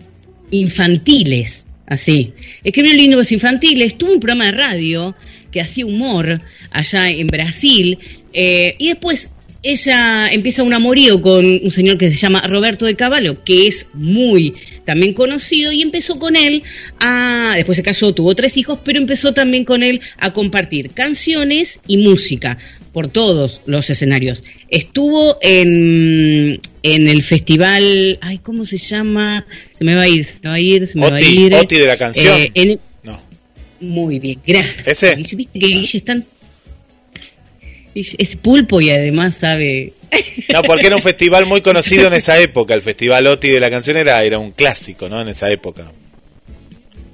[0.50, 2.34] infantiles, así.
[2.64, 5.16] Escribió libros infantiles, tuvo un programa de radio
[5.52, 8.00] que hacía humor allá en Brasil,
[8.34, 9.32] eh, y después
[9.64, 13.88] ella empieza un amorío con un señor que se llama Roberto de Caballo, que es
[13.94, 14.56] muy
[14.86, 16.64] también conocido, y empezó con él
[17.00, 21.80] a, después se casó, tuvo tres hijos, pero empezó también con él a compartir canciones
[21.88, 22.58] y música
[22.92, 24.44] por todos los escenarios.
[24.70, 29.46] Estuvo en, en el festival, ay, ¿cómo se llama?
[29.72, 31.54] Se me va a ir, se me va a ir, se me va a ir.
[31.56, 32.38] Oti de la canción.
[32.38, 33.22] Eh, en- No.
[33.80, 34.88] Muy bien, gracias.
[34.88, 35.16] ¿Ese?
[35.16, 36.26] Viste que Guille es tan...
[37.94, 39.94] Es pulpo y además sabe...
[40.54, 42.74] No, porque era un festival muy conocido en esa época.
[42.74, 45.22] El Festival Oti de la canción era, era un clásico, ¿no?
[45.22, 45.92] En esa época.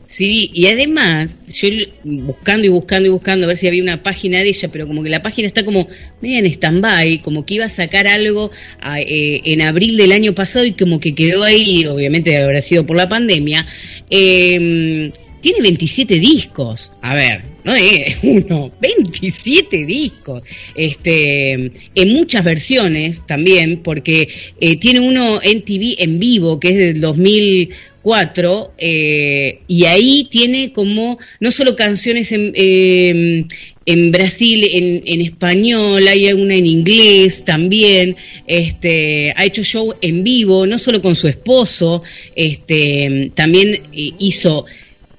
[0.07, 1.67] Sí, y además, yo
[2.03, 5.03] buscando y buscando y buscando a ver si había una página de ella, pero como
[5.03, 5.87] que la página está como
[6.21, 8.49] media en stand-by, como que iba a sacar algo
[8.97, 12.95] eh, en abril del año pasado y como que quedó ahí, obviamente habrá sido por
[12.95, 13.67] la pandemia.
[14.09, 15.11] Eh,
[15.47, 20.43] tiene 27 discos, a ver, no es uno, 27 discos,
[20.75, 24.27] este, en muchas versiones también, porque
[24.59, 30.73] eh, tiene uno en TV en vivo, que es del 2004, eh, y ahí tiene
[30.73, 32.51] como, no solo canciones en...
[32.53, 33.45] eh,
[33.89, 40.25] en Brasil en, en español, hay una en inglés también, este, ha hecho show en
[40.25, 42.03] vivo, no solo con su esposo,
[42.35, 44.65] este, también eh, hizo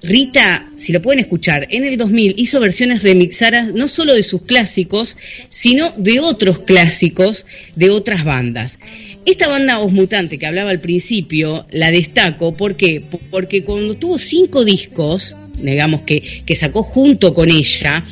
[0.01, 4.43] Rita, si lo pueden escuchar, en el 2000 hizo versiones remixadas no solo de sus
[4.43, 5.17] clásicos,
[5.49, 7.45] sino de otros clásicos
[7.75, 8.79] de otras bandas.
[9.25, 13.03] Esta banda Os Mutante que hablaba al principio, la destaco, ¿por qué?
[13.29, 18.03] Porque cuando tuvo cinco discos, digamos que, que sacó junto con ella,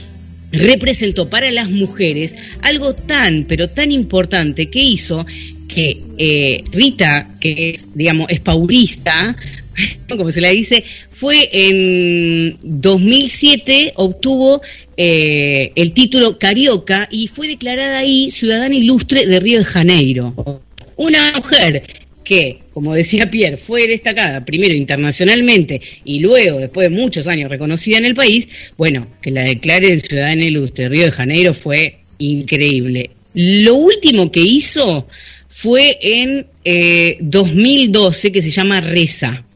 [0.51, 5.25] representó para las mujeres algo tan, pero tan importante que hizo
[5.67, 9.35] que eh, Rita, que es, digamos, es paulista,
[10.09, 10.83] como se la dice,
[11.17, 14.61] fue en 2007, obtuvo
[14.95, 20.61] eh, el título Carioca y fue declarada ahí ciudadana ilustre de Río de Janeiro.
[20.95, 21.81] Una mujer
[22.23, 27.97] que, como decía Pierre, fue destacada primero internacionalmente y luego, después de muchos años, reconocida
[27.97, 33.09] en el país, bueno, que la declare ciudadana ilustre de Río de Janeiro fue increíble.
[33.33, 35.07] Lo último que hizo
[35.47, 39.46] fue en eh, 2012, que se llama Reza.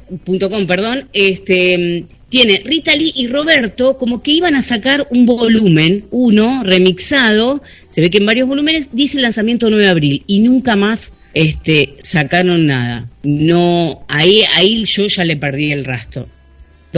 [0.49, 6.05] .com, perdón, este, tiene Rita Lee y Roberto como que iban a sacar un volumen,
[6.11, 10.77] uno remixado, se ve que en varios volúmenes dice lanzamiento 9 de abril y nunca
[10.77, 13.09] más este, sacaron nada.
[13.23, 16.27] No, ahí, ahí yo ya le perdí el rastro.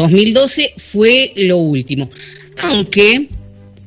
[0.01, 2.09] 2012 fue lo último.
[2.61, 3.27] Aunque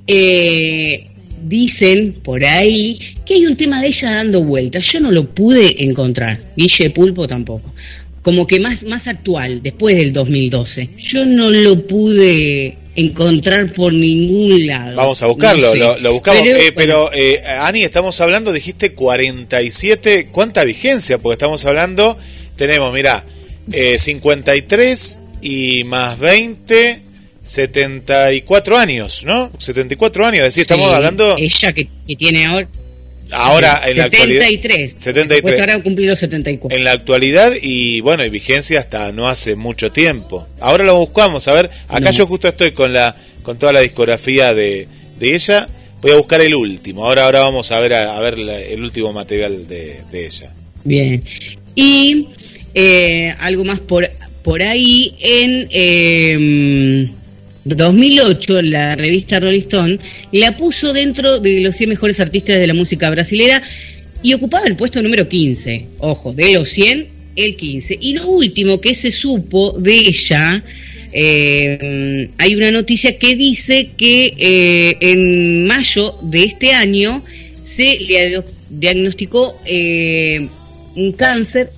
[0.06, 1.04] eh,
[1.44, 4.84] dicen por ahí que hay un tema de ella dando vueltas.
[4.92, 6.38] Yo no lo pude encontrar.
[6.56, 7.72] Guille Pulpo tampoco.
[8.22, 10.90] Como que más, más actual, después del 2012.
[10.96, 14.96] Yo no lo pude encontrar por ningún lado.
[14.96, 15.78] Vamos a buscarlo, No sé.
[15.78, 16.42] lo, lo buscamos.
[16.42, 20.28] Pero, Eh, pero, eh, Ani, estamos hablando, dijiste 47.
[20.30, 21.18] ¿Cuánta vigencia?
[21.18, 22.16] Porque estamos hablando,
[22.56, 23.24] tenemos, mira,
[23.72, 27.00] eh, 53 y más 20,
[27.42, 29.50] 74 años, ¿no?
[29.58, 32.68] 74 años, es decir, estamos Sí, hablando Ella que, que tiene ahora.
[33.32, 34.42] ahora en la actualidad.
[34.44, 34.92] 73.
[34.98, 35.38] 73.
[35.38, 36.76] Supuesto ahora cumplido 74.
[36.78, 40.46] En la actualidad y bueno, y vigencia hasta no hace mucho tiempo.
[40.60, 42.12] Ahora lo buscamos, a ver, acá No.
[42.12, 44.86] yo justo estoy con la con toda la discografía de,
[45.18, 45.68] de ella.
[46.00, 47.04] Voy a buscar el último.
[47.06, 50.52] Ahora ahora vamos a ver a, a ver la- el último material de, de ella.
[50.84, 51.22] Bien.
[51.74, 52.28] Y
[52.74, 54.08] eh, algo más por,
[54.42, 57.10] por ahí, en eh,
[57.64, 59.98] 2008 la revista Rolling Stone
[60.32, 63.62] la puso dentro de los 100 mejores artistas de la música brasilera
[64.22, 65.86] y ocupaba el puesto número 15.
[65.98, 67.98] Ojo, de los 100, el 15.
[68.00, 70.62] Y lo último que se supo de ella,
[71.12, 77.22] eh, hay una noticia que dice que eh, en mayo de este año
[77.62, 80.46] se le diagnosticó eh,
[80.94, 81.70] un cáncer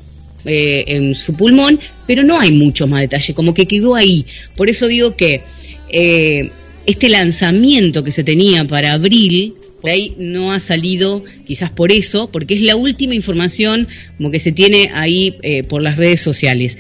[0.45, 4.27] eh, en su pulmón, pero no hay mucho más detalle, como que quedó ahí.
[4.57, 5.41] Por eso digo que
[5.89, 6.51] eh,
[6.87, 12.31] este lanzamiento que se tenía para abril, por ahí no ha salido, quizás por eso,
[12.31, 16.79] porque es la última información como que se tiene ahí eh, por las redes sociales.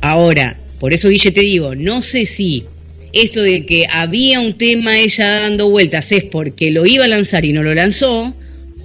[0.00, 2.64] Ahora, por eso Guille te digo, no sé si
[3.12, 7.44] esto de que había un tema ella dando vueltas es porque lo iba a lanzar
[7.44, 8.34] y no lo lanzó,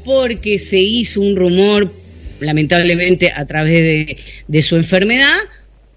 [0.06, 1.92] porque se hizo un rumor,
[2.40, 4.18] lamentablemente, a través de,
[4.48, 5.36] de su enfermedad,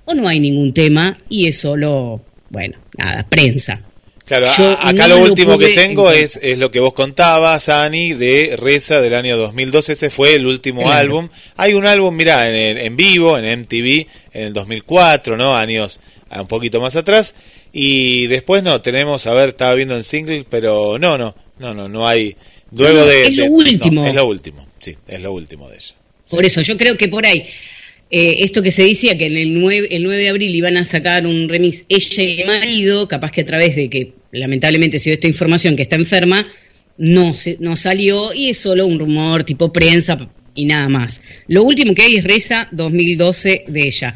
[0.04, 3.82] o no hay ningún tema y es solo, bueno, nada, prensa.
[4.24, 7.68] Claro, Yo acá no lo lo último que tengo es, es lo que vos contabas,
[7.68, 9.92] Ani, de Reza del año 2012.
[9.94, 10.96] Ese fue el último Claro.
[11.00, 11.28] álbum.
[11.56, 15.56] Hay un álbum, mirá, en, el- en vivo, en MTV, en el 2004, ¿no?
[15.56, 16.00] Años
[16.34, 17.34] un poquito más atrás.
[17.72, 21.88] Y después no, tenemos, a ver, estaba viendo en single, pero no, no, no, no,
[21.88, 22.36] no hay.
[22.70, 23.22] Luego No, de.
[23.24, 24.02] es lo de- último.
[24.02, 25.94] no, es lo último, sí, es lo último de ella.
[26.32, 27.44] Por eso, yo creo que por ahí,
[28.10, 30.84] eh, esto que se decía que en el 9, el 9 de abril iban a
[30.84, 35.10] sacar un remix ella y el marido, capaz que a través de que lamentablemente se
[35.10, 36.46] dio esta información que está enferma,
[36.96, 40.16] no, se, no salió y es solo un rumor tipo prensa
[40.54, 41.20] y nada más.
[41.48, 44.14] Lo último que hay es Reza 2012 de ella.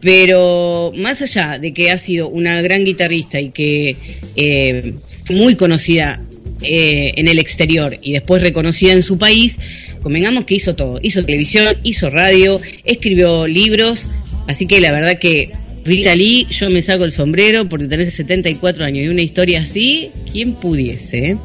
[0.00, 3.96] Pero más allá de que ha sido una gran guitarrista y que
[4.36, 4.94] eh,
[5.30, 6.24] muy conocida
[6.62, 9.58] eh, en el exterior y después reconocida en su país,
[10.02, 10.98] convengamos que hizo todo.
[11.02, 14.08] Hizo televisión, hizo radio, escribió libros,
[14.46, 15.50] así que la verdad que
[15.84, 20.10] Rita Lee, yo me saco el sombrero porque tener 74 años y una historia así,
[20.30, 21.30] ¿quién pudiese?
[21.30, 21.36] eh?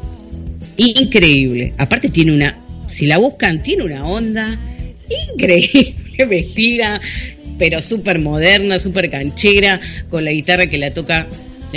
[0.76, 1.72] Increíble.
[1.78, 4.58] Aparte tiene una, si la buscan, tiene una onda
[5.32, 5.94] increíble
[6.28, 7.00] vestida,
[7.58, 9.80] pero súper moderna, súper canchera,
[10.10, 11.26] con la guitarra que la toca,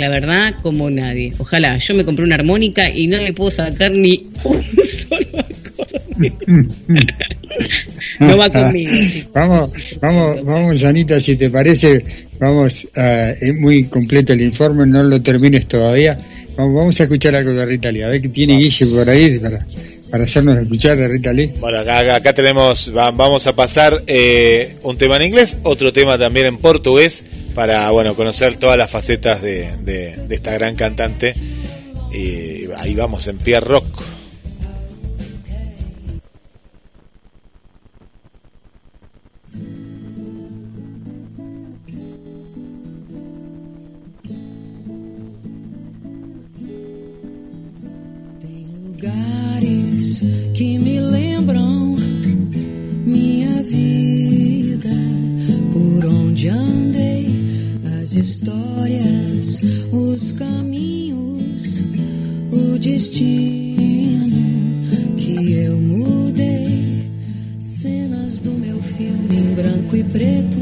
[0.00, 1.32] la verdad, como nadie.
[1.38, 6.26] Ojalá, yo me compré una armónica y no le puedo sacar ni un solo acorde.
[8.18, 8.90] No va conmigo.
[9.12, 9.32] chicos.
[9.32, 12.04] Vamos, vamos, vamos, Anita, si te parece,
[12.38, 16.18] vamos, ah, es muy completo el informe, no lo termines todavía.
[16.56, 19.38] Vamos, vamos a escuchar algo de Rita Lee, a ver qué tiene Guille por ahí
[19.38, 19.64] para,
[20.10, 21.52] para hacernos escuchar de Rita Lee.
[21.60, 26.18] Bueno, acá, acá tenemos, va- vamos a pasar eh, un tema en inglés, otro tema
[26.18, 27.24] también en portugués,
[27.54, 31.34] para bueno conocer todas las facetas de, de- esta gran cantante.
[32.12, 34.02] Y ahí vamos en Pierre Rock.
[63.00, 64.36] Destino
[65.16, 67.10] que eu mudei,
[67.58, 70.58] cenas do meu filme em branco e preto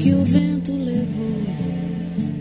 [0.00, 1.42] que o vento levou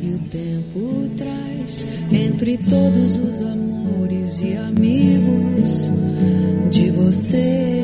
[0.01, 5.91] e o tempo traz entre todos os amores e amigos
[6.71, 7.80] de você.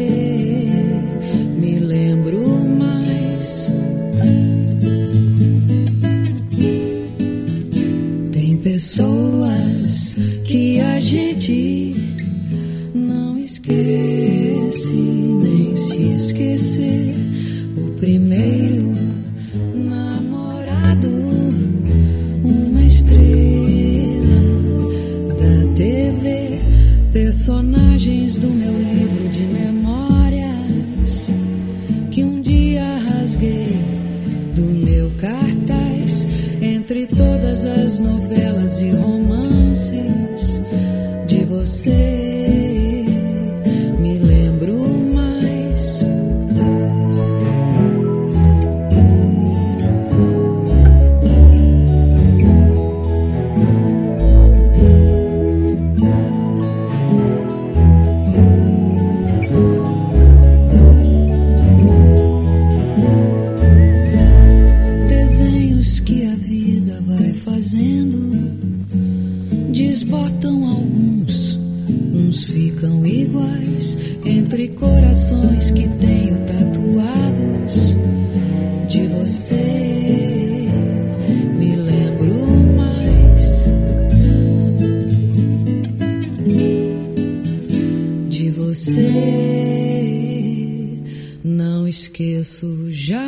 [92.17, 93.27] Esqueço jamais.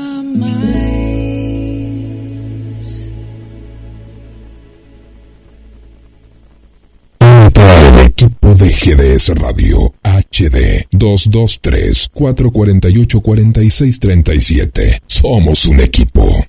[8.03, 15.01] Equipo de GDS Radio HD 223 448 4637.
[15.07, 16.48] Somos un equipo.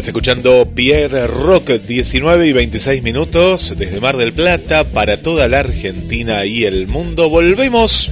[0.00, 5.58] Estás escuchando Pierre Rock, 19 y 26 minutos desde Mar del Plata para toda la
[5.60, 7.28] Argentina y el mundo.
[7.28, 8.10] Volvemos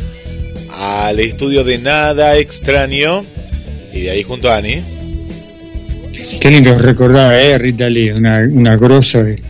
[0.70, 3.24] al estudio de Nada Extraño
[3.94, 4.82] y de ahí junto a Ani.
[6.38, 7.56] Qué lindo recordar, ¿eh?
[7.56, 9.40] Rita Lee, una, una grosa de,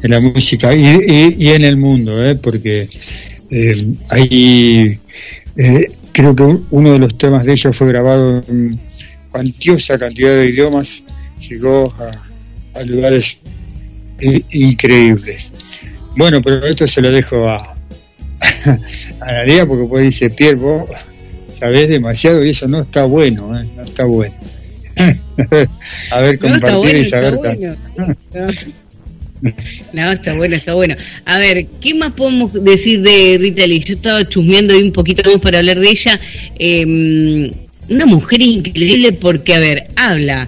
[0.00, 2.36] de la música y, y- en el mundo, ¿eh?
[2.36, 2.86] Porque
[3.50, 4.98] eh, ahí
[5.58, 8.80] eh, creo que uno de los temas de ellos fue grabado en
[9.30, 11.04] cuantiosa cantidad de idiomas,
[11.52, 13.38] llegó a, a lugares
[14.20, 15.52] eh, increíbles.
[16.16, 17.56] Bueno, pero esto se lo dejo a,
[19.20, 20.88] a Nadia porque pues dice, Pierre, vos
[21.58, 23.66] sabés demasiado y eso no está bueno, ¿eh?
[23.76, 24.34] no está bueno.
[26.10, 27.76] a ver, No, compartir bueno, y saber bueno.
[28.32, 28.62] tanto.
[29.92, 30.94] No, está bueno, está bueno.
[31.24, 33.80] A ver, ¿qué más podemos decir de Rita Lee?
[33.80, 36.20] Yo estaba chusmeando ahí un poquito más para hablar de ella.
[36.56, 37.50] Eh,
[37.88, 40.46] una mujer increíble porque, a ver, habla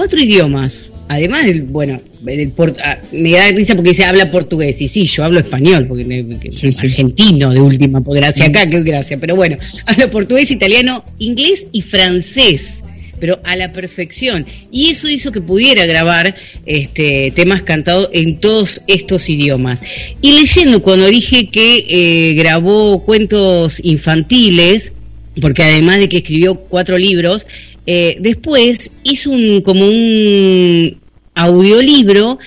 [0.00, 0.90] cuatro idiomas.
[1.08, 4.80] Además del, bueno, del ah, me da risa porque dice habla portugués.
[4.80, 6.06] Y sí, yo hablo español, porque
[6.40, 9.18] que- argentino de última, por gracia acá, qué gracia.
[9.18, 12.82] Pero bueno, habla portugués, italiano, inglés y francés
[13.18, 14.46] pero a la perfección.
[14.72, 19.82] Y eso hizo que pudiera grabar este, temas cantados en todos estos idiomas.
[20.22, 24.94] Y leyendo, cuando dije que eh, grabó cuentos infantiles,
[25.38, 27.46] porque además de que escribió cuatro libros,
[27.92, 31.00] eh, después hizo un como un
[31.34, 32.38] audiolibro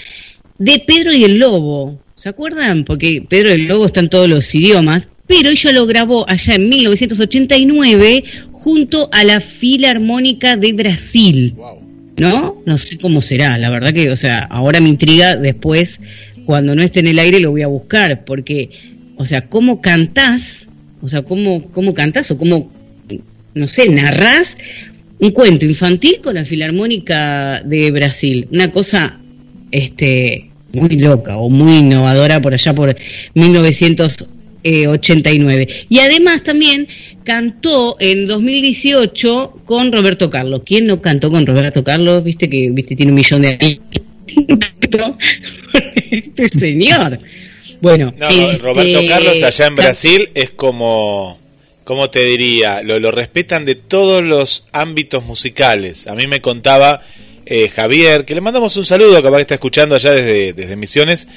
[0.57, 1.99] de Pedro y el Lobo.
[2.15, 2.86] ¿Se acuerdan?
[2.86, 5.10] Porque Pedro y el Lobo está en todos los idiomas.
[5.28, 11.56] Pero ella lo grabó allá en 1989 junto a la Filarmónica de Brasil.
[12.18, 12.61] ¿No?
[12.65, 15.99] No sé cómo será, la verdad que, o sea, ahora me intriga después,
[16.45, 18.70] cuando no esté en el aire lo voy a buscar, porque,
[19.18, 20.68] o sea, ¿cómo cantás?
[21.02, 22.72] O sea, ¿cómo, cómo cantás o cómo,
[23.56, 24.56] no sé, narrás
[25.24, 28.48] un cuento infantil con la Filarmónica de Brasil?
[28.52, 29.20] Una cosa,
[29.72, 32.95] este, muy loca o muy innovadora por allá por
[33.34, 34.34] 1989.
[34.64, 35.68] eh, 89.
[35.90, 36.88] Y además también
[37.24, 40.62] cantó en 2018 con Roberto Carlos.
[40.66, 42.24] ¿Quién no cantó con Roberto Carlos?
[42.24, 43.58] Viste que viste tiene un millón de
[46.12, 47.20] este señor.
[47.82, 51.38] Bueno, No, no, este, Roberto Carlos allá en Brasil es como,
[51.84, 52.81] ¿cómo te diría?
[52.84, 56.07] Lo, lo respetan de todos los ámbitos musicales.
[56.07, 57.01] A mí me contaba
[57.45, 61.27] eh, Javier, que le mandamos un saludo, capaz que está escuchando allá desde, desde Misiones,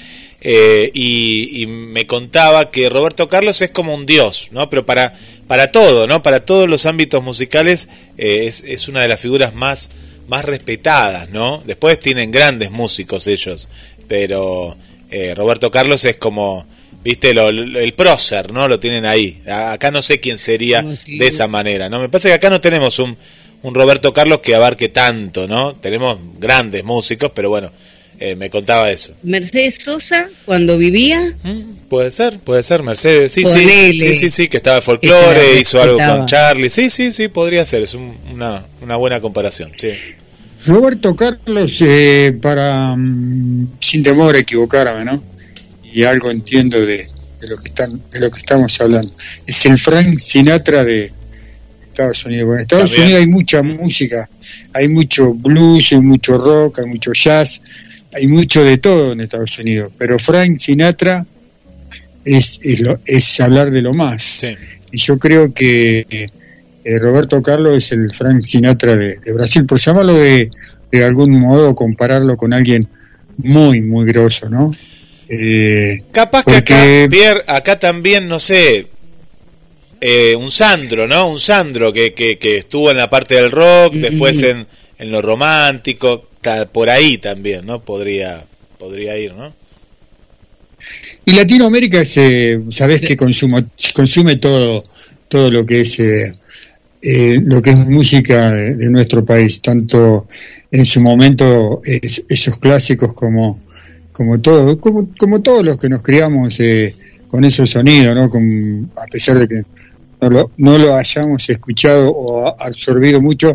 [0.40, 4.68] eh, y, me contaba que Roberto Carlos es como un dios, ¿no?
[4.70, 5.14] Pero para,
[5.48, 6.22] para todo, ¿no?
[6.22, 9.90] Para todos los ámbitos musicales eh, es, es una de las figuras más,
[10.28, 11.62] más respetadas, ¿no?
[11.64, 13.68] Después tienen grandes músicos ellos,
[14.06, 14.76] pero
[15.10, 16.66] eh, Roberto Carlos es como,
[17.06, 18.68] viste, lo- lo- el prócer, ¿no?
[18.68, 19.40] Lo tienen ahí.
[19.48, 22.00] Acá no sé quién sería de esa manera, ¿no?
[22.00, 23.16] Me parece que acá no tenemos un,
[23.62, 25.74] un Roberto Carlos que abarque tanto, ¿no?
[25.76, 27.70] Tenemos grandes músicos, pero bueno,
[28.18, 29.14] eh, me contaba eso.
[29.22, 31.34] Mercedes Sosa, cuando vivía,
[31.88, 33.92] Puede ser, puede ser, Mercedes, sí, sí, Ponele.
[33.92, 36.16] sí, sí, sí, que estaba de folclore, Estaba- hizo algo estaba.
[36.18, 39.90] con Charlie, sí, sí, sí, podría ser, es un- una, una buena comparación, sí.
[40.66, 45.22] Roberto Carlos, eh, para mm, sin temor a equivocarme, ¿no?
[45.96, 47.08] Y algo entiendo de,
[47.40, 49.10] de lo que están, de lo que estamos hablando.
[49.46, 51.10] Es el Frank Sinatra de
[51.86, 52.46] Estados Unidos.
[52.48, 53.04] Bueno, en Estados También.
[53.04, 54.28] Unidos hay mucha música,
[54.74, 57.62] hay mucho blues, hay mucho rock, hay mucho jazz,
[58.12, 59.90] hay mucho de todo en Estados Unidos.
[59.96, 61.24] Pero Frank Sinatra
[62.26, 64.38] es, es, lo- es hablar de lo más.
[64.92, 66.04] Y yo creo que
[66.84, 70.50] eh, Roberto Carlos es el Frank Sinatra de, de Brasil, por llamarlo de,
[70.92, 72.82] de algún modo, compararlo con alguien
[73.38, 74.72] muy, muy grosso, ¿no?
[75.28, 78.86] Eh, Capaz que porque- acá, Pierre, acá también, no sé,
[80.00, 81.28] eh, un Sandro, ¿no?
[81.30, 84.66] Un Sandro que, que, que estuvo en la parte del rock, después en,
[84.98, 87.82] en lo romántico, ta- por ahí también, ¿no?
[87.82, 88.44] Podría,
[88.78, 89.52] podría ir, ¿no?
[91.24, 93.60] Y Latinoamérica es, eh, sabes que consumo,
[93.94, 94.84] consume todo,
[95.28, 96.30] todo lo que es, eh,
[97.02, 100.28] eh, lo que es música de, de nuestro país, tanto
[100.70, 103.60] en su momento es- esos clásicos como,
[104.16, 106.94] como todo, como, como todos los que nos criamos eh,
[107.28, 108.30] con esos sonidos, ¿no?
[108.30, 109.62] Con- a pesar de que
[110.20, 113.52] no lo, no lo hayamos escuchado o absorbido mucho,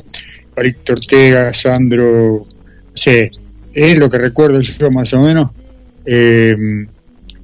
[0.54, 3.32] Parito Ortega, Sandro, no sé,
[3.74, 5.50] es lo que recuerdo yo más o menos.
[6.06, 6.56] Eh,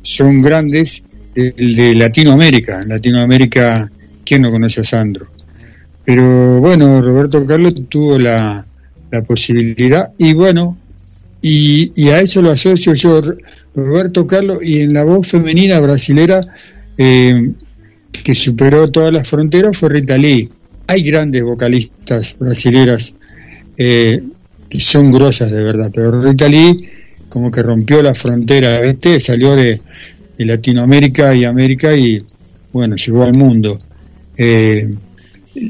[0.01, 1.03] son grandes
[1.33, 2.81] de, de Latinoamérica.
[2.81, 3.89] En Latinoamérica,
[4.25, 5.27] ¿quién no conoce a Sandro?
[6.05, 8.65] Pero bueno, Roberto Carlos tuvo la,
[9.11, 10.77] la posibilidad y bueno,
[11.41, 13.21] y, y a eso lo asocio yo,
[13.75, 16.39] Roberto Carlos, y en la voz femenina brasilera
[16.97, 17.51] eh,
[18.11, 20.49] que superó todas las fronteras fue Rita Lee.
[20.87, 23.13] Hay grandes vocalistas brasileras
[23.77, 24.23] eh,
[24.69, 26.75] que son grosas de verdad, pero Rita Lee
[27.29, 29.19] como que rompió la frontera, ¿viste?
[29.19, 29.77] Salió de,
[30.39, 32.21] Latinoamérica y América y,
[32.71, 33.77] bueno, llegó al mundo.
[34.37, 34.87] Eh,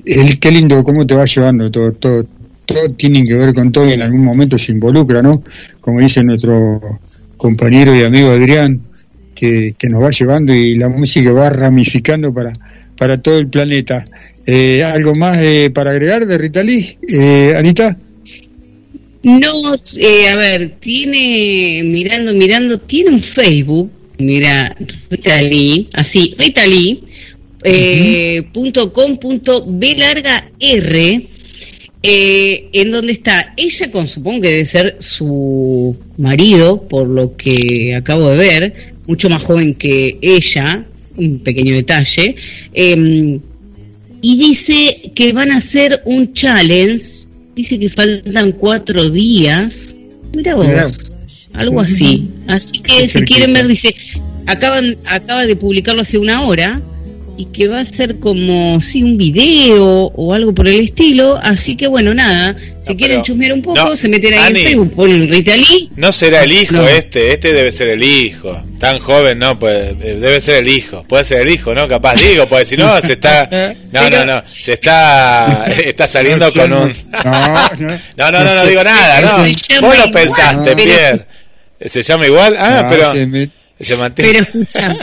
[0.05, 2.25] el, qué lindo cómo te va llevando todo, todo,
[2.67, 5.43] todo tiene que ver con todo y en algún momento se involucra, ¿no?
[5.81, 6.99] Como dice nuestro
[7.37, 8.81] compañero y amigo Adrián,
[9.33, 12.53] que, que nos va llevando y la música va ramificando para,
[12.97, 14.05] para todo el planeta.
[14.45, 17.97] Eh, ¿Algo más eh, para agregar de Rita Lee, eh, Anita?
[19.23, 24.75] No, eh, a ver, tiene, mirando, mirando, tiene un Facebook, mira,
[25.09, 27.03] Rita Lee, así, Rita Lee,
[27.63, 31.27] eh, punto com punto B larga R,
[32.03, 37.95] eh, en donde está ella con, supongo que debe ser su marido, por lo que
[37.95, 38.73] acabo de ver,
[39.07, 42.35] mucho más joven que ella, un pequeño detalle,
[42.73, 43.39] eh,
[44.21, 49.93] y dice que van a hacer un challenge, dice que faltan cuatro días,
[50.35, 50.87] mira vos, Mirá.
[51.53, 52.27] algo así.
[52.47, 53.95] Así que si quieren ver, dice,
[54.45, 56.81] acaban, acaba de publicarlo hace una hora
[57.37, 59.85] y que va a ser como, sí, un video
[60.15, 61.37] o algo por el estilo.
[61.41, 64.59] Así que bueno, nada, si No, quieren chusmear un poco, no, se meten ahí Ani.
[64.61, 65.89] en Facebook, ponen Rita Lee.
[65.95, 66.87] No será el hijo No.
[66.87, 68.59] este, este debe ser el hijo.
[68.79, 71.03] Tan joven, no, pues eh, debe ser el hijo.
[71.07, 71.87] Puede ser el hijo, ¿no?
[71.87, 73.47] Capaz digo, pues si no, se está.
[73.91, 75.65] No, no, no, se está.
[75.85, 76.89] Está saliendo No, con un.
[78.17, 78.43] no, no.
[78.43, 79.43] No, no, digo nada, no.
[79.45, 81.25] Se llama Vos lo pensaste, Pierre.
[81.85, 83.13] Se llama igual, ah, No, pero.
[83.13, 83.49] se me-
[83.79, 84.31] Se mantiene.
[84.33, 84.97] Pero escucha,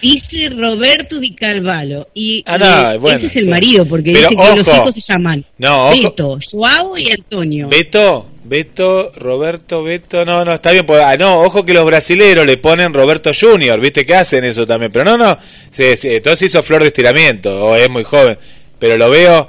[0.00, 3.50] dice Roberto Di Carvalho y, Ah, no, bueno, ese es el sí.
[3.50, 5.90] marido porque Pero dice que los hijos se llaman No.
[5.90, 7.68] Beto, Joao y Antonio.
[7.68, 12.44] Beto, Beto, Roberto, Beto, no, no, está bien, pues, ah, no, ojo que los brasileros
[12.46, 15.38] le ponen Roberto Junior, viste que hacen eso también, pero no, no,
[15.70, 18.36] sí, entonces hizo flor de estiramiento, o es muy joven,
[18.78, 19.48] pero lo veo,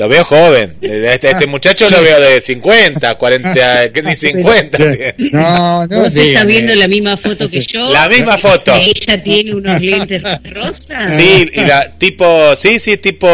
[0.00, 0.76] Lo veo joven.
[0.80, 4.78] Este, este muchacho lo veo de 50, 40, ¿qué ni 50?
[5.30, 5.98] No, no.
[5.98, 6.76] ¿Vos estás digan, viendo eh.
[6.76, 7.86] la misma foto que yo?
[7.92, 8.72] La misma foto.
[8.72, 10.22] Que ella tiene unos lentes
[10.54, 11.14] rosas.
[11.14, 13.28] Sí, y la tipo, sí, sí, tipo,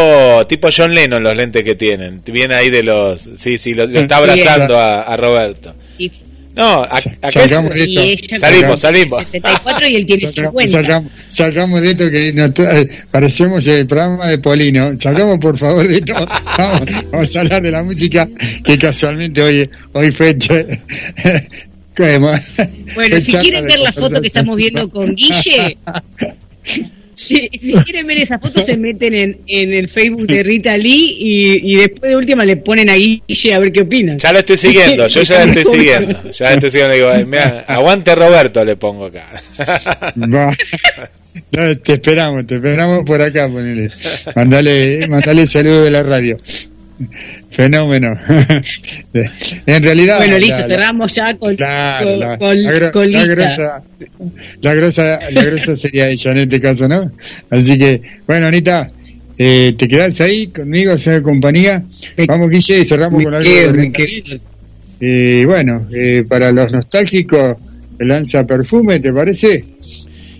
[0.48, 2.20] tipo John Lennon los lentes que tienen.
[2.26, 5.72] Viene ahí de los, sí, sí, lo, lo está abrazando a, a Roberto.
[6.56, 8.00] No, a- acá Salgamos de es- esto.
[8.02, 9.22] y ella salimos, salimos.
[9.30, 10.80] 74 y él tiene Sacamos, 50.
[10.82, 14.96] sacamos, sacamos de esto que nos tra- eh, parecemos el programa de Polino.
[14.96, 16.14] Sacamos por favor de esto.
[16.58, 18.26] Vamos, vamos a hablar de la música
[18.64, 20.34] que casualmente hoy, hoy fue.
[21.98, 22.28] Bueno,
[22.94, 25.78] fue si quieren de ver la foto que estamos viendo con Guille,
[27.26, 31.16] si, si quieren ver esa foto se meten en, en el Facebook de Rita Lee
[31.18, 34.18] y, y después de última le ponen a Guille a ver qué opinan.
[34.18, 36.30] Ya lo estoy siguiendo, yo ya lo estoy siguiendo.
[36.30, 36.94] Ya lo estoy siguiendo.
[36.94, 39.42] Digo, "Ay, mirá, aguante Roberto, le pongo acá.
[40.16, 43.90] No, te esperamos, te esperamos por acá, ponele.
[44.34, 46.38] Mandale, mandale saludo de la radio.
[47.50, 48.10] Fenómeno.
[49.66, 50.18] En realidad.
[50.18, 53.24] bueno, listo, la- la- cerramos ya con, Claro, con, la, con- la gro- con la
[53.26, 53.82] grosa,
[54.60, 57.10] la grosa, la grosa sería ella en este caso, ¿no?
[57.50, 58.90] Así que, bueno, Anita,
[59.38, 61.82] eh, te quedás ahí conmigo, hacer compañía.
[62.26, 64.40] Vamos, Guille, y cerramos Me con algo quedo, de.
[65.00, 67.56] Eh, bueno, eh, para los nostálgicos,
[67.98, 69.64] lanza perfume, ¿te parece?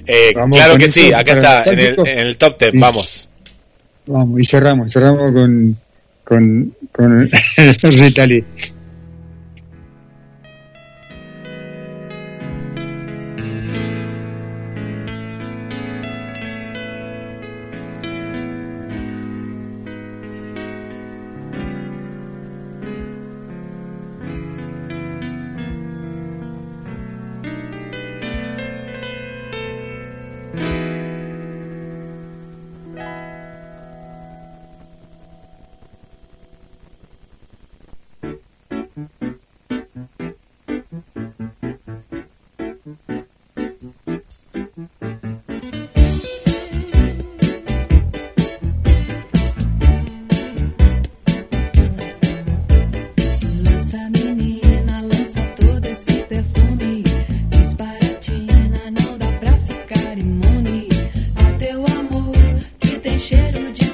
[0.06, 2.78] Eh, Vamos claro que eso sí, acá está, en el, en el top 10, Sí.
[2.78, 3.28] vamos.
[4.06, 5.76] Vamos, y cerramos, cerramos con,
[6.26, 7.30] con, con
[7.82, 8.44] Rita Lee.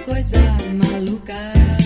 [0.04, 0.38] coisa
[0.74, 1.81] maluca.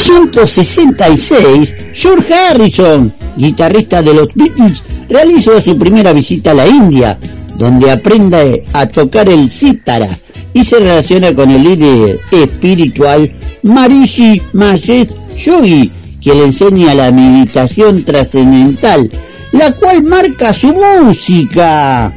[0.00, 7.18] 1966, George Harrison, guitarrista de los Beatles, realizó su primera visita a la India,
[7.56, 10.08] donde aprende a tocar el cítara
[10.54, 13.30] y se relaciona con el líder espiritual
[13.62, 15.90] Marishi Mahesh Yogi,
[16.20, 19.10] que le enseña la meditación trascendental,
[19.52, 22.12] la cual marca su música.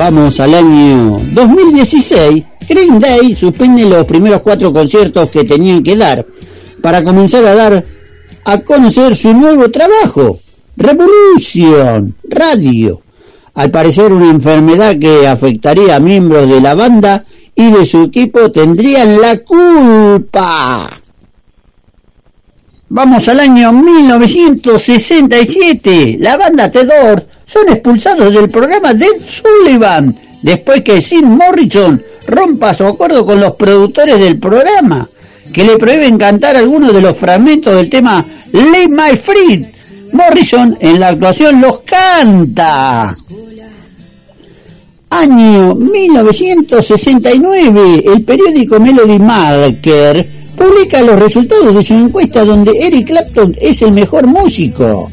[0.00, 2.44] Vamos al año 2016.
[2.66, 6.24] Green Day suspende los primeros cuatro conciertos que tenían que dar
[6.80, 7.84] para comenzar a dar
[8.46, 10.40] a conocer su nuevo trabajo,
[10.78, 13.02] Revolution Radio.
[13.52, 17.22] Al parecer una enfermedad que afectaría a miembros de la banda
[17.54, 20.98] y de su equipo tendrían la culpa.
[22.88, 26.16] Vamos al año 1967.
[26.18, 32.74] La banda The Doors son expulsados del programa de Sullivan después que Sim Morrison rompa
[32.74, 35.10] su acuerdo con los productores del programa,
[35.52, 39.66] que le prohíben cantar algunos de los fragmentos del tema Leave My Free.
[40.12, 43.12] Morrison en la actuación los canta.
[45.10, 50.24] Año 1969, el periódico Melody Marker
[50.56, 55.10] publica los resultados de su encuesta donde Eric Clapton es el mejor músico,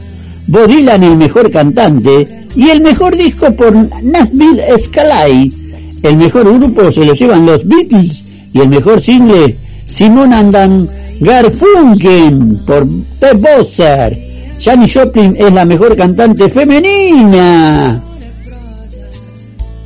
[0.48, 5.52] Bob el mejor cantante y el mejor disco por Nashville Sky.
[6.04, 12.60] El mejor grupo se lo llevan los Beatles y el mejor single Simon and Garfunkel
[12.66, 12.88] por
[13.20, 14.18] The Bosser.
[14.60, 18.02] Janis Joplin es la mejor cantante femenina.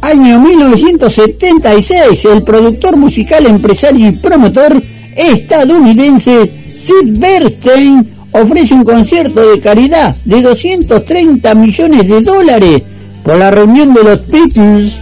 [0.02, 4.82] Año 1976, el productor musical, empresario y promotor
[5.16, 12.82] estadounidense Sid Bernstein ofrece un concierto de caridad de 230 millones de dólares
[13.24, 14.98] por la reunión de los Beatles.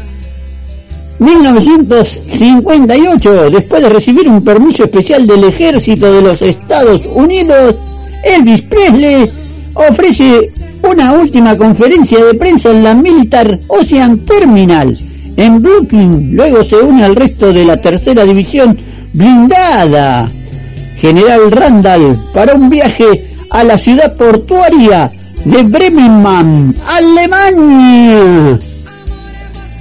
[1.19, 7.75] 1958, después de recibir un permiso especial del ejército de los Estados Unidos,
[8.23, 9.29] Elvis Presley
[9.73, 10.39] ofrece
[10.81, 14.97] una última conferencia de prensa en la Militar Ocean Terminal
[15.35, 16.35] en Brooklyn.
[16.35, 18.77] Luego se une al resto de la tercera división
[19.13, 20.31] blindada.
[20.99, 25.09] General Randall para un viaje a la ciudad portuaria
[25.45, 28.59] de Bremen, Alemania.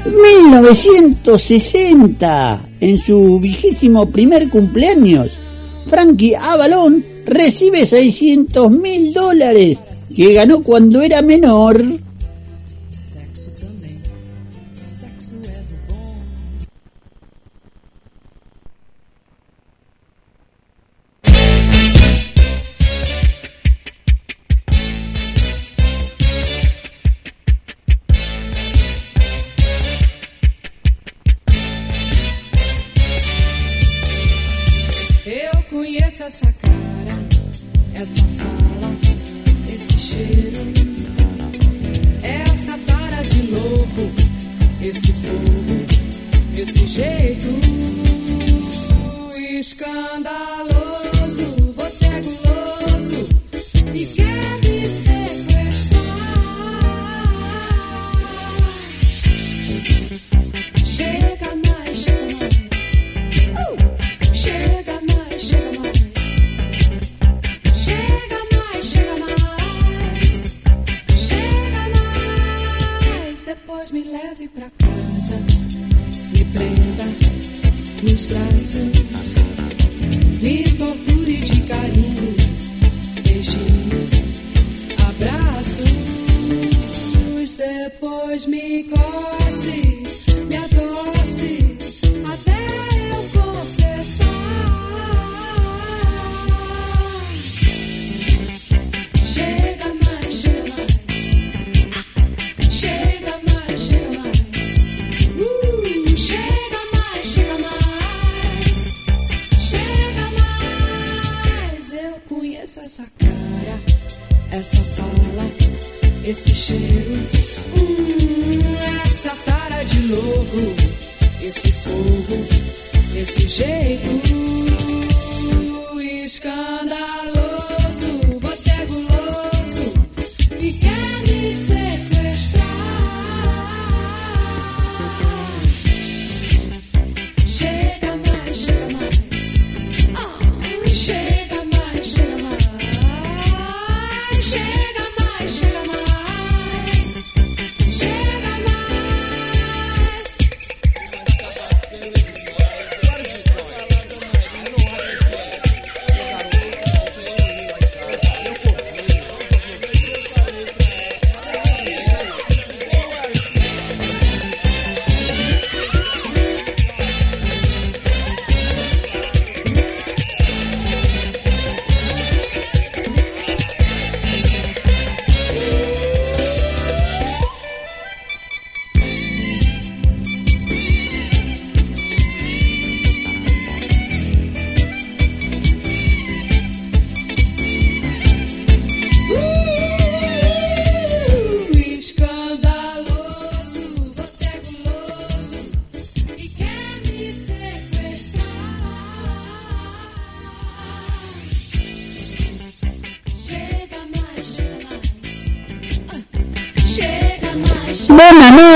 [0.04, 5.32] 1960, en su vigésimo primer cumpleaños,
[5.88, 9.78] Frankie Avalon recibe 600 mil dólares
[10.14, 11.82] que ganó cuando era menor.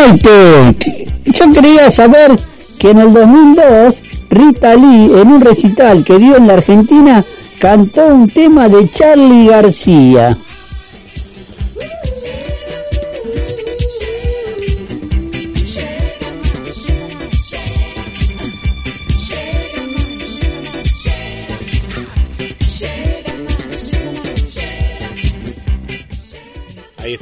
[0.03, 2.33] Yo quería saber
[2.81, 7.25] que en el 2002 Rita Lee en un recital que dio en la Argentina
[7.61, 10.37] cantó un tema de Charlie García.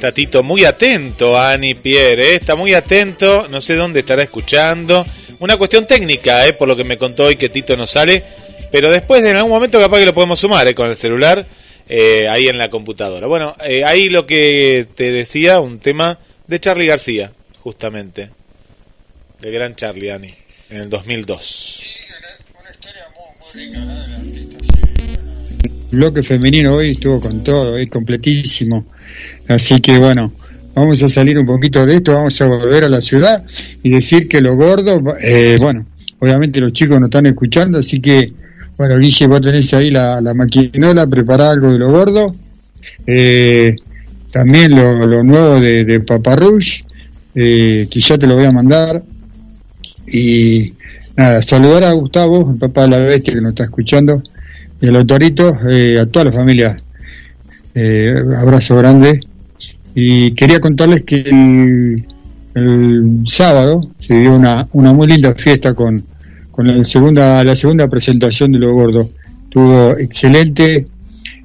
[0.01, 2.35] Está Tito, muy atento, Ani Pierre, ¿eh?
[2.35, 5.05] está muy atento, no sé dónde estará escuchando.
[5.37, 6.53] Una cuestión técnica, ¿eh?
[6.53, 8.23] por lo que me contó hoy que Tito no sale,
[8.71, 10.73] pero después en algún momento capaz que lo podemos sumar ¿eh?
[10.73, 11.45] con el celular,
[11.87, 13.27] eh, ahí en la computadora.
[13.27, 16.17] Bueno, eh, ahí lo que te decía, un tema
[16.47, 18.31] de Charlie García, justamente,
[19.39, 20.33] de gran Charlie, Ani,
[20.71, 21.95] en el 2002.
[25.91, 28.87] El bloque femenino hoy estuvo con todo, hoy completísimo.
[29.53, 30.33] Así que bueno,
[30.73, 33.43] vamos a salir un poquito de esto, vamos a volver a la ciudad
[33.83, 35.85] y decir que los gordos, eh, bueno,
[36.19, 38.31] obviamente los chicos no están escuchando, así que,
[38.77, 42.35] bueno, Guille, vos tenés ahí la, la maquinola, prepará algo de los gordos.
[43.05, 43.75] Eh,
[44.31, 46.81] también lo, lo nuevo de, de Paparrush,
[47.35, 49.03] eh, que ya te lo voy a mandar.
[50.07, 50.73] Y
[51.15, 54.21] nada, saludar a Gustavo, el papá de la bestia que nos está escuchando,
[54.79, 56.77] y a los toritos, eh, a toda la familia.
[57.75, 59.21] Eh, abrazo grande.
[59.93, 62.05] Y quería contarles que el,
[63.25, 65.95] sábado se dio una, una muy linda fiesta con,
[66.51, 69.07] con el segunda, la segunda presentación de Los Gordos.
[69.49, 70.85] Tuvo excelente,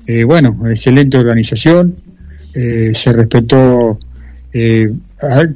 [0.07, 1.95] eh, bueno, excelente organización,
[2.55, 3.99] eh, se respetó
[4.53, 4.89] eh,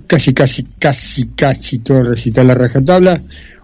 [0.07, 3.21] casi, casi, casi, casi todo recital la rajatabla.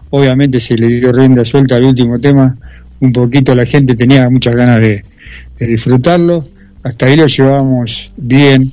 [0.09, 2.57] Obviamente se le dio rienda suelta al último tema,
[2.99, 5.03] un poquito la gente tenía muchas ganas de,
[5.59, 6.43] de disfrutarlo.
[6.83, 8.71] Hasta ahí lo llevábamos bien.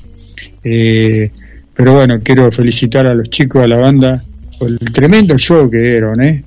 [0.65, 1.31] Eh,
[1.75, 4.25] pero bueno, quiero felicitar a los chicos, a la banda,
[4.59, 6.45] por el tremendo show que dieron, ¿eh?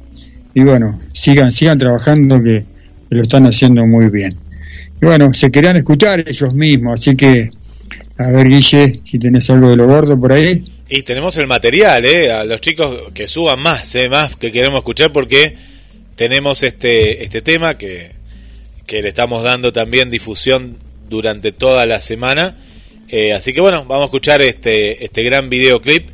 [0.54, 2.66] Y bueno, sigan, sigan trabajando que,
[3.10, 4.32] que lo están haciendo muy bien.
[5.02, 7.50] Y bueno, se querían escuchar ellos mismos, así que,
[8.18, 10.64] a ver, Guille, si tenés algo de lo gordo por ahí.
[10.90, 12.32] Y tenemos el material, ¿eh?
[12.32, 14.10] A los chicos que suban más, ¿eh?
[14.10, 15.56] Más que queremos escuchar porque
[16.16, 18.12] tenemos este, este tema que,
[18.88, 20.78] que le estamos dando también difusión
[21.10, 22.56] durante toda la semana.
[23.10, 26.10] Eh, así que bueno, vamos a escuchar este, este gran videoclip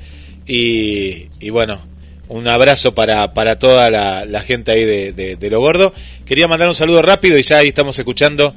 [0.45, 1.81] y, y bueno,
[2.27, 5.93] un abrazo para, para toda la, gente ahí de, de, Lo Gordo.
[6.25, 8.53] Quería mandar un saludo rápido y ya ahí estamos escuchando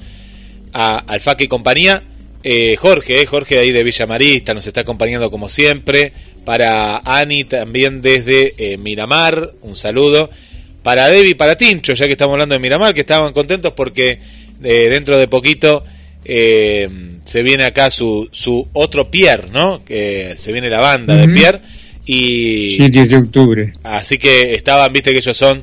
[0.73, 2.03] a Alfaque y compañía.
[2.43, 6.13] Eh, Jorge, eh, Jorge ahí de Villa Marista nos está acompañando como siempre.
[6.45, 10.31] Para Ani también desde Miramar, un saludo.
[10.85, 14.21] Para Debbie para Tincho, ya que estamos hablando de Miramar, que estaban contentos porque
[14.61, 15.85] dentro de poquito
[16.29, 16.89] eh,
[17.25, 19.85] se viene acá su, su otro Pierre, ¿no?
[19.85, 21.29] Que se viene la banda de.
[21.29, 21.61] Pierre.
[22.05, 23.73] Y Sí, 10 de octubre.
[23.83, 25.63] Así que estaban, viste que ellos son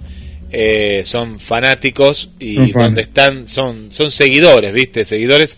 [0.51, 2.83] eh, son fanáticos y Son fan.
[2.83, 5.57] donde están son son seguidores, viste, seguidores.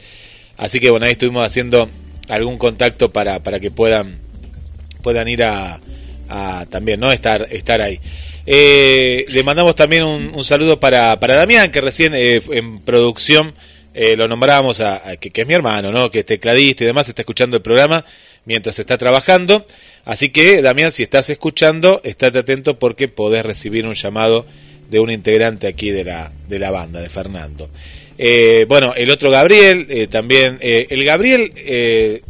[0.58, 1.90] Así que bueno, ahí estuvimos haciendo
[2.30, 4.20] algún contacto para, para que puedan
[5.02, 5.80] puedan ir a,
[6.30, 7.12] a también, ¿no?
[7.12, 8.00] Estar estar ahí.
[8.46, 13.54] Eh, le mandamos también un, un saludo para, para Damián, que recién eh, en producción
[13.96, 16.12] eh, lo nombrábamos, a, que es mi hermano, ¿no?
[16.12, 18.06] Que es tecladista y demás, está escuchando el programa
[18.46, 19.66] mientras está trabajando.
[20.04, 24.46] Así que, Damián, si estás escuchando, estate atento porque podés recibir un llamado
[24.90, 27.70] de un integrante aquí de la, de la banda, de Fernando.
[28.18, 32.22] Eh, bueno, el otro Gabriel, eh, también, eh, el Gabriel, eh,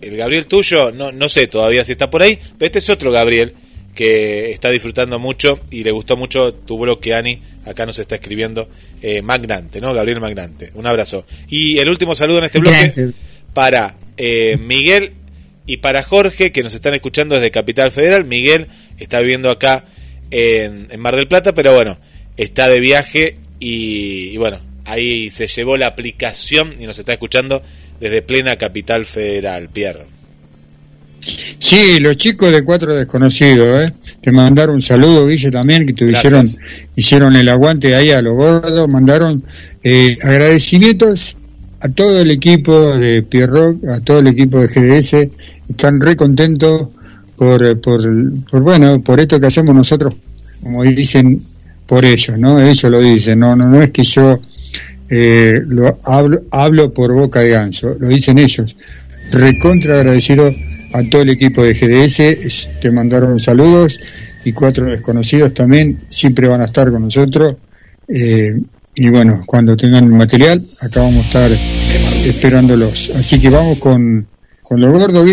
[0.00, 3.10] el Gabriel tuyo, no, no sé todavía si está por ahí, pero este es otro
[3.10, 3.54] Gabriel
[3.94, 7.40] que está disfrutando mucho y le gustó mucho tu bloque, Ani.
[7.64, 8.68] Acá nos está escribiendo
[9.00, 9.94] eh, Magnante, ¿no?
[9.94, 10.70] Gabriel Magnante.
[10.74, 11.24] Un abrazo.
[11.48, 13.10] Y el último saludo en este bloque Gracias.
[13.52, 15.12] para eh, Miguel
[15.66, 18.24] y para Jorge, que nos están escuchando desde Capital Federal.
[18.24, 18.66] Miguel
[18.98, 19.84] está viviendo acá
[20.30, 21.98] en, en Mar del Plata, pero bueno,
[22.36, 27.62] está de viaje y, y bueno, ahí se llevó la aplicación y nos está escuchando
[28.00, 30.13] desde plena Capital Federal, Pierre.
[31.58, 33.92] Sí, los chicos de Cuatro Desconocidos, ¿eh?
[34.20, 36.46] Te mandaron un saludo, Guille, también, que te hicieron,
[36.94, 39.42] hicieron el aguante ahí a los gordos, mandaron
[39.82, 41.36] eh, agradecimientos
[41.80, 45.28] a todo el equipo de Pierrock, a todo el equipo de GDS,
[45.68, 46.88] están re contentos
[47.36, 48.02] por, eh, por,
[48.50, 50.14] por, bueno, por esto que hacemos nosotros,
[50.62, 51.42] como dicen,
[51.86, 52.60] por ellos, ¿no?
[52.60, 54.40] Ellos lo dicen, no, no, no es que yo
[55.08, 58.74] eh, lo hablo, hablo por boca de ganso, lo dicen ellos.
[59.30, 60.50] Recontra agradecido
[60.94, 64.00] a todo el equipo de GDS, te mandaron saludos
[64.44, 67.56] y cuatro desconocidos también siempre van a estar con nosotros.
[68.08, 68.54] eh,
[68.96, 71.50] y bueno, cuando tengan el material, acá vamos a estar
[72.24, 73.10] esperándolos.
[73.16, 74.28] Así que vamos con,
[74.62, 75.24] con lo gordo.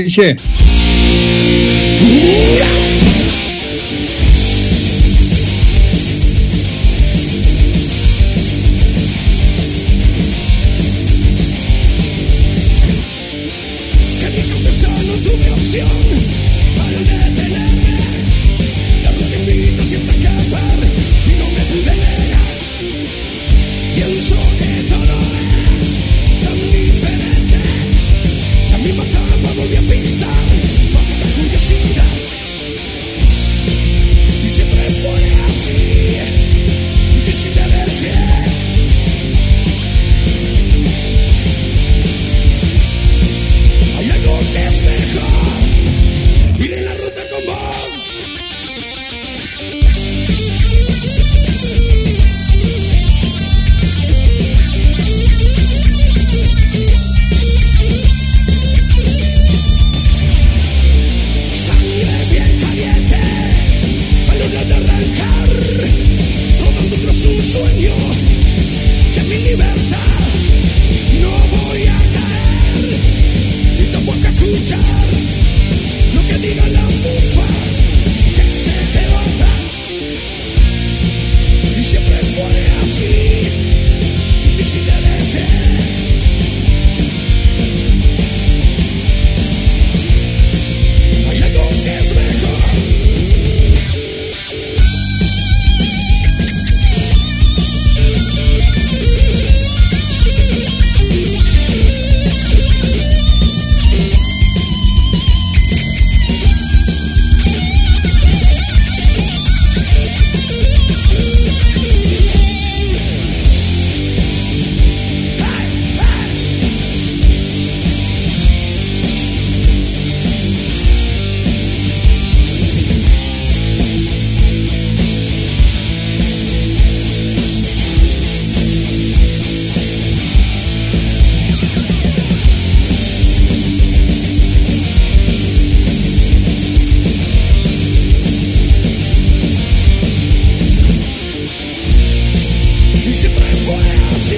[143.03, 143.75] Y siempre fue
[144.13, 144.35] así,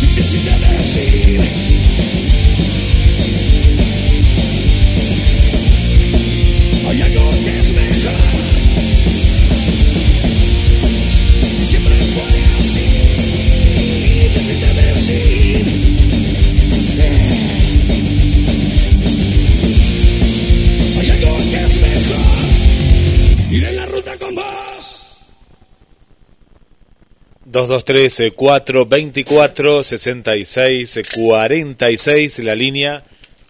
[0.00, 2.21] difícil de decir.
[27.52, 33.04] 223 424 66 46 la línea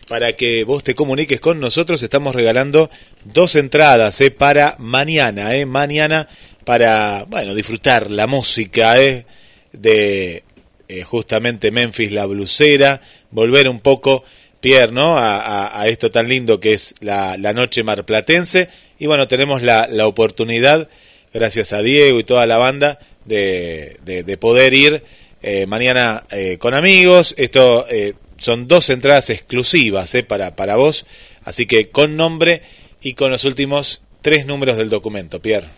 [0.09, 2.03] para que vos te comuniques con nosotros.
[2.03, 2.91] Estamos regalando
[3.25, 6.29] dos entradas eh, para mañana, eh, mañana
[6.65, 9.25] para bueno disfrutar la música eh,
[9.73, 10.43] de
[10.89, 13.01] eh, justamente Memphis la blusera,
[13.31, 14.25] volver un poco
[14.61, 15.17] Pierre, ¿no?
[15.17, 18.69] A, a- esto tan lindo que es la, la noche marplatense
[18.99, 20.89] y bueno tenemos la, la oportunidad
[21.33, 25.03] gracias a Diego y toda la banda de, de- de poder ir
[25.43, 27.35] eh, mañana eh, con amigos.
[27.39, 31.07] Esto eh, son dos entradas exclusivas eh, para, para vos,
[31.45, 32.63] así que con nombre
[33.01, 35.69] y con los últimos tres números del documento, Pierre.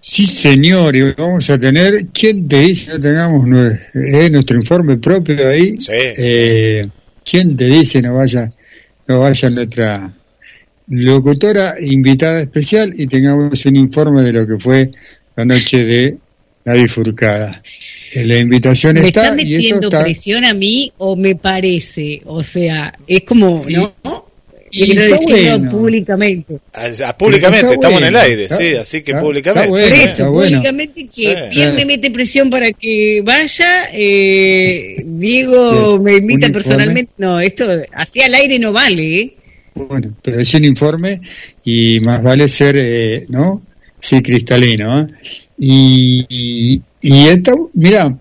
[0.00, 3.46] Sí, señor, y vamos a tener, ¿quién te dice no tengamos
[3.94, 5.76] eh, nuestro informe propio ahí?
[7.24, 8.48] ¿Quién te dice no vaya,
[9.08, 10.14] no vaya nuestra
[10.88, 14.90] locutora invitada especial y tengamos un informe de lo que fue
[15.36, 16.16] la noche de
[16.68, 17.62] la bifurcada?
[18.14, 20.02] Eh, La invitación ¿Me está están y esto metiendo está...
[20.04, 22.22] presión a mí o me parece?
[22.24, 23.94] O sea, es como, ¿no?
[24.70, 25.70] y Quiero está decirlo bueno.
[25.70, 26.58] públicamente.
[26.74, 29.66] Ah, ah, públicamente, estamos en el bueno, aire, está- sí, así que está- públicamente.
[29.66, 30.50] está bueno, Por eso, bueno.
[30.58, 31.34] públicamente que Sí.
[31.50, 36.52] Pierre me mete presión para que vaya, eh, Diego me un invita informe.
[36.52, 37.12] personalmente.
[37.16, 39.34] No, esto así al aire no vale, ¿eh?
[39.74, 41.20] Bueno, pero es un informe
[41.64, 43.62] y más vale ser, eh, ¿no?
[44.00, 45.00] Sí, cristalino.
[45.00, 45.06] ¿eh?
[45.58, 48.16] Y, y, esta, mira,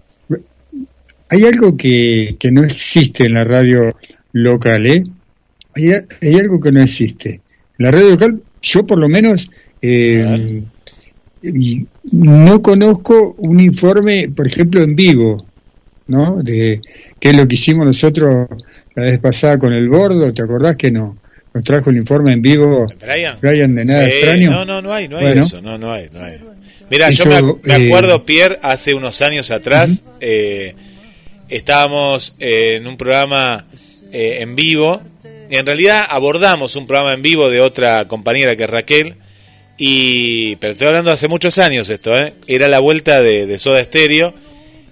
[1.30, 3.96] hay algo que, que no existe en la radio
[4.34, 5.04] local, ¿eh?
[5.76, 5.92] Hay,
[6.22, 7.42] hay algo que no existe.
[7.78, 9.50] La radio local, yo por lo menos
[9.82, 10.64] eh,
[12.12, 15.38] no conozco un informe, por ejemplo, en vivo,
[16.08, 16.42] ¿no?
[16.42, 16.82] De
[17.20, 18.48] qué es lo que hicimos nosotros
[18.96, 21.18] la vez pasada con el bordo, ¿te acordás que no?
[21.58, 23.76] Nos trajo el informe en vivo Brian.
[23.76, 24.52] de nada Sí, extraño.
[24.52, 25.42] No, no, no hay, no hay Bueno.
[25.42, 26.38] eso, no, no hay, no hay.
[26.90, 27.36] Mira, yo me,
[27.74, 30.76] eh, acuerdo, Pierre, hace unos años atrás, eh,
[31.50, 33.66] estábamos eh, en un programa
[34.12, 35.02] en vivo
[35.50, 39.16] en realidad abordamos un programa en vivo de otra compañera que es Raquel,
[39.78, 42.14] y pero estoy hablando de hace muchos años esto,
[42.48, 44.34] era la vuelta de, de Soda Stereo,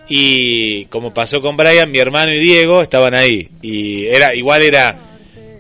[0.08, 4.98] y como pasó con Brian, mi hermano y Diego estaban ahí, y era igual era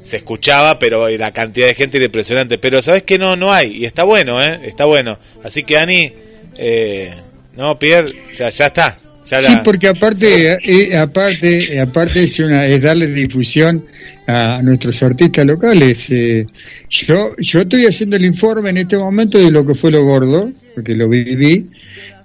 [0.05, 2.57] se escuchaba, pero la cantidad de gente era impresionante.
[2.59, 4.59] Pero sabes que no, no hay, y está bueno, ¿eh?
[4.63, 5.17] Está bueno.
[5.43, 6.11] Así que Ani,
[6.57, 7.11] eh,
[7.57, 8.97] no, Pierre, ya, ya está.
[9.25, 13.83] Ya Sí, la- porque aparte, eh, aparte, aparte es una, es darle difusión
[14.27, 16.07] a nuestros artistas locales.
[16.11, 16.45] eh.
[16.89, 20.51] yo, yo estoy haciendo el informe en este momento de lo que fue lo gordo,
[20.75, 21.63] porque lo viví.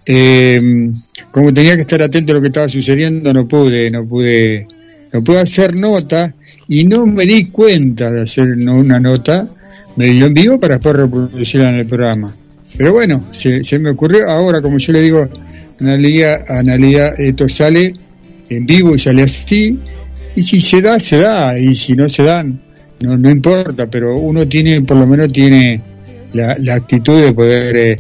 [0.07, 0.61] Eh,
[1.31, 4.67] como tenía que estar atento a lo que estaba sucediendo, no pude, no pude,
[5.13, 6.35] no pude hacer nota
[6.71, 9.47] y no me di cuenta de hacer una nota,
[9.97, 12.35] me dio en vivo para después reproducirla en el programa.
[12.79, 14.31] Pero bueno, se, se me ocurrió.
[14.31, 15.29] Ahora, como yo le digo,
[15.81, 17.93] Analia, Analia, esto sale
[18.49, 19.79] en vivo y sale así,
[20.37, 22.61] y si se da, se da, y si no se dan,
[23.01, 25.81] no, no importa, pero uno tiene, por lo menos tiene
[26.35, 27.97] la, la actitud de poder, eh,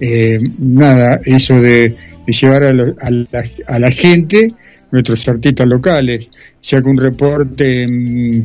[0.00, 1.94] eh, nada, eso de,
[2.26, 4.48] de llevar a, lo- a la, a la gente
[4.94, 6.28] nuestros artistas locales,
[6.62, 8.42] ya que un reporte mm,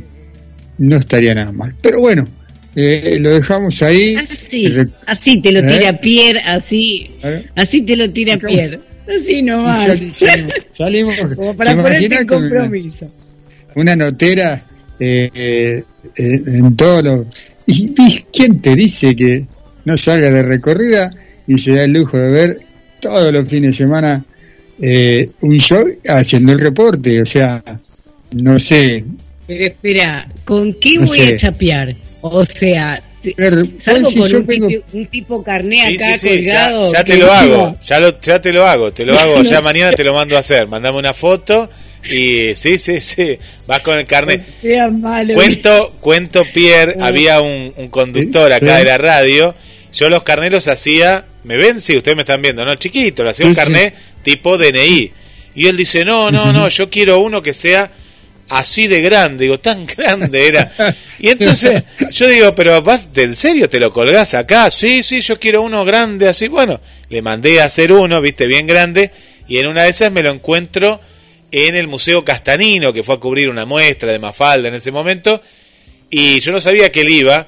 [0.79, 1.73] no estaría nada mal.
[1.81, 2.27] Pero bueno,
[2.75, 4.15] eh, lo dejamos ahí.
[4.15, 5.67] Así, Re- así te lo ¿Eh?
[5.67, 7.45] tira Pierre, así, ¿Eh?
[7.55, 8.79] así te lo tira Pierre.
[9.07, 9.83] Así nomás.
[9.85, 13.11] sali- salimos, salimos, Como para ¿te ponerte en con una- compromiso.
[13.75, 14.63] una notera
[14.99, 15.83] eh, eh,
[16.17, 17.25] eh, en todos los...
[17.65, 19.47] ¿Y vi- quién te dice que
[19.85, 21.11] no salga de recorrida
[21.47, 22.59] y se da el lujo de ver
[22.99, 24.25] todos los fines de semana
[24.81, 27.21] eh, un show haciendo el reporte?
[27.21, 27.63] O sea,
[28.31, 29.03] no sé.
[29.47, 31.33] Pero espera, ¿con qué No voy sé.
[31.33, 31.95] a chapear?
[32.21, 36.17] O sea, te- Ver, salgo si con yo un, tipo, un tipo carné Sí, acá
[36.17, 36.93] sí, sí, ya, colgado.
[36.93, 39.43] ya te lo digo, hago, ya, lo, ya te lo hago, te lo hago, No
[39.49, 39.63] ya sé.
[39.63, 41.69] mañana te lo mando a hacer, mandame una foto
[42.09, 43.37] y sí, sí, sí,
[43.67, 44.43] vas con el carnet.
[44.61, 45.33] Sea malo.
[45.33, 48.83] Cuento, cuento Pierre, había un, un conductor acá Sí.
[48.83, 49.55] de la radio,
[49.91, 51.81] yo los carneros hacía, ¿me ven?
[51.81, 52.75] Sí, ustedes me están viendo, ¿no?
[52.75, 53.93] Chiquito, le hacía un carnet
[54.23, 55.11] tipo DNI.
[55.55, 57.91] Y él dice, no, no, no, yo quiero uno que sea
[58.49, 60.71] así de grande, digo, tan grande era.
[61.19, 64.71] Y entonces yo digo, pero vas, ¿de en serio te lo colgás acá?
[64.71, 66.47] Sí, sí, yo quiero uno grande así.
[66.47, 69.11] Bueno, le mandé a hacer uno, viste, bien grande,
[69.47, 70.99] y en una de esas me lo encuentro
[71.51, 75.41] en el Museo Castanino, que fue a cubrir una muestra de Mafalda en ese momento,
[76.09, 77.47] y yo no sabía que él iba,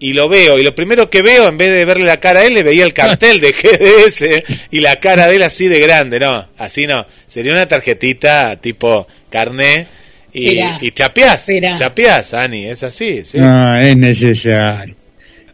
[0.00, 2.44] y lo veo, y lo primero que veo, en vez de verle la cara a
[2.44, 6.20] él, le veía el cartel de GDS y la cara de él así de grande,
[6.20, 9.86] no, así no, sería una tarjetita tipo carné
[10.32, 11.74] y, y chapeás, esperá.
[11.74, 13.38] chapeás, Ani, es así, sí.
[13.38, 14.94] No, es necesario.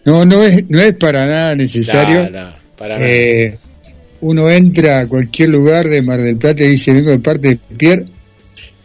[0.04, 2.24] No, no es, no es para nada necesario.
[2.30, 3.08] No, no, para nada.
[3.08, 3.56] Eh,
[4.20, 7.58] uno entra a cualquier lugar de Mar del Plata y dice, vengo de parte de
[7.76, 8.04] Pierre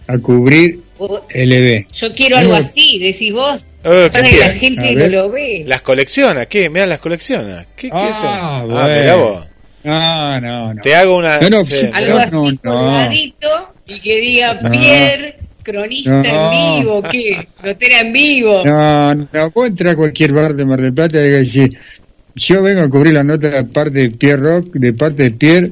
[0.08, 1.88] a cubrir Vos- LB.
[1.92, 3.66] Yo quiero algo así, decís vos.
[3.84, 4.60] Eh, ¿qué Para que la tiene?
[4.60, 5.64] gente A no lo ve.
[5.68, 6.70] Las colecciona, ¿qué?
[6.70, 7.66] Mirá las colecciona.
[7.76, 8.14] ¿Qué, qué Ah,
[8.62, 8.68] son?
[8.70, 8.80] bueno.
[8.84, 9.46] Ah, mirá vos.
[9.84, 10.82] No, no, no.
[10.82, 11.40] Te hago una...
[11.40, 11.98] No, no, mirá.
[11.98, 12.58] Algo así No, no.
[12.62, 14.70] colgadito y que diga No.
[14.72, 16.52] Pierre, cronista No.
[16.52, 17.48] en vivo, ¿qué?
[17.64, 18.66] Notera en vivo.
[18.66, 21.78] No, no, vos entrar a cualquier bar de Mar del Plata y decir,
[22.36, 25.72] yo vengo a cubrir la nota de parte de Pierre Rock, de parte de Pierre,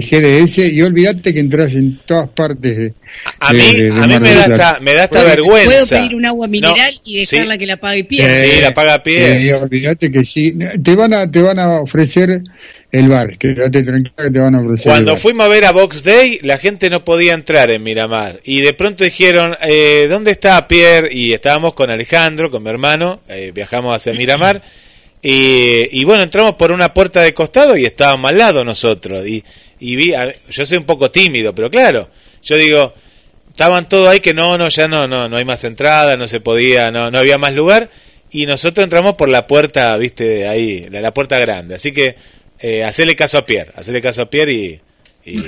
[0.00, 2.92] de GDS, y olvídate que entras en todas partes de,
[3.40, 5.70] A mí, de- de a mí me da esta, me da esta Puedo- vergüenza.
[5.70, 7.58] Puedo pedir un agua mineral No, y dejarla sí.
[7.58, 8.48] que la pague Pierre.
[8.50, 9.40] Sí, la paga Pierre.
[9.42, 10.54] Sí, olvídate que sí.
[10.82, 12.42] Te van a, te van a ofrecer
[12.92, 15.20] el bar, quédate tranquila que te van a ofrecer el Cuando bar.
[15.20, 18.40] fuimos a ver a Box Day, la gente no podía entrar en Miramar.
[18.44, 21.08] Y de pronto dijeron, eh, ¿dónde está Pierre?
[21.12, 24.62] Y estábamos con Alejandro, con mi hermano, eh, viajamos hacia Miramar.
[25.22, 29.26] Y, y bueno, entramos por una puerta de costado y estábamos al lado nosotros.
[29.26, 29.42] Y,
[29.80, 32.08] y vi, a- yo soy un poco tímido, pero claro,
[32.42, 32.94] yo digo,
[33.50, 36.40] estaban todos ahí que no, no, ya no, no, no hay más entrada, no se
[36.40, 37.90] podía, no, no había más lugar.
[38.30, 41.74] Y nosotros entramos por la puerta, viste, ahí, la, la puerta grande.
[41.76, 42.16] Así que,
[42.58, 44.80] eh, hacerle caso a Pierre, hacerle caso a Pierre y,
[45.24, 45.42] y-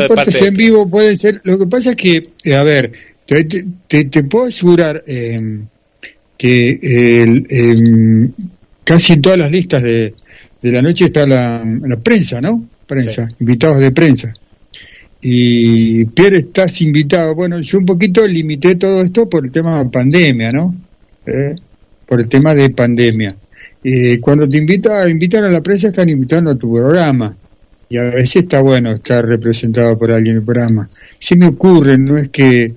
[0.00, 1.40] reportes en vivo pueden ser.
[1.44, 2.92] Lo que pasa es que, eh, a ver,
[3.26, 5.40] te, te- te- te puedo asegurar eh,
[6.42, 8.32] que el- em,
[8.82, 10.12] casi en todas las listas de,
[10.60, 12.66] de la noche está la, la prensa, ¿no?
[12.86, 14.34] Prensa, invitados de prensa.
[15.20, 17.34] Y Pierre, estás invitado.
[17.36, 20.74] Bueno, yo un poquito limité todo esto por el tema de pandemia, ¿no?
[21.26, 21.54] Eh,
[22.06, 23.36] por el tema de pandemia.
[23.84, 27.36] Eh, cuando te invita, invitan a la prensa, están invitando a tu programa
[27.88, 30.88] y a veces está bueno estar representado por alguien en el programa.
[31.20, 32.74] Se me ocurre, no es que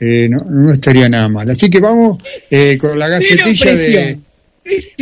[0.00, 1.48] eh, no, no estaría nada mal.
[1.50, 4.18] Así que vamos eh, con la gacetilla de.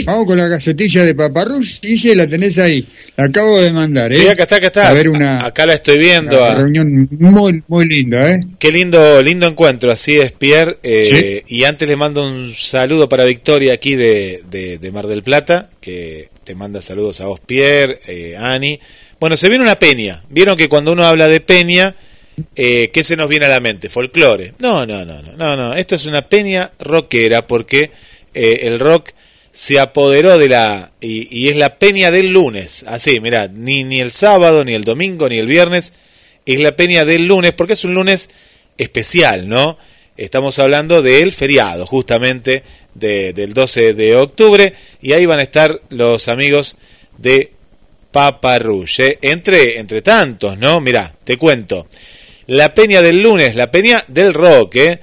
[0.04, 2.84] Vamos con la gacetilla de Paparrus, Guille, la tenés ahí.
[3.16, 4.16] La acabo de mandar, ¿eh?
[4.16, 4.88] Sí, acá está, acá está.
[4.88, 6.36] A ver una, Acá la estoy viendo.
[6.36, 8.40] una a- reunión muy, muy linda, ¿eh?
[8.58, 10.78] Qué lindo, lindo encuentro, así es, Pierre.
[10.82, 15.22] eh, Y antes le mando un saludo para Victoria aquí de, de- de Mar del
[15.22, 18.80] Plata, que te manda saludos a vos, Pierre, eh, Ani.
[19.20, 20.24] Bueno, se viene una peña.
[20.28, 21.94] Vieron que cuando uno habla de peña,
[22.56, 23.88] eh, ¿qué se nos viene a la mente?
[23.88, 24.54] Folclore.
[24.58, 25.74] No, no, no, no, no, no.
[25.74, 27.90] Esto es una peña rockera porque
[28.34, 29.10] eh, el rock
[29.52, 32.84] se apoderó de la y, es la peña del lunes.
[32.88, 35.92] Así, mirá, ni ni el sábado, ni el domingo, ni el viernes
[36.46, 38.30] es la peña del lunes porque es un lunes
[38.78, 39.78] especial, ¿no?
[40.16, 42.62] Estamos hablando del feriado, justamente
[42.94, 46.76] de- del 12 de octubre y ahí van a estar los amigos
[47.18, 47.52] de
[48.10, 49.18] Papa Rouge, ¿eh?
[49.22, 50.80] entre entre tantos, ¿no?
[50.80, 51.86] Mirá, te cuento.
[52.46, 55.00] La peña del lunes, la peña del rock, ¿eh?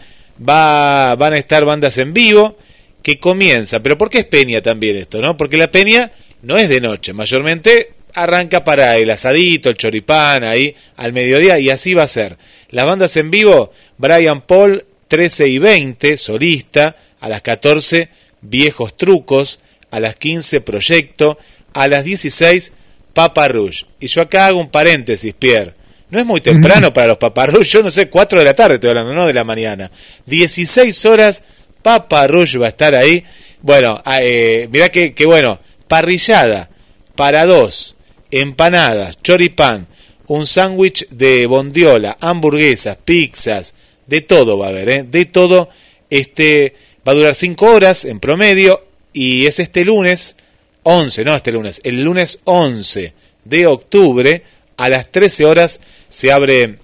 [0.48, 2.57] Va, van a estar bandas en vivo
[3.02, 3.82] que comienza.
[3.82, 5.38] Pero ¿por qué es peña también esto, no?
[5.38, 6.11] Porque la peña
[6.41, 11.70] no es de noche, mayormente arranca para el asadito, el choripán, ahí al mediodía, y
[11.70, 12.38] así va a ser.
[12.70, 18.10] Las bandas en vivo, Brian Paul, 13 y 20, solista, a las 14,
[18.41, 19.60] Viejos Trucos,
[19.91, 21.38] a las 15, Proyecto,
[21.74, 22.74] a las 16,
[23.14, 23.86] Papa Rouge.
[23.99, 25.74] Y yo acá hago un paréntesis, Pierre.
[26.10, 28.76] No es muy temprano para los Papa Rouge, yo no sé, 4 de la tarde
[28.76, 29.91] estoy hablando, no de la mañana.
[30.26, 31.44] 16 horas,
[31.84, 33.23] Papa Rouge va a estar ahí.
[33.61, 36.69] Bueno, ah, eh, mirá que, que bueno, parrillada
[37.15, 37.95] para dos,
[38.31, 39.88] empanadas, choripán,
[40.27, 43.73] un sándwich de bondiola, hamburguesas, pizzas,
[44.07, 45.03] de todo va a haber, ¿eh?
[45.03, 45.69] de todo.
[46.10, 46.73] Este
[47.07, 50.36] va a durar 5 horas en promedio y es este lunes
[50.84, 53.14] 11, no este lunes, el lunes 11
[53.45, 54.44] de octubre
[54.80, 56.77] a las 13 horas se abre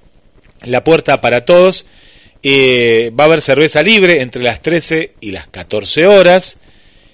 [0.66, 1.86] la puerta para todos.
[2.44, 6.60] Eh, va a haber cerveza libre entre las 13 y las 14 horas.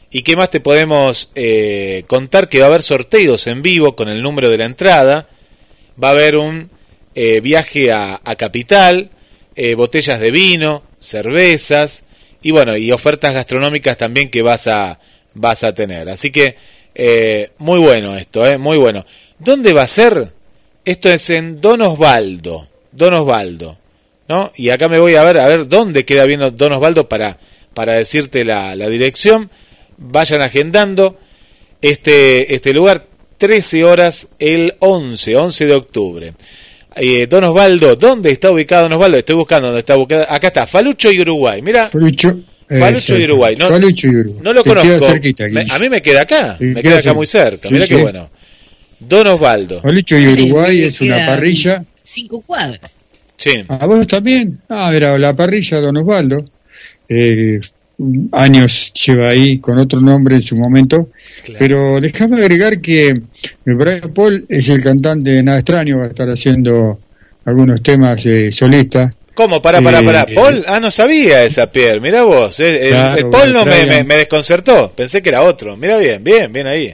[0.09, 2.49] ¿Y qué más te podemos eh, contar?
[2.49, 5.29] Que va a haber sorteos en vivo con el número de la entrada.
[6.03, 6.71] Va a haber un
[7.13, 9.11] eh, viaje a, Capital,
[9.77, 12.05] botellas de vino, cervezas
[12.41, 14.99] y bueno, y ofertas gastronómicas también que vas a,
[15.35, 16.09] vas a tener.
[16.09, 16.57] Así que
[17.59, 19.05] muy bueno esto, muy bueno.
[19.37, 20.40] ¿Dónde va a ser?
[20.85, 23.77] Esto es en Don Osvaldo, Don Osvaldo,
[24.27, 24.51] ¿no?
[24.55, 27.37] Y acá me voy a ver, a ver dónde queda bien Don Osvaldo para,
[27.73, 29.49] para decirte la, la dirección.
[29.97, 31.19] Vayan agendando
[31.81, 33.05] este, este lugar,
[33.37, 36.33] 13 horas el 11, 11 de octubre.
[36.95, 39.17] Eh, Don Osvaldo, ¿dónde está ubicado Don Osvaldo?
[39.17, 40.25] Estoy buscando dónde está ubicado.
[40.29, 41.61] Acá está, Falucho y Uruguay.
[41.61, 42.39] Mira, Falucho,
[42.69, 43.23] eh, Falucho y.
[43.25, 43.55] Uruguay.
[43.55, 44.39] No, Falucho y Uruguay.
[44.43, 45.05] no lo Te conozco.
[45.07, 45.73] cerquita, Me- Guille.
[45.75, 47.13] a mí me queda acá, me queda acá cerca.
[47.13, 47.67] muy cerca.
[47.69, 47.95] Sí, Mira sí.
[47.95, 48.29] qué bueno.
[49.07, 49.81] Don Osvaldo.
[49.81, 51.83] Falucho y Uruguay es una parrilla.
[52.03, 52.79] Cinco cuadras.
[53.35, 53.63] Sí.
[53.67, 54.59] ¿A vos también?
[54.69, 56.43] Ah, era la parrilla Don Osvaldo.
[57.09, 57.59] Eh,
[58.31, 61.09] años lleva ahí con otro nombre en su momento.
[61.59, 63.15] Pero déjame agregar que eh,
[63.65, 66.99] Brian Paul es el cantante de Nada Extraño, va a estar haciendo
[67.45, 69.13] algunos temas eh, solistas.
[69.33, 69.61] ¿Cómo?
[69.61, 70.25] Pará, pará, Eh, pará.
[70.33, 71.99] Paul, ah, no sabía esa Pierre.
[71.99, 72.59] Mira vos.
[72.59, 74.91] eh, el, Claro, el Paul no me, me- me desconcertó.
[74.95, 75.75] Pensé que era otro.
[75.77, 76.93] Mira bien, bien, bien ahí.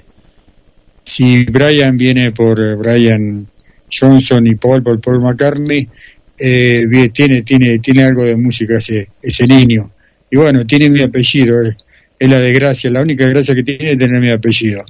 [1.07, 3.47] Si Brian viene por eh, Brian
[3.89, 5.87] Johnson y Paul por Paul McCartney,
[6.37, 9.89] eh, tiene, tiene, tiene algo de música ese, ese niño.
[10.29, 11.77] Y bueno, tiene mi apellido, eh,
[12.19, 14.83] es la desgracia, la única desgracia que tiene es tener mi apellido.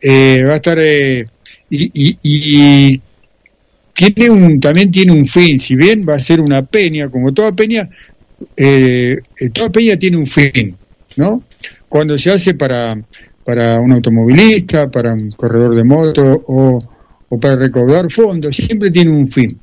[0.00, 1.26] Eh, va a estar, eh,
[1.68, 3.02] y, y, y
[3.92, 7.56] tiene un, también tiene un fin, si bien va a ser una peña, como toda
[7.56, 7.90] peña,
[8.56, 10.74] eh, eh, toda peña tiene un fin,
[11.16, 11.42] ¿no?
[11.88, 12.96] Cuando se hace para,
[13.50, 16.78] para un automovilista, para un corredor de moto o,
[17.40, 19.58] para recaudar fondos, siempre tiene un fin.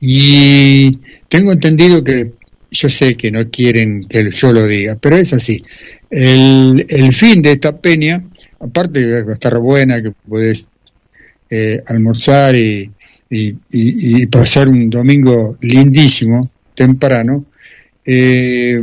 [0.00, 0.90] Y
[1.28, 2.32] tengo entendido que,
[2.70, 5.60] yo sé que no quieren que yo lo diga, pero es así.
[6.08, 8.24] El, fin de esta peña,
[8.60, 10.66] aparte de estar buena, que puedes
[11.50, 12.90] eh, almorzar y,
[13.28, 16.40] y, y- y pasar un domingo lindísimo,
[16.74, 17.44] temprano,
[18.06, 18.80] eh,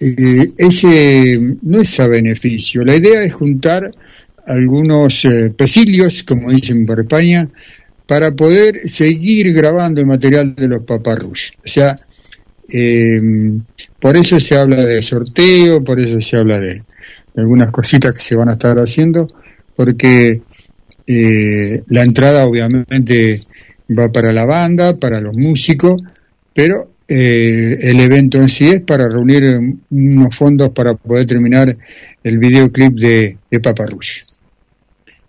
[0.00, 2.84] eh, ese no es a beneficio.
[2.84, 3.90] La idea es juntar
[4.46, 7.48] algunos eh, pesillos, como dicen por España,
[8.06, 11.50] para poder seguir grabando el material de los paparrush.
[11.64, 11.94] O sea,
[12.70, 13.20] eh,
[13.98, 18.20] por eso se habla de sorteo, por eso se habla de, de algunas cositas que
[18.20, 19.26] se van a estar haciendo,
[19.76, 20.42] porque
[21.06, 23.40] eh, la entrada obviamente
[23.96, 26.02] va para la banda, para los músicos,
[26.52, 29.42] pero eh, el evento en sí es para reunir
[29.90, 31.74] unos fondos para poder terminar
[32.22, 34.20] el videoclip de, de Papa Rush.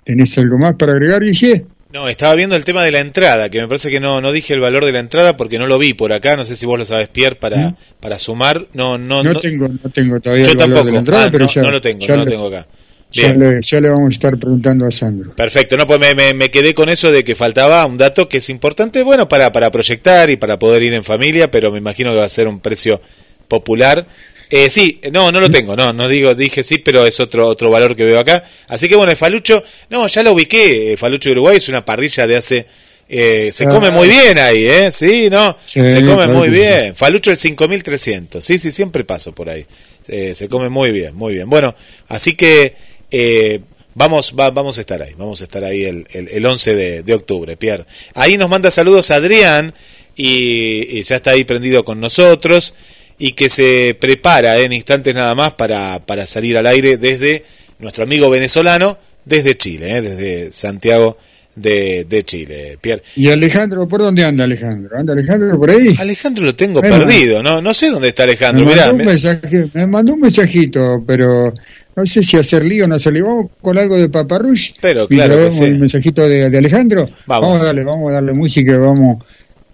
[0.04, 1.66] ¿Tenés algo más para agregar, Guille?
[1.92, 4.54] No, estaba viendo el tema de la entrada, que me parece que no no dije
[4.54, 6.36] el valor de la entrada porque no lo vi por acá.
[6.36, 8.68] No sé si vos lo sabes, Pierre, para, para sumar.
[8.74, 10.86] No, no, No, no- tengo, no tengo todavía Yo el valor tampoco.
[10.88, 12.68] de la entrada, Ah, pero no, ya, no lo tengo, ya no lo tengo acá.
[13.12, 15.34] Ya le, ya le vamos a estar preguntando a Sandro.
[15.36, 18.38] Perfecto, no, pues me, me- me quedé con eso de que faltaba un dato que
[18.38, 22.12] es importante, bueno, para, para proyectar y para poder ir en familia, pero me imagino
[22.12, 23.02] que va a ser un precio
[23.48, 24.06] popular.
[24.52, 27.70] Eh, sí, no, no lo tengo, no, no digo, dije sí, pero es otro otro
[27.70, 28.44] valor que veo acá.
[28.68, 31.84] Así que bueno, el Falucho, no, ya lo ubiqué, eh, Falucho de Uruguay es una
[31.86, 32.66] parrilla de hace...
[33.08, 33.70] eh, se Ah.
[33.70, 34.92] come muy bien ahí, ¿eh?
[34.92, 36.54] Sí, no, Sí, se come claro muy sí.
[36.54, 36.96] bien.
[36.96, 39.66] Falucho el 5300, sí, sí, siempre paso por ahí.
[40.08, 41.48] Eh, se come muy bien, muy bien.
[41.50, 41.76] Bueno,
[42.08, 42.76] así que
[43.12, 43.62] eh,
[43.96, 47.04] vamos va- vamos a estar ahí, vamos a estar ahí el, el, el 11 de,
[47.04, 47.86] de octubre, Pierre.
[48.14, 49.74] Ahí nos manda saludos Adrián
[50.16, 52.74] y, y ya está ahí prendido con nosotros
[53.18, 57.44] y que se prepara en instantes nada más para, para salir al aire desde
[57.80, 61.18] nuestro amigo venezolano, desde Chile, eh, desde Santiago
[61.56, 63.04] de, de Chile, Pierre.
[63.18, 64.98] ¿Y Alejandro, por dónde anda Alejandro?
[64.98, 65.96] ¿Anda Alejandro por ahí?
[65.98, 67.00] Alejandro lo tengo Bueno.
[67.00, 70.20] perdido, no no sé dónde está Me Alejandro, mandó, mirá, un mensaje, me mandó un
[70.22, 71.54] mensajito, pero
[71.96, 73.26] no sé si hacer lío o no hacer lío.
[73.26, 74.74] Vamos con algo de Paparrush.
[74.82, 75.64] Pero y claro que grabemos sí.
[75.66, 77.06] el mensajito de, de Alejandro.
[77.26, 77.62] Vamos.
[77.62, 79.24] a darle, vamos a darle música, vamos.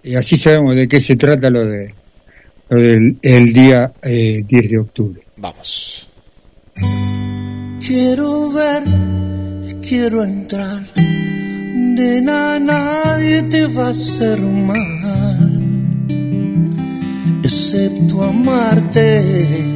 [0.02, 1.94] Y así sabemos de qué se trata lo de
[2.68, 5.22] lo del el día eh, 10 de octubre.
[5.36, 6.08] Vamos.
[7.86, 8.82] Quiero ver,
[9.80, 10.82] quiero entrar.
[10.96, 15.60] Nena, nadie te va a hacer mal,
[17.42, 19.75] excepto amarte.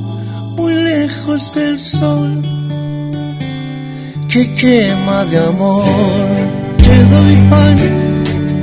[0.57, 2.41] muy lejos del sol
[4.29, 5.85] que quema de amor.
[6.77, 7.79] Te doy pan,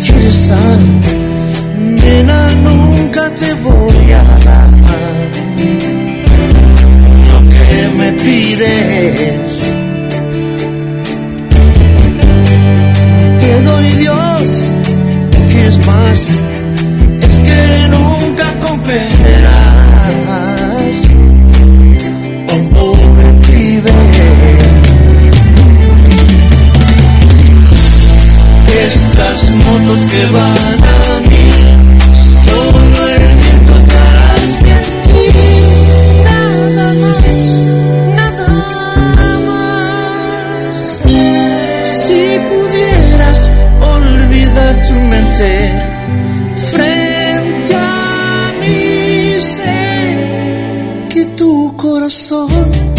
[0.01, 0.79] quieres sal,
[1.77, 4.71] nena, nunca te voy a dar
[7.27, 9.90] lo que me pides.
[13.51, 14.71] Te doy Dios,
[15.49, 16.19] quieres más,
[17.21, 19.51] es que nunca comprenderás
[22.71, 23.91] pobre pibe.
[28.85, 30.95] Esas motos que van a
[31.29, 31.40] mí,
[46.71, 50.15] frente a mí, sé
[51.09, 52.91] que tu corazón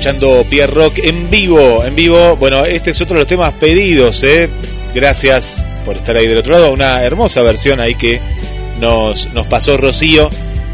[0.00, 2.34] escuchando Pierre Rock en vivo, en vivo.
[2.36, 4.48] Bueno, este es otro de los temas pedidos, ¿eh?
[4.94, 6.72] Gracias por estar ahí del otro lado.
[6.72, 8.18] Una hermosa versión ahí que
[8.80, 10.30] nos, nos pasó Rocío,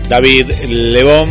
[0.09, 1.31] David Lebón.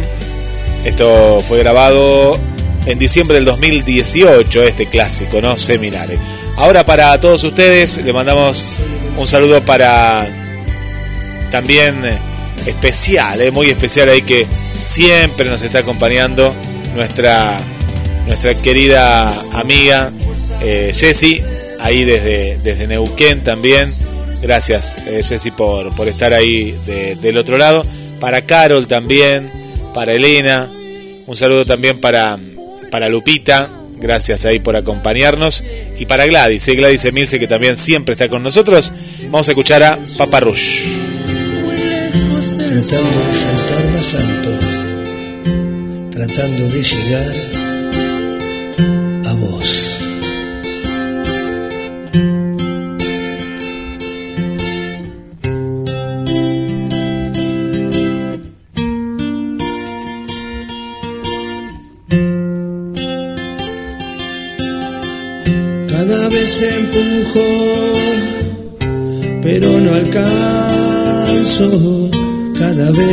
[0.84, 2.38] Esto fue grabado
[2.86, 5.56] en diciembre del 2018, este clásico, ¿no?
[5.56, 6.35] Seminare.
[6.58, 8.64] Ahora para todos ustedes le mandamos
[9.18, 10.28] un saludo para
[11.52, 12.18] también eh,
[12.66, 14.48] especial, eh, muy especial ahí que
[14.82, 16.54] siempre nos está acompañando
[16.96, 17.60] nuestra
[18.26, 20.12] nuestra querida amiga
[20.62, 21.44] eh, Jessie,
[21.80, 23.94] ahí desde, desde Neuquén también.
[24.42, 27.86] Gracias eh, Jessie por, por estar ahí de- del otro lado.
[28.20, 29.50] Para Carol también,
[29.94, 30.70] para Elena,
[31.28, 32.40] un saludo también para,
[32.92, 33.70] para Lupita,
[34.00, 35.64] gracias ahí por acompañarnos.
[35.98, 38.92] Y para Gladys, eh, Gladys Emilce que también siempre está con nosotros.
[39.24, 40.86] Vamos a escuchar a Papa Rush.
[42.76, 44.50] de saltar más alto,
[46.12, 47.34] tratando de llegar
[49.26, 49.85] a vos.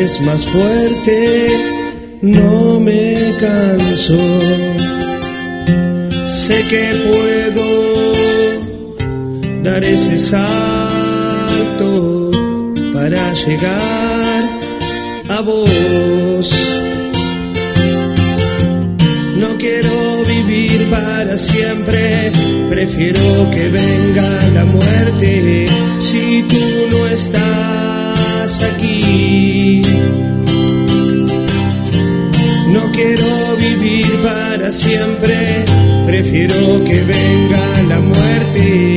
[0.02, 1.46] Vez más fuerte,
[2.22, 4.18] no me canso.
[6.26, 8.12] Sé que puedo
[9.62, 11.92] dar ese salto
[12.92, 14.42] para llegar
[15.28, 16.50] a vos.
[19.36, 22.32] No quiero vivir para siempre,
[22.68, 25.68] prefiero que venga la muerte
[26.00, 26.58] si tú
[26.90, 27.91] no estás
[28.62, 29.82] aquí.
[32.68, 35.64] No quiero vivir para siempre,
[36.06, 38.96] prefiero que venga la muerte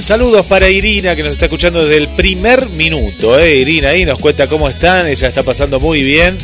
[0.00, 3.38] saludos para Irina que nos está escuchando desde el primer minuto.
[3.38, 3.56] ¿eh?
[3.56, 6.36] Irina ahí nos cuenta cómo están, ella está pasando muy bien.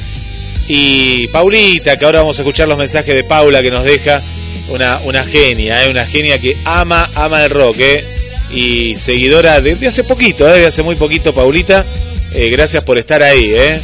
[0.69, 4.21] Y Paulita, que ahora vamos a escuchar los mensajes de Paula que nos deja.
[4.69, 5.91] Una, genia, ¿eh?
[5.91, 7.77] una genia que ama, ama el rock.
[7.81, 8.05] ¿eh?
[8.51, 10.61] Y seguidora desde hace poquito, ¿eh?
[10.61, 11.85] de hace muy poquito, Paulita.
[12.33, 13.53] Eh, gracias por estar ahí.
[13.55, 13.81] ¿eh?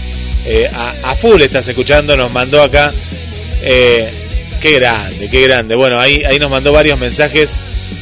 [0.46, 2.92] Eh, a, a full estás escuchando, nos mandó acá.
[3.62, 5.74] Qué grande, qué grande.
[5.74, 7.58] Bueno, ahí, ahí nos mandó varios mensajes.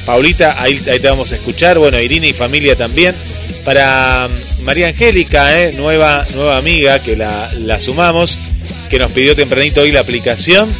[0.09, 1.79] Paulita, ahí, te vamos a escuchar.
[1.79, 3.15] Bueno, Irina y familia también.
[3.63, 5.75] Para mm, María Angélica, ¿eh?
[5.75, 8.39] nueva, nueva amiga que la, la sumamos,
[8.89, 10.73] que nos pidió tempranito hoy la aplicación.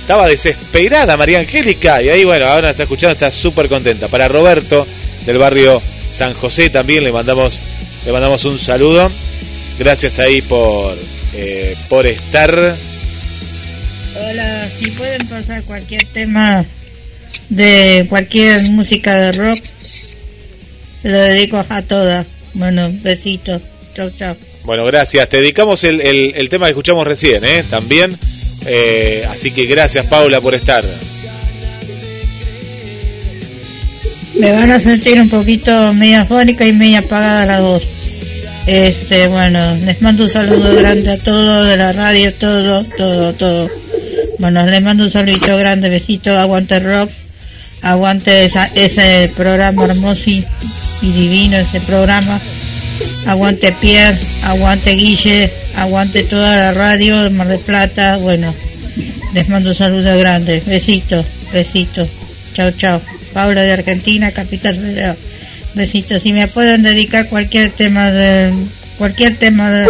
[0.00, 4.08] Estaba desesperada María Angélica y ahí, bueno, ahora está escuchando, está súper contenta.
[4.08, 4.86] Para Roberto,
[5.26, 7.60] del barrio San José, también le mandamos,
[8.06, 9.10] le mandamos un saludo.
[9.78, 10.96] Gracias ahí por,
[11.34, 12.76] eh, por estar.
[14.16, 16.64] Hola, si pueden pasar cualquier tema
[17.50, 19.58] de cualquier música de rock,
[21.02, 22.26] se lo dedico a todas.
[22.54, 23.60] Bueno, besitos.
[23.94, 24.36] Chau, chau.
[24.64, 25.28] Bueno, gracias.
[25.28, 27.64] Te dedicamos el, el- el tema que escuchamos recién, ¿eh?
[27.68, 28.16] También.
[28.66, 30.84] Eh, así que gracias, Paula, por estar.
[34.38, 37.82] Me van a sentir un poquito media fónica y media apagada la voz.
[38.66, 43.70] Este, bueno, les mando un saludo grande a todos de la radio, todo, todo, todo.
[44.38, 47.10] Bueno, les mando un saludito grande, besito, aguante rock,
[47.82, 50.44] aguante esa- ese programa hermoso y,
[51.02, 52.40] divino, ese programa.
[53.26, 58.16] Aguante Pierre, aguante Guille, aguante toda la radio de Mar del Plata.
[58.16, 58.54] Bueno,
[59.34, 62.08] les mando un saludo grande, besitos, besitos.
[62.54, 63.00] Chao, chao.
[63.32, 65.16] Paula de Argentina, capital federal.
[65.74, 66.22] Besitos.
[66.22, 68.52] Si me pueden dedicar cualquier tema de
[68.98, 69.88] cualquier tema de,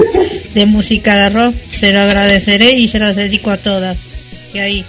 [0.55, 3.97] de música de rock, se lo agradeceré y se los dedico a todas.
[4.55, 4.85] Y ahí,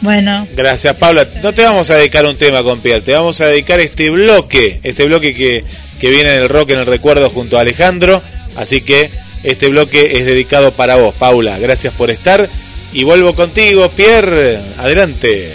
[0.00, 1.28] bueno, Gracias, Paula.
[1.42, 4.80] No te vamos a dedicar un tema con Pierre, te vamos a dedicar este bloque,
[4.82, 5.64] este bloque que,
[6.00, 8.22] que viene del rock en el recuerdo junto a Alejandro.
[8.56, 9.10] Así que
[9.42, 11.58] este bloque es dedicado para vos, Paula.
[11.58, 12.48] Gracias por estar.
[12.92, 14.58] Y vuelvo contigo, Pierre.
[14.78, 15.52] Adelante.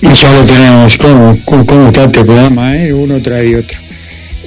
[0.00, 0.96] Y ya lo tenemos.
[0.98, 2.76] ¿Cómo, cómo, cómo está este programa?
[2.76, 2.92] Eh?
[2.92, 3.78] Uno trae otro.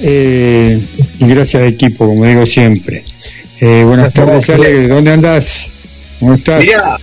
[0.00, 0.80] Eh,
[1.18, 3.04] y gracias equipo, como digo siempre.
[3.60, 4.88] Eh, buenas tardes, Ale.
[4.88, 5.68] ¿Dónde andás?
[6.18, 6.64] ¿Cómo estás?
[6.64, 6.98] Mirá,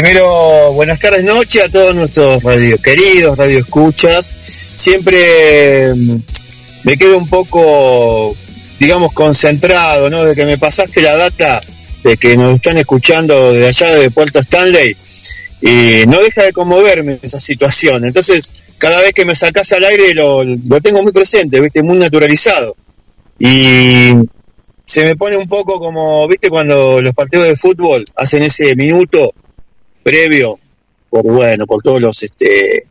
[0.00, 4.34] primero, buenas tardes, noche a todos nuestros radio queridos, radio escuchas.
[4.74, 6.16] Siempre mm,
[6.84, 8.36] me quedo un poco,
[8.78, 10.22] digamos, concentrado, ¿no?
[10.22, 11.62] De que me pasaste la data
[12.04, 14.94] de que nos están escuchando de allá de Puerto Stanley
[15.62, 18.04] y no deja de conmoverme esa situación.
[18.04, 21.82] Entonces, cada vez que me sacás al aire lo, lo tengo muy presente, ¿viste?
[21.82, 22.76] Muy naturalizado.
[23.38, 24.10] Y
[24.84, 26.50] se me pone un poco como, ¿viste?
[26.50, 29.32] Cuando los partidos de fútbol hacen ese minuto
[30.06, 30.56] previo,
[31.10, 32.86] por bueno, por todos los, este,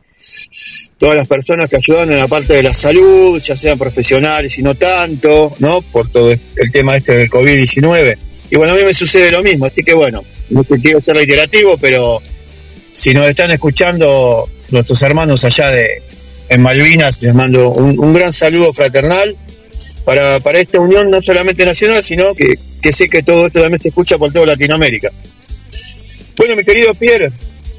[0.98, 4.62] todas las personas que ayudan en la parte de la salud, ya sean profesionales y
[4.62, 5.80] no tanto, ¿no?
[5.80, 8.18] Por todo el tema este del COVID-19.
[8.50, 11.78] Y bueno, a mí me sucede lo mismo, así que bueno, no quiero ser reiterativo,
[11.78, 12.20] pero
[12.92, 16.02] si nos están escuchando nuestros hermanos allá de
[16.50, 19.34] en Malvinas, les mando un, un gran saludo fraternal
[20.04, 23.80] para, para esta unión no solamente nacional, sino que, que sé que todo esto también
[23.80, 25.10] se escucha por toda Latinoamérica.
[26.36, 27.30] Bueno, mi querido Pierre,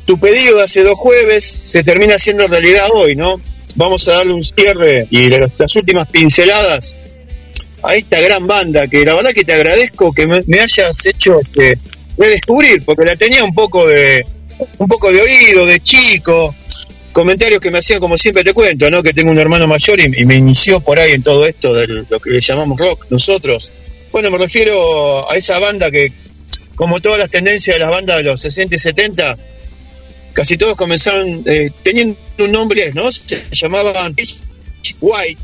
[0.06, 3.40] tu pedido de hace dos jueves se termina haciendo realidad hoy, ¿no?
[3.76, 6.96] Vamos a darle un cierre y las, últimas pinceladas
[7.84, 11.40] a esta gran banda que la verdad que te agradezco que me, me hayas hecho
[11.40, 11.78] este,
[12.18, 14.26] redescubrir, porque la tenía un poco de
[14.80, 16.56] un poco de oído, de chico,
[17.12, 19.04] comentarios que me hacían como siempre te cuento, ¿no?
[19.04, 22.06] Que tengo un hermano mayor y, y me inició por ahí en todo esto de
[22.10, 23.72] lo que le llamamos rock nosotros.
[24.12, 26.12] Bueno, me refiero a esa banda que,
[26.78, 29.38] como todas las tendencias de las bandas de los 60 y 70,
[30.32, 33.12] casi todos comenzaron eh, teniendo un nombre, ¿no?
[33.12, 34.16] Se llamaban
[35.02, 35.42] White,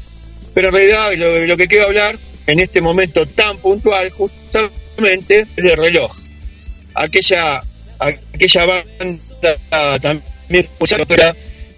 [0.54, 5.64] pero en realidad lo, lo que quiero hablar en este momento tan puntual justamente es
[5.64, 6.16] de reloj.
[6.94, 7.64] Aquella,
[7.98, 10.70] aquella banda también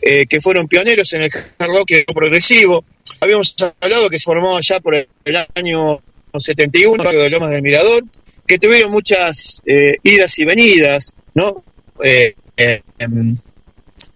[0.01, 2.83] eh, que fueron pioneros en el hard rock progresivo.
[3.21, 6.01] Habíamos hablado que se formó allá por el año
[6.37, 8.03] 71, de Lomas del Mirador,
[8.45, 11.63] que tuvieron muchas eh, idas y venidas, ¿no?
[12.03, 13.35] Eh, em,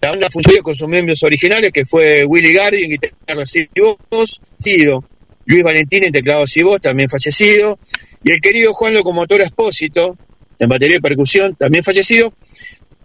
[0.02, 4.42] la banda funcionó con sus miembros originales, que fue Willy Gardy en guitarra y voz,
[4.58, 5.04] fallecido.
[5.46, 7.80] Luis Valentín en teclados y voz, también fallecido.
[8.24, 10.18] Y el querido Juan Locomotora Espósito,
[10.60, 12.34] en batería y percusión, también fallecido.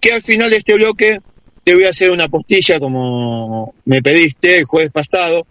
[0.01, 1.19] Que al final de este bloque
[1.65, 5.47] te voy a hacer una postilla como me pediste el jueves pasado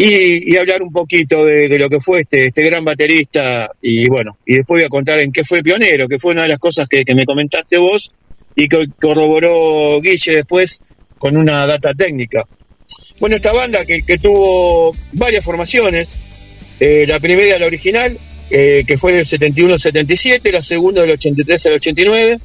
[0.00, 4.54] y, hablar un poquito de, lo que fue este, este gran baterista y bueno, y
[4.54, 7.04] después voy a contar en qué fue pionero, que fue una de las cosas que,
[7.16, 8.08] me comentaste vos
[8.54, 10.80] y que corroboró Guille después
[11.18, 12.44] con una data técnica.
[13.18, 16.06] Bueno, esta banda que, que tuvo varias formaciones,
[16.78, 18.16] eh, la primera, la original,
[18.50, 22.38] eh, que fue del 71 al 77, la segunda del 83 al 89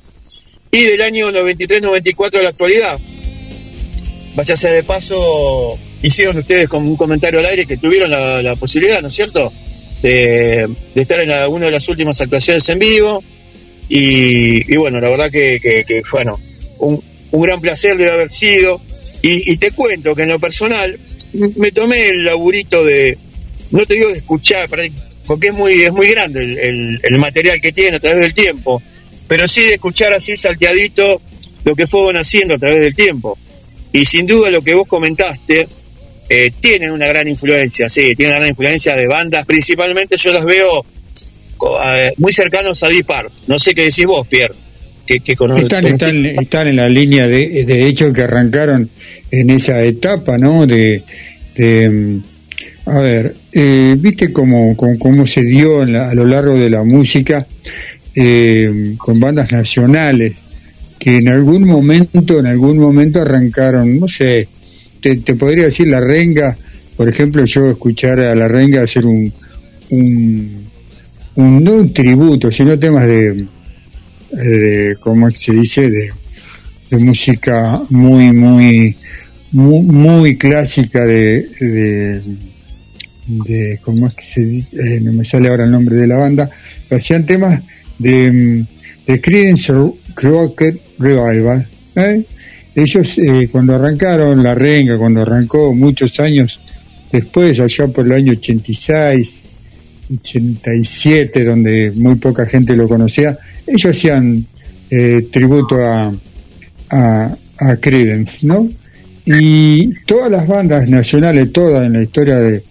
[0.71, 2.99] y del año 93-94 a la actualidad.
[4.33, 8.43] Vaya a ser de paso, hicieron ustedes como un comentario al aire que tuvieron la,
[8.43, 9.51] la posibilidad, ¿no es cierto?,
[10.03, 13.23] de, estar en la- una de las últimas actuaciones en vivo.
[13.89, 16.39] Y, bueno, la verdad que, que, que, bueno,
[16.79, 17.01] un,
[17.31, 18.81] gran placer de haber sido.
[19.21, 20.99] Y, te cuento que en lo personal
[21.55, 23.17] me tomé el laburito de,
[23.71, 24.69] no te digo de escuchar,
[25.25, 28.81] porque es muy, es muy grande el material que tiene a través del tiempo,
[29.27, 31.21] pero sí de escuchar así salteadito
[31.63, 33.37] lo que fueron haciendo a través del tiempo.
[33.93, 35.67] Y sin duda lo que vos comentaste,
[36.35, 40.45] eh, tienen una gran influencia, sí, tienen una gran influencia de bandas, principalmente yo las
[40.45, 40.85] veo
[41.85, 43.31] eh, muy cercanos a Deep Art.
[43.47, 44.55] No sé qué decís vos, Pierre.
[45.05, 48.89] Que, que Están, están, están en la línea de, de hecho que arrancaron
[49.31, 50.65] en esa etapa, ¿no?
[50.65, 51.03] De,
[51.55, 52.23] de, mm,
[52.85, 56.83] a ver, eh, viste cómo, cómo, cómo se dio la- a lo largo de la
[56.85, 57.45] música
[58.15, 60.33] eh, con bandas nacionales
[60.99, 64.47] que en algún momento, en algún momento arrancaron, no sé,
[65.11, 66.55] te, podría decir la renga,
[66.95, 69.31] por ejemplo, yo escuchar a la renga hacer un,
[69.89, 70.63] un,
[71.35, 73.45] un no un tributo, sino temas de,
[74.31, 75.89] de ¿cómo se dice?
[75.89, 76.11] De,
[76.91, 78.95] música muy, muy,
[79.51, 82.21] muy, clásica de,
[83.25, 84.77] de, ¿cómo es que se dice?
[84.77, 86.51] Eh, no me sale ahora el nombre de la banda,
[86.87, 87.63] pero hacían temas
[87.97, 88.67] de, mm,
[89.07, 89.73] de Creedence
[90.13, 91.67] Clearwater Revival.
[91.95, 92.23] ¿eh?
[92.75, 96.59] Ellos eh, cuando arrancaron la renga, cuando arrancó muchos años
[97.11, 99.39] después, allá por el año 86,
[100.19, 103.37] 87, donde muy poca gente lo conocía,
[103.67, 104.45] ellos hacían
[104.89, 106.11] eh, tributo a,
[106.89, 108.67] a, a Creedence, ¿no?
[109.25, 112.63] Y todas las bandas nacionales, todas en la historia de,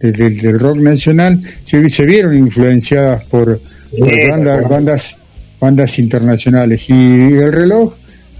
[0.00, 3.60] de- del- del rock nacional, se, se vieron influenciadas por,
[3.96, 5.16] por bandas, bandas,
[5.60, 6.88] bandas internacionales.
[6.88, 7.94] Y el reloj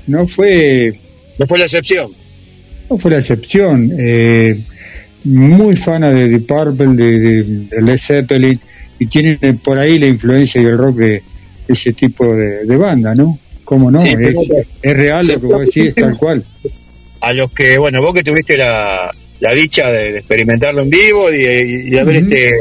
[0.09, 0.93] no fue
[1.39, 2.11] No fue la excepción.
[2.91, 3.93] no fue la excepción.
[3.99, 4.61] Eh,
[5.25, 8.59] muy fana de Deep Purple, de, de- de Led Zeppelin,
[8.99, 11.23] y tienen por ahí la influencia del rock de
[11.69, 13.39] ese tipo de, de banda, ¿no?
[13.65, 14.01] ¿Cómo no?
[14.01, 14.35] Sí, es,
[14.83, 16.45] es real lo que vos decís, tal cual.
[17.21, 19.11] A los que, bueno, vos que tuviste la,
[19.41, 22.55] la dicha de, de experimentarlo en vivo y, y de haber este,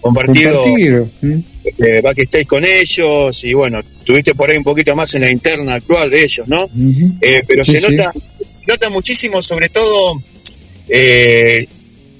[0.00, 1.08] compartido, Compartido.
[1.22, 1.42] ¿m?
[1.76, 5.74] Este, backstage con ellos y bueno, tuviste por ahí un poquito más en la interna
[5.74, 6.68] actual de ellos, ¿no?
[7.20, 7.86] Eh, pero Sí, se sí.
[7.96, 8.12] nota
[8.66, 10.22] nota muchísimo, sobre todo
[10.88, 11.58] eh,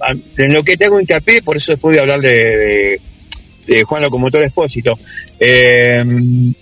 [0.00, 3.00] a- en lo que te hago hincapié, por eso después de hablar de, de,
[3.66, 4.98] de Juan Locomotor Espósito,
[5.38, 6.02] eh,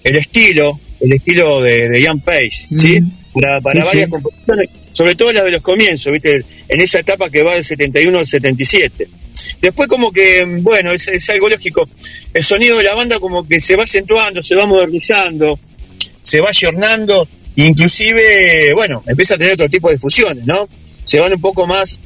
[0.05, 3.01] el estilo, el estilo de, de Ian Pace, ¿sí?
[3.33, 6.45] Para, para Sí, varias composiciones, sobre todo las de los comienzos, ¿viste?
[6.69, 9.09] En esa etapa que va del 71 al 77.
[9.61, 11.89] Después como que, bueno, es, es algo lógico,
[12.33, 15.59] el sonido de la banda como que se va acentuando, se va modernizando,
[16.23, 17.27] se va ayornando,
[17.57, 20.69] inclusive, bueno, empieza a tener otro tipo de fusiones, ¿no?
[21.05, 21.99] Se van un poco más,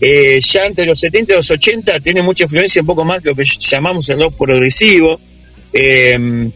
[0.00, 3.34] eh, ya entre los 70 y los 80 tiene mucha influencia un poco más lo
[3.34, 5.20] que llamamos el rock progresivo,
[5.72, 6.50] eh,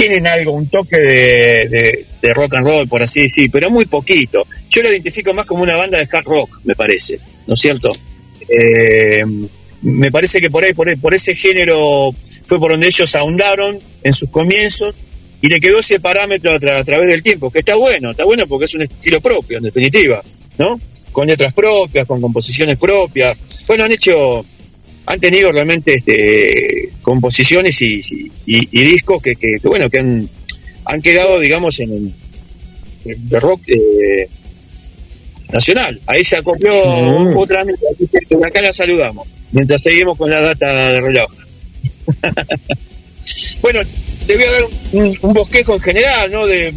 [0.00, 4.46] tienen algo, un toque de, rock and roll, por así decir, pero muy poquito.
[4.70, 7.94] Yo lo identifico más como una banda de hard rock, me parece, ¿no es cierto?
[8.48, 9.22] Eh,
[9.82, 12.14] me parece que por ahí, por, ese género
[12.46, 14.94] fue por donde ellos ahondaron en sus comienzos
[15.42, 18.64] y le quedó ese parámetro a través del tiempo, que está bueno, está bueno porque
[18.64, 20.22] es un estilo propio, en definitiva,
[20.56, 20.78] ¿no?
[21.12, 23.36] Con letras propias, con composiciones propias.
[23.66, 24.42] Bueno, han hecho,
[25.04, 28.00] han tenido realmente este, composiciones y,
[28.46, 30.28] y- discos que, que- que, bueno, que han,
[30.84, 32.14] han quedado, digamos, en
[33.04, 34.28] el rock eh,
[35.52, 36.00] nacional.
[36.06, 37.34] Ahí se acopló Sí.
[37.36, 41.30] otra amiga, así que acá la saludamos, mientras seguimos con la data de reloj.
[43.60, 43.80] bueno,
[44.26, 44.62] te voy a dar
[44.92, 46.46] un, un bosquejo en general, ¿no?
[46.46, 46.72] De,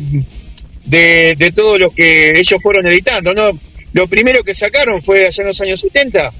[0.85, 3.51] de, de todo lo que ellos fueron editando, ¿no?
[3.93, 6.31] Lo primero que sacaron fue allá en los años 70,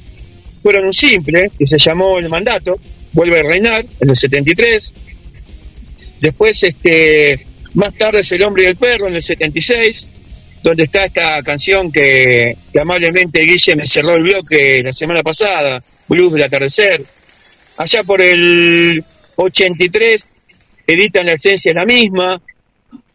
[0.63, 2.79] fueron un simple, que se llamó El Mandato,
[3.13, 4.93] Vuelve a Reinar, en el 73.
[6.19, 10.07] Después, este, más tarde es El Hombre y el Perro, en el 76,
[10.63, 15.83] donde está esta canción que, que amablemente Guille me cerró el bloque la semana pasada,
[16.07, 17.01] Blues del Atardecer.
[17.77, 19.03] Allá por el
[19.35, 20.23] 83
[20.87, 22.41] editan La Esencia es la misma.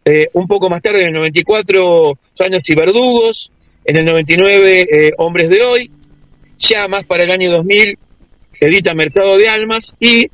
[0.05, 3.51] Eh, un poco más tarde, en el 94, Años y Verdugos.
[3.85, 5.91] En el 99, eh, Hombres de Hoy.
[6.59, 7.97] Ya más para el año 2000,
[8.59, 9.95] edita Mercado de Almas.
[9.99, 10.27] Y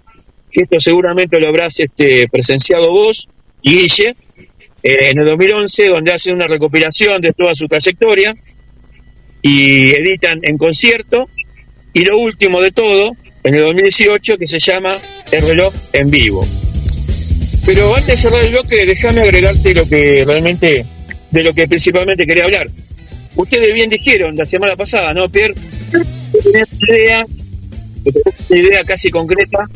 [0.51, 3.27] esto seguramente lo habrás este, presenciado vos
[3.63, 4.15] Guille.
[4.83, 8.33] eh, en el 2011, donde hacen una recopilación de toda su trayectoria
[9.41, 11.29] y editan en concierto.
[11.93, 13.11] Y lo último de todo,
[13.43, 14.99] en el 2018, que se llama
[15.31, 16.45] El reloj en vivo.
[17.65, 20.85] Pero antes de cerrar el bloque, déjame agregarte lo que realmente,
[21.31, 22.69] de lo que principalmente quería hablar.
[23.35, 25.55] Ustedes bien dijeron la semana pasada, ¿no, Pierre?
[28.49, 29.67] Una idea casi concreta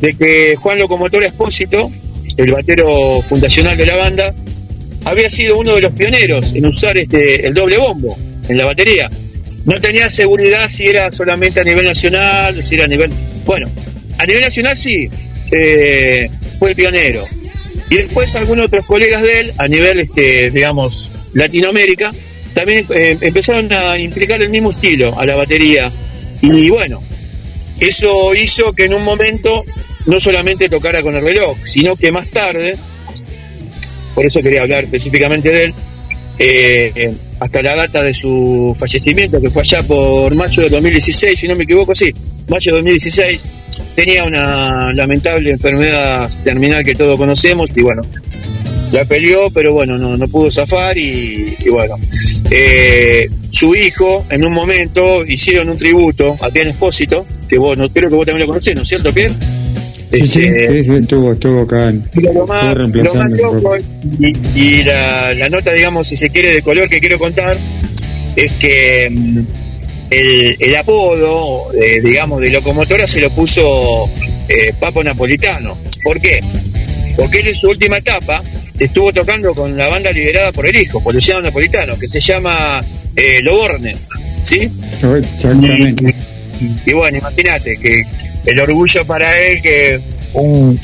[0.00, 1.90] de que Juan Locomotor Espósito,
[2.36, 4.34] el batero fundacional de la banda,
[5.04, 8.16] había sido uno de los pioneros en usar este el doble bombo
[8.48, 9.10] en la batería.
[9.64, 13.10] No tenía seguridad si era solamente a nivel nacional si era a nivel...
[13.44, 13.68] Bueno,
[14.18, 15.08] a nivel nacional sí,
[15.50, 17.24] eh, fue pionero.
[17.90, 22.12] Y después algunos otros colegas de él, a nivel, este, digamos, Latinoamérica,
[22.54, 25.92] también eh, empezaron a implicar el mismo estilo a la batería.
[26.42, 27.02] Y bueno,
[27.80, 29.64] eso hizo que en un momento
[30.06, 32.76] no solamente tocara con el reloj, sino que más tarde,
[34.14, 35.74] por eso quería hablar específicamente de él,
[36.38, 41.48] eh, hasta la data de su fallecimiento, que fue allá por mayo de 2016, si
[41.48, 42.12] no me equivoco, sí,
[42.48, 43.40] mayo de 2016,
[43.94, 48.02] tenía una lamentable enfermedad terminal que todos conocemos y bueno,
[48.92, 51.94] la peleó, pero bueno, no, no pudo zafar y, y bueno,
[52.50, 57.88] eh, su hijo en un momento hicieron un tributo a Pierre Espósito, que vos, no,
[57.88, 59.34] creo que vos también lo conocés, ¿no es cierto, Pierre?
[60.12, 63.36] Sí, sí, Este, sí, sí, estuvo, estuvo acá en, y lo más, lo más reemplazando.
[63.36, 63.76] loco
[64.20, 67.58] y, y la, la nota, digamos, si se quiere, de color que quiero contar
[68.36, 69.38] es que mm,
[70.10, 74.08] el, el apodo, eh, digamos, de locomotora se lo puso
[74.48, 75.76] eh, Papo Napolitano.
[76.04, 76.40] ¿Por qué?
[77.16, 78.42] Porque él en su última etapa
[78.78, 82.84] estuvo tocando con la banda liderada por el hijo, por Luciano Napolitano, que se llama
[83.14, 83.96] eh, Loborne,
[84.42, 84.70] ¿sí?
[85.34, 86.14] Exactamente.
[86.86, 88.02] Y bueno, imagínate que
[88.46, 90.00] el orgullo para él que
[90.34, 90.78] un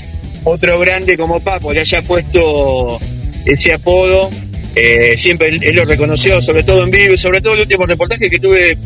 [0.45, 2.99] otro grande como Papo le haya puesto
[3.47, 4.31] ese apodo.
[4.75, 7.85] Eh, siempre él, él lo reconoció, sobre todo en vivo, y sobre todo el último
[7.87, 8.77] reportaje que tuve,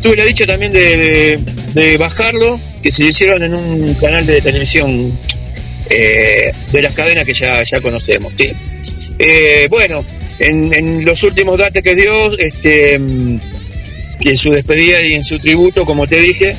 [0.00, 1.38] tuve la dicha también de, de-
[1.74, 5.12] de bajarlo, que se hicieron en un canal de televisión
[5.94, 8.32] eh, de las cadenas que ya, ya conocemos.
[8.36, 8.52] ¿sí?
[9.18, 10.04] Eh, bueno,
[10.38, 13.40] en, los últimos datos que dio, este, en
[14.36, 16.56] su despedida y en su tributo, como te dije,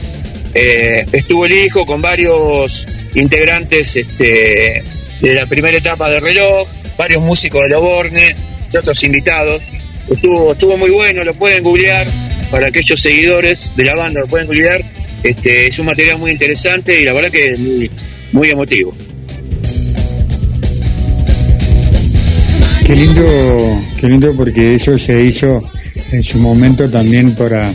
[0.53, 4.83] eh, estuvo el hijo con varios integrantes este,
[5.19, 8.35] de la primera etapa de reloj, varios músicos de Loborne
[8.71, 9.61] y otros invitados.
[10.09, 12.07] Estuvo, estuvo muy bueno, lo pueden googlear
[12.51, 14.81] para aquellos seguidores de la banda, lo pueden googlear.
[15.23, 17.89] Este, es un material muy interesante y la verdad que muy,
[18.31, 18.93] muy emotivo.
[22.93, 25.63] Qué lindo, qué lindo porque eso se hizo
[26.11, 27.73] en su momento también para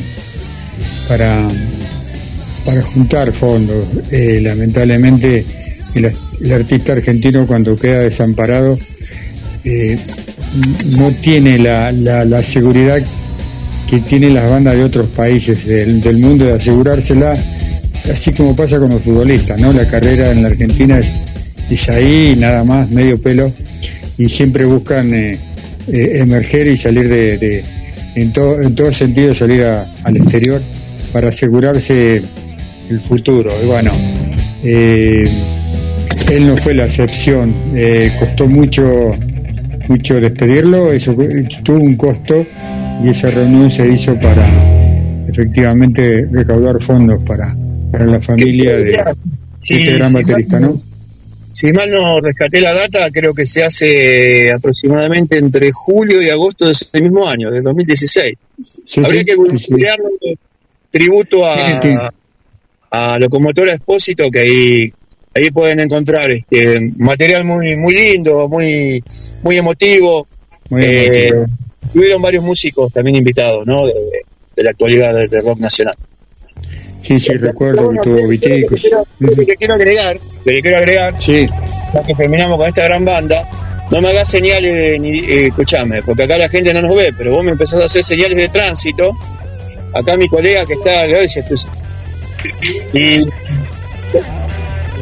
[1.09, 1.49] para
[2.65, 3.85] para juntar fondos.
[4.13, 5.45] Eh, lamentablemente
[5.97, 8.79] el, artista argentino cuando queda desamparado
[9.65, 9.99] eh,
[10.99, 13.03] no tiene la, la, la seguridad
[13.91, 17.37] que tienen las bandas de otros países del, del mundo de asegurársela,
[18.09, 19.73] así como pasa con los futbolistas, ¿no?
[19.73, 21.11] La carrera en la Argentina es,
[21.69, 23.53] es ahí, nada más, medio pelo,
[24.19, 25.39] y siempre buscan eh,
[25.93, 27.65] eh, emerger y salir de, de-
[28.15, 30.61] en, todo en todo sentido, salir a- al exterior
[31.13, 32.21] para asegurarse
[32.91, 33.51] el futuro.
[33.63, 33.93] Y bueno,
[34.65, 35.25] eh,
[36.31, 39.13] él no fue la excepción, eh, costó mucho
[39.89, 41.15] mucho despedirlo, eso
[41.65, 42.45] tuvo un costo
[43.03, 44.47] y esa reunión se hizo para
[45.29, 47.55] efectivamente recaudar fondos para,
[47.91, 49.01] para la familia de
[49.63, 50.79] Sí, este gran baterista, ¿no?
[51.59, 56.67] Si mal no rescaté la data, creo que se hace aproximadamente entre julio y agosto
[56.67, 58.35] de ese mismo año, del 2016.
[58.87, 59.67] Sí, Habría sí, que sí.
[59.73, 60.09] googlearlo,
[60.89, 62.13] tributo a,
[62.93, 64.93] a Locomotora Expósito, que ahí,
[65.35, 69.03] ahí pueden encontrar este, material muy, muy lindo, muy,
[69.43, 70.29] muy emotivo.
[70.71, 71.45] Muy Eh.
[71.93, 73.85] Tuvieron varios músicos también invitados, ¿no?
[73.85, 73.95] De,
[74.55, 75.97] de la actualidad del de rock nacional.
[77.03, 78.87] Sí, sí, recuerdo que tuvo Viticos.
[79.19, 81.47] Lo que quiero agregar, lo que quiero agregar, Sí,
[81.95, 83.49] ya que terminamos con esta gran banda,
[83.91, 87.09] no me hagas señales, de ni, eh, escuchame, porque acá la gente no nos ve,
[87.17, 89.17] pero vos me empezás a hacer señales de tránsito.
[89.95, 91.43] Acá mi colega que está, dice,
[92.93, 93.21] y,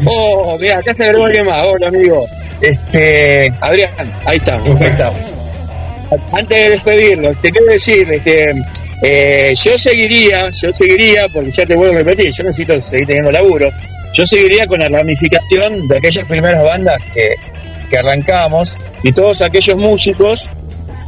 [0.05, 2.26] oh, mira, acá se agregó alguien más, hola amigo,
[2.60, 3.92] este, Adrián,
[4.25, 5.20] ahí estamos, ahí estamos.
[6.33, 8.55] Antes de despedirlo, te quiero decir, este,
[9.02, 13.31] eh, yo seguiría, yo seguiría, porque ya te vuelvo a repetir, yo necesito seguir teniendo
[13.33, 13.70] laburo,
[14.15, 17.34] yo seguiría con la ramificación de aquellas primeras bandas que,
[17.91, 20.49] que arrancamos y todos aquellos músicos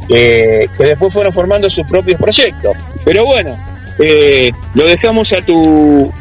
[0.09, 2.73] eh, que después fueron formando sus propios proyectos.
[3.03, 3.57] Pero bueno,
[3.99, 6.11] eh, lo dejamos a tu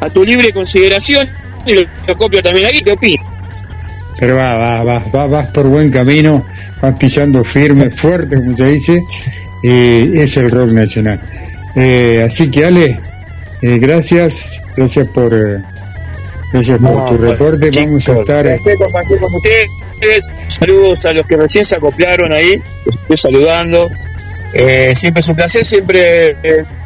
[0.00, 1.28] a tu libre consideración
[1.66, 3.26] y lo, copio también ahí, ¿qué opinas?
[4.18, 6.44] pero va, va, va, va- vas por buen camino,
[6.80, 9.00] vas pisando firme, fuerte, como se dice,
[9.62, 11.20] eh, es el rock nacional.
[11.74, 12.98] Eh, así que Ale,
[13.62, 15.62] eh, gracias, gracias por, eh,
[16.52, 17.70] gracias por No, tu bueno, reporte.
[17.80, 20.28] Vamos a estar, con ustedes.
[20.48, 22.52] Saludos a los que recién se acoplaron ahí,
[22.84, 23.88] los estoy saludando.
[24.52, 26.36] Eh, siempre es un placer, siempre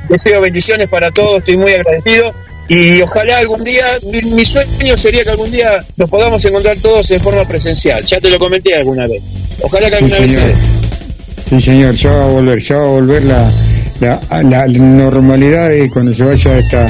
[0.08, 2.34] deseo bendiciones para todos, estoy muy agradecido.
[2.68, 7.10] Y ojalá algún día, mi, mi sueño sería que algún día nos podamos encontrar todos
[7.12, 8.04] en forma presencial.
[8.04, 9.22] Ya te lo comenté alguna vez.
[9.62, 10.54] Ojalá que Sí, alguna vez.
[11.48, 13.50] Sí, señor, ya va a volver, ya va a volver la,
[14.00, 16.88] la, la normalidad y cuando se vaya esta,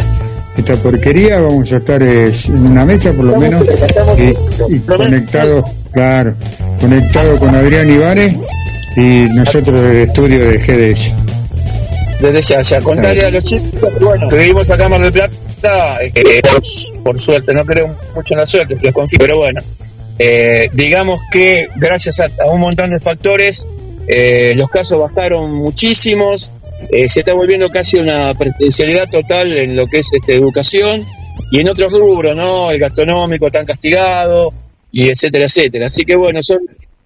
[0.57, 3.63] esta porquería vamos a estar eh, en una mesa por lo menos
[4.17, 6.35] y, y conectados, claro,
[6.81, 8.35] conectados con Adrián Ibanes
[8.97, 11.13] y nosotros del estudio de GDS.
[12.21, 15.99] Desde ya, ya, contarle a los chicos bueno, que vivimos acá en Mar del Plata,
[16.03, 16.63] eh, por,
[17.03, 19.61] por suerte, no creo mucho en la suerte, pero confío, pero bueno,
[20.19, 23.67] eh, digamos que gracias a, a un montón de factores,
[24.09, 26.51] eh, los casos bajaron muchísimos,
[26.91, 31.05] eh, se está volviendo casi una presencialidad total en lo que es este, educación
[31.51, 32.71] y en otros rubros, ¿no?
[32.71, 34.53] El gastronómico tan castigado
[34.93, 35.87] y etcétera, etcétera.
[35.87, 36.59] Así que bueno, son,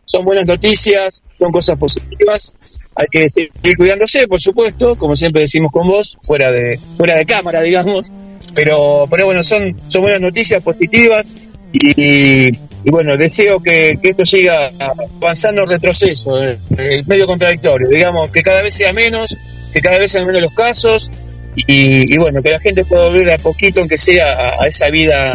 [0.05, 2.53] son buenas noticias, son cosas positivas.
[2.95, 7.25] Hay que seguir cuidándose, por supuesto, como siempre decimos con vos, fuera de, fuera de
[7.25, 8.11] cámara, digamos.
[8.55, 11.25] Pero, pero bueno, son, son buenas noticias positivas
[11.73, 12.51] y, y
[12.85, 16.59] bueno, deseo que, que esto siga avanzando retroceso, eh,
[17.07, 19.37] medio contradictorio, digamos, que cada vez sea menos,
[19.73, 21.11] que cada vez sean menos los casos
[21.55, 24.89] y, y bueno, que la gente pueda volver a poquito, aunque sea a, a esa
[24.91, 25.33] vida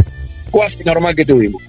[0.50, 1.62] cuasi normal que tuvimos.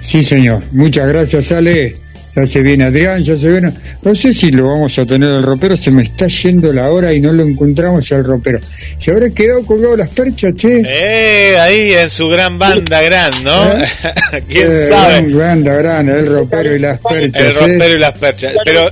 [0.00, 0.62] Sí, señor.
[0.72, 1.96] Muchas gracias, Ale.
[2.36, 3.72] Eh, ya se viene Adrián, ya se viene.
[4.02, 7.12] No sé si lo vamos a tener al ropero, se me está yendo la hora
[7.14, 8.60] y no lo encontramos al ropero.
[8.98, 10.82] Se habrá quedado colgado las perchas, che.
[10.86, 13.72] Eh, ahí en su gran banda gran, ¿no?
[14.48, 15.14] ¿Quién Eh, sabe?
[15.22, 17.42] gran, Grande, grande, el ropero y las perchas.
[17.42, 17.54] El ¿eh?
[17.60, 18.54] rompero y las perchas.
[18.64, 18.90] Pero,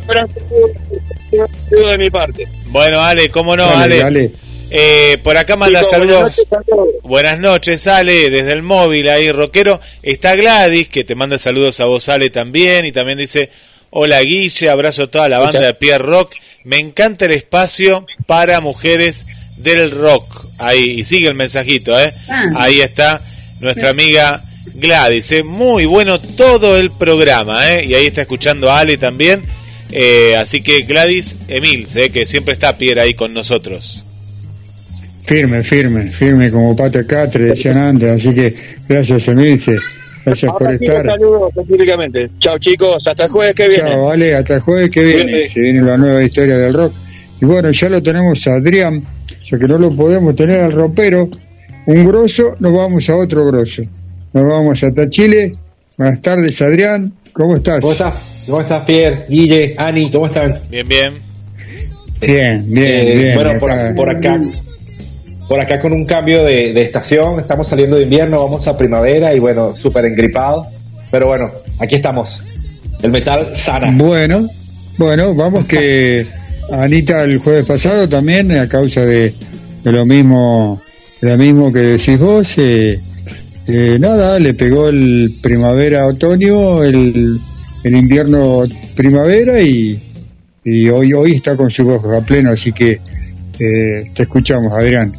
[1.90, 2.46] de mi parte.
[2.66, 4.30] bueno, Ale, ¿cómo no, Dale, Ale?
[4.76, 6.36] Eh, por acá manda Chicos, buenas saludos.
[6.36, 6.88] noches a todos.
[7.04, 9.80] Buenas noches, Ale, desde el móvil ahí, rockero.
[10.02, 12.84] Está Gladys, que te manda saludos a vos, Ale, también.
[12.84, 13.50] Y también dice,
[13.90, 16.32] hola Guille, abrazo a toda la banda de Pierre Rock.
[16.64, 19.26] Me encanta el espacio para mujeres
[19.58, 20.44] del rock.
[20.58, 22.12] Ahí, y sigue el mensajito, ¿eh?
[22.28, 22.46] Ah.
[22.56, 23.20] Ahí está
[23.60, 24.42] nuestra amiga
[24.74, 25.30] Gladys.
[25.32, 25.42] ¿eh?
[25.44, 27.84] Muy bueno todo el programa, ¿eh?
[27.84, 29.42] Y ahí está escuchando a Ale también.
[29.92, 32.10] Eh, así que Gladys Emils, ¿eh?
[32.10, 34.03] que siempre está Pierre ahí con nosotros.
[35.26, 38.10] Firme, firme, firme como pata catre, decían antes.
[38.10, 38.54] Así que
[38.88, 39.78] gracias, Emilce.
[40.24, 41.06] Gracias por sí, estar.
[41.06, 42.30] saludos específicamente.
[42.38, 43.90] Chao chicos, hasta el jueves que viene.
[43.90, 45.24] Chao, vale, hasta el jueves que viene.
[45.24, 45.48] Viene.
[45.48, 46.94] Se viene la nueva historia del rock.
[47.40, 49.02] Y bueno, ya lo tenemos a Adrián,
[49.44, 51.28] ya que no lo podemos tener al ropero.
[51.86, 53.82] Un grosso, nos vamos a otro grosso.
[54.32, 55.52] Nos vamos hasta Chile.
[55.98, 57.12] Buenas tardes, Adrián.
[57.34, 57.80] ¿Cómo estás?
[57.80, 58.44] ¿Cómo estás?
[58.46, 60.10] ¿Cómo estás, Pierre, Guille, Ani?
[60.10, 60.58] ¿Cómo están?
[60.70, 61.14] Bien, bien.
[62.20, 63.34] Bien, bien, Eh, bien.
[63.34, 63.92] Bueno, por, acá.
[63.94, 64.40] por acá,
[65.48, 69.34] por acá con un cambio de, de estación, estamos saliendo de invierno, vamos a primavera
[69.34, 70.66] y bueno, súper engripado.
[71.10, 72.42] Pero bueno, aquí estamos.
[73.02, 73.92] El metal sana.
[73.94, 74.48] Bueno,
[74.96, 76.26] bueno, vamos que
[76.72, 79.32] Anita el jueves pasado también, a causa de,
[79.82, 80.80] de lo mismo,
[81.20, 82.98] de lo mismo que decís vos, eh,
[83.68, 87.38] eh, nada, le pegó el primavera-otoño, el,
[87.84, 90.00] el invierno-primavera y,
[90.64, 93.00] y hoy, hoy está con su voz a pleno, así que
[93.58, 95.12] eh, te escuchamos, Adrián.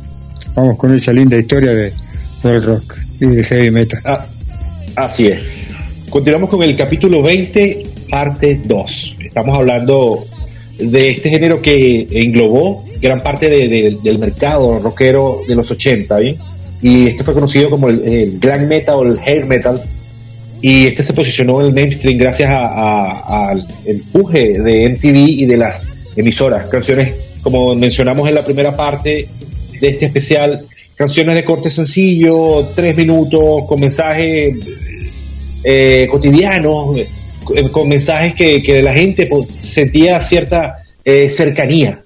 [0.55, 1.91] Vamos con esa linda historia de,
[2.43, 3.99] del rock y del heavy metal.
[4.05, 4.25] Ah,
[4.95, 5.39] así es.
[6.09, 9.15] Continuamos con el capítulo 20, parte 2.
[9.25, 10.25] Estamos hablando
[10.79, 16.17] de este género que englobó gran parte de- de- del mercado rockero de los 80,
[16.19, 16.37] ¿bien?
[16.81, 19.81] Y este fue conocido como el, el glam metal o el hair metal.
[20.61, 25.45] Y este se posicionó en el mainstream gracias a- a- al empuje de MTV y
[25.45, 25.81] de las
[26.15, 26.67] emisoras.
[26.67, 29.27] Canciones, como mencionamos en la primera parte
[29.85, 30.65] de este especial,
[30.95, 34.57] canciones de corte sencillo, tres minutos, con mensajes
[35.63, 37.07] eh, cotidianos, eh,
[37.71, 42.01] con mensajes que, que la gente pues, sentía cierta eh, cercanía.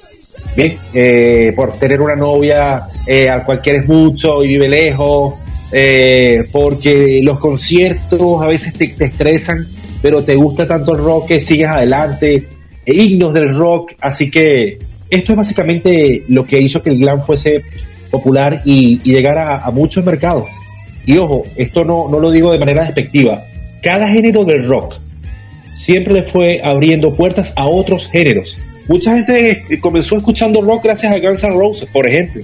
[0.56, 0.77] ¿bien?
[1.56, 5.35] Por tener una novia eh, a cualquier es mucho y vive lejos,
[6.51, 9.66] porque los conciertos a veces te, te estresan,
[10.01, 12.48] pero te gusta tanto el rock que sigues adelante,
[12.85, 17.25] eh, himnos del rock, así que esto es básicamente lo que hizo que el glam
[17.25, 17.63] fuese
[18.11, 20.45] popular y, y llegara a, muchos mercados.
[21.05, 23.43] Y ojo, esto no, no lo digo de manera despectiva.
[23.81, 24.95] Cada género del rock
[25.77, 28.57] siempre le fue abriendo puertas a otros géneros.
[28.88, 32.43] Mucha gente eh, comenzó escuchando rock gracias a Guns N' Roses, por ejemplo.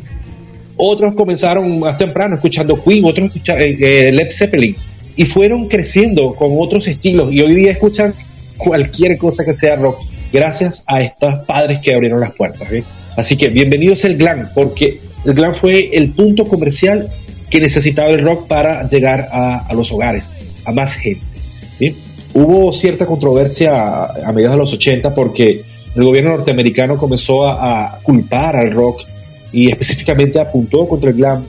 [0.78, 4.76] Otros comenzaron más temprano escuchando Queen, otros escucha- eh, eh, Led Zeppelin.
[5.18, 7.32] Y fueron creciendo con otros estilos.
[7.32, 8.14] Y hoy día escuchan
[8.58, 9.98] cualquier cosa que sea rock,
[10.36, 12.70] gracias a estos padres que abrieron las puertas.
[12.70, 12.84] ¿bien?
[13.16, 17.10] Así que bienvenidos al glam, porque el glam fue el punto comercial
[17.50, 20.26] que necesitaba el rock para llegar a, a los hogares,
[20.66, 21.24] a más gente.
[21.80, 21.96] ¿bien?
[22.34, 25.62] Hubo cierta controversia a, a mediados de los 80 porque
[25.96, 29.04] el gobierno norteamericano comenzó a, a culpar al rock
[29.54, 31.46] y específicamente apuntó contra el glam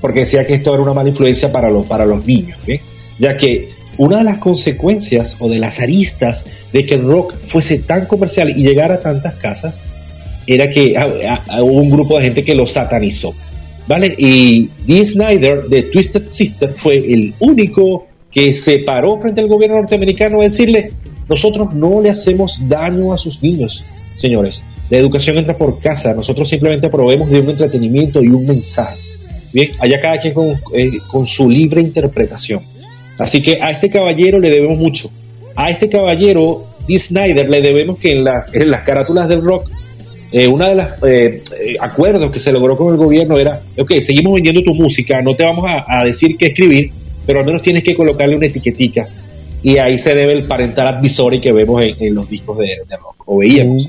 [0.00, 2.80] porque decía que esto era una mala influencia para los, para los niños, ¿bien?
[3.18, 7.78] ya que una de las consecuencias o de las aristas de que el rock fuese
[7.78, 9.78] tan comercial y llegara a tantas casas
[10.46, 13.34] era que ah, ah, hubo un grupo de gente que lo satanizó.
[13.88, 14.14] ¿Vale?
[14.18, 19.76] Y Dee Snyder de Twisted Sister fue el único que se paró frente al gobierno
[19.76, 20.90] norteamericano a decirle,
[21.28, 23.84] nosotros no le hacemos daño a sus niños,
[24.20, 24.62] señores.
[24.90, 28.98] La educación entra por casa, nosotros simplemente proveemos de un entretenimiento y un mensaje.
[29.52, 32.60] Bien, allá cada quien con, eh, con su libre interpretación.
[33.18, 35.10] Así que a este caballero le debemos mucho.
[35.54, 39.70] A este caballero, Dee Snyder, le debemos que en las, en las carátulas del rock
[40.32, 44.00] eh, una de las eh, eh, acuerdos que se logró con el gobierno era, ok,
[44.00, 46.90] seguimos vendiendo tu música, no te vamos a, a decir qué escribir,
[47.24, 49.06] pero al menos tienes que colocarle una etiquetica.
[49.62, 52.96] Y ahí se debe el parental advisory que vemos en, en los discos de, de
[52.96, 53.88] rock, o veíamos.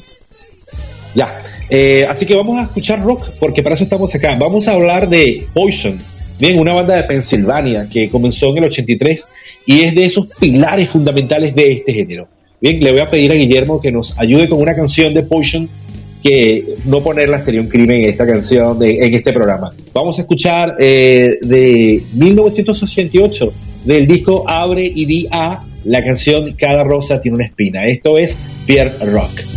[1.13, 4.35] Ya, eh, así que vamos a escuchar rock, porque para eso estamos acá.
[4.39, 5.99] Vamos a hablar de Poison,
[6.39, 9.25] bien, una banda de Pensilvania que comenzó en el 83
[9.65, 12.27] y es de esos pilares fundamentales de este género.
[12.59, 15.67] Bien, le voy a pedir a Guillermo que nos ayude con una canción de Poison
[16.23, 19.71] que no ponerla sería un crimen en esta canción, de, en este programa.
[19.93, 23.53] Vamos a escuchar eh, de 1988
[23.85, 27.85] del disco Abre y Di A la canción Cada rosa tiene una espina.
[27.85, 29.56] Esto es Pierre Rock.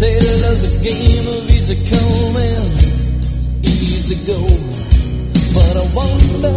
[0.00, 2.72] Say there's a game of easy come and
[3.60, 4.40] easy go.
[5.52, 6.56] But I wonder,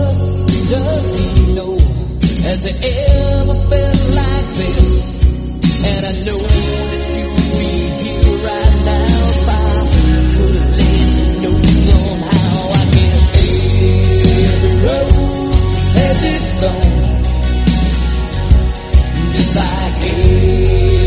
[0.71, 1.75] does he know?
[1.75, 5.19] Has it ever been like this?
[5.59, 7.67] And I know that you'd be
[7.99, 10.23] here right now if I could
[10.79, 12.79] let you know somehow.
[12.79, 13.27] I guess
[14.55, 17.11] every rose has its thorn.
[19.35, 21.02] Just like every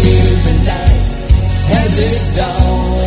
[1.97, 2.99] has its dawn.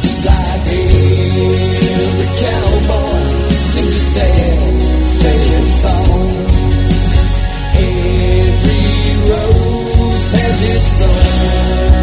[0.00, 6.46] Just like every cowboy sings sad, sad song.
[7.74, 8.84] Every
[9.30, 11.95] rose has its thorn.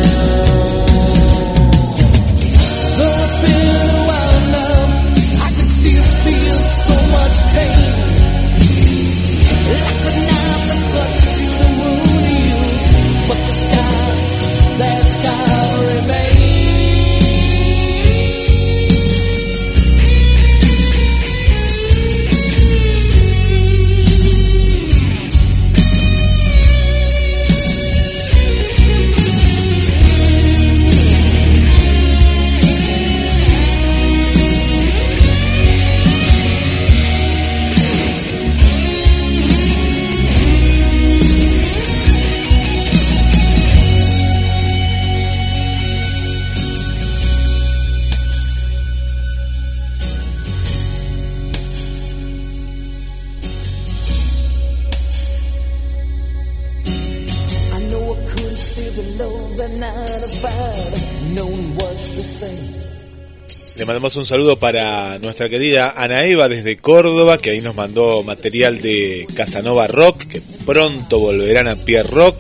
[64.04, 68.82] Mandamos un saludo para nuestra querida Ana Eva desde Córdoba, que ahí nos mandó material
[68.82, 72.36] de Casanova Rock, que pronto volverán a Pierre Rock.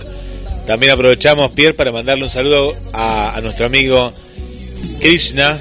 [0.67, 4.11] También aprovechamos, Pierre, para mandarle un saludo a, nuestro amigo
[5.00, 5.58] Krishna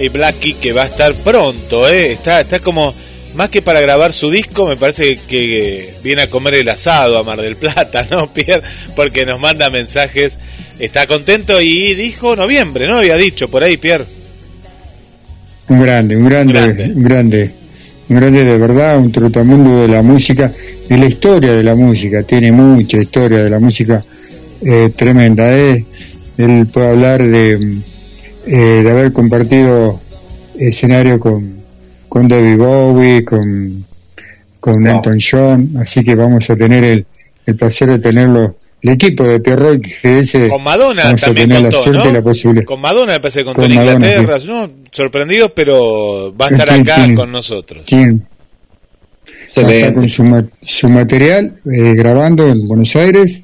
[0.00, 2.10] y Blacky, que va a estar pronto, ¿eh?
[2.10, 2.92] Está, está como,
[3.36, 7.22] más que para grabar su disco, me parece que viene a comer el asado a
[7.22, 8.66] Mar del Plata, ¿no, Pierre?
[8.96, 10.36] Porque nos manda mensajes.
[10.80, 12.98] Está contento y dijo noviembre, ¿no?
[12.98, 14.17] Había dicho por ahí, Pierre.
[15.68, 17.50] Un grande, un grande, un grande,
[18.08, 20.50] un grande de verdad, un trotamundo de la música,
[20.88, 24.02] de la historia de la música, tiene mucha historia de la música
[24.62, 25.56] eh, tremenda.
[25.56, 25.84] eh.
[26.38, 27.52] Él puede hablar de,
[28.46, 30.00] eh, de haber compartido
[30.58, 31.52] escenario con,
[32.08, 33.84] con David Bowie, con,
[34.60, 37.06] con Elton John, así que vamos a tener el,
[37.44, 38.56] el placer de tenerlo.
[38.80, 42.06] El equipo de Pierrot GS Con Madonna vamos a también tener la contó, suerte y
[42.06, 42.12] ¿no?
[42.18, 42.64] la posibilidad.
[42.64, 44.70] Con Madonna me parece que contó Con en Madonna, Inglaterra, ¿no?
[44.92, 47.14] Sorprendidos, pero va a estar Sí, acá sí.
[47.14, 47.86] con nosotros.
[47.88, 48.26] ¿Quién?
[49.56, 53.42] Está con su, ma- su material eh, grabando en Buenos Aires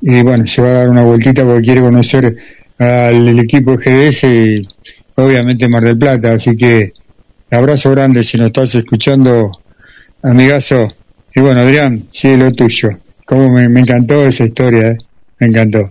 [0.00, 2.34] y bueno, se va a dar una vueltita porque quiere conocer
[2.78, 4.68] al el equipo de GDS y
[5.14, 6.92] obviamente Mar del Plata, así que
[7.50, 9.52] abrazo grande si nos estás escuchando
[10.22, 10.88] amigazo.
[11.36, 12.88] Y bueno, Adrián, sigue lo tuyo.
[13.26, 14.98] Cómo me, me encantó esa historia, eh.
[15.40, 15.90] me encantó.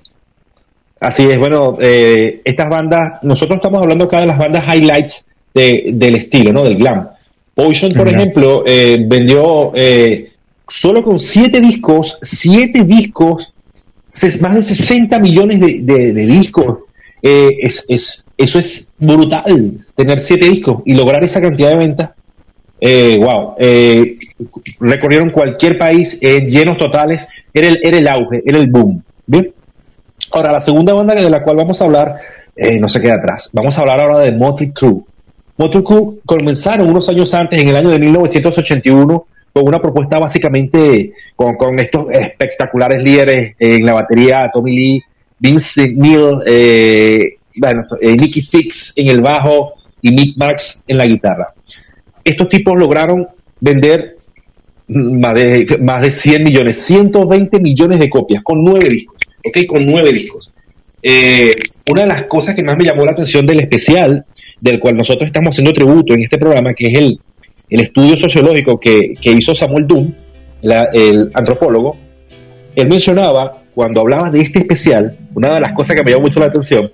[1.00, 5.90] Así es, bueno, eh, estas bandas, nosotros estamos hablando acá de las bandas highlights de-
[5.94, 6.64] del estilo, ¿no?
[6.64, 7.10] Del glam.
[7.54, 10.32] Poison, por ejemplo, eh, vendió eh,
[10.68, 13.54] solo con siete discos, siete discos,
[14.40, 16.80] más de 60 millones de, de- de discos.
[17.22, 22.10] Eh, es, es- eso es brutal, tener siete discos y lograr esa cantidad de ventas.
[22.80, 24.18] Eh, wow, eh,
[24.80, 29.04] recorrieron cualquier país, eh, llenos totales, era el, era el auge, era el boom.
[29.26, 29.54] ¿bien?
[30.32, 32.18] Ahora, la segunda banda de la cual vamos a hablar
[32.56, 33.50] eh, no se queda atrás.
[33.54, 35.02] Vamos a hablar ahora de Motley Crue.
[35.58, 41.14] Motley Crue comenzaron unos años antes, en el año de 1981, con una propuesta básicamente
[41.36, 45.04] con, estos espectaculares líderes en la batería, Tommy Lee,
[45.38, 51.06] Vince Neil, eh, bueno, eh, Nicky Six en el bajo y Mick Marks en la
[51.06, 51.54] guitarra.
[52.24, 53.28] Estos tipos lograron
[53.60, 54.13] vender
[54.94, 59.66] más de, más de 100 millones, 120 millones de copias con nueve discos, ¿ok?
[59.68, 60.52] Con nueve discos.
[61.02, 61.54] Eh,
[61.92, 64.26] una de las cosas que más me llamó la atención del especial,
[64.60, 67.20] del cual nosotros estamos haciendo tributo en este programa, que es el,
[67.70, 70.12] el estudio sociológico que, que hizo Samuel Doom,
[70.94, 71.98] el antropólogo,
[72.76, 76.40] él mencionaba, cuando hablaba de este especial, una de las cosas que me llamó mucho
[76.40, 76.92] la atención,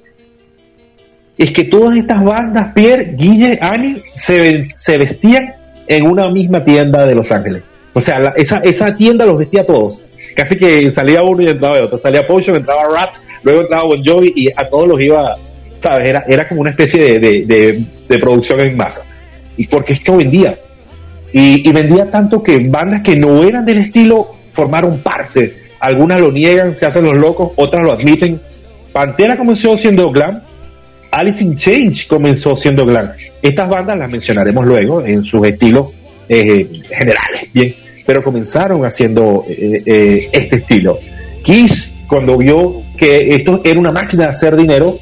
[1.38, 5.54] es que todas estas bandas, Pierre, Guille, Annie, se, se vestían
[5.88, 7.64] en una misma tienda de Los Ángeles.
[7.94, 10.02] O sea, la- esa, esa tienda los vestía a todos.
[10.36, 11.98] Casi que salía uno y entraba otro.
[11.98, 15.36] Salía Potion, entraba Rat, luego entraba Bon Jovi y a todos los iba,
[15.80, 16.08] ¿sabes?
[16.08, 19.04] Era, era como una especie de, de- producción en masa.
[19.58, 20.56] Y porque es que vendía.
[21.34, 25.54] Y, y vendía tanto que bandas que no eran del estilo formaron parte.
[25.80, 28.40] Algunas lo niegan, se hacen los locos, otras lo admiten.
[28.92, 30.42] Pantera comenzó siendo glam,
[31.12, 33.12] Alice in Change comenzó siendo glam.
[33.42, 35.94] Estas bandas las mencionaremos luego en sus estilos
[36.30, 37.76] eh, generales, bien,
[38.06, 41.00] pero comenzaron haciendo eh, eh, este estilo.
[41.44, 44.98] Kiss, cuando vio que esto era una máquina de hacer dinero,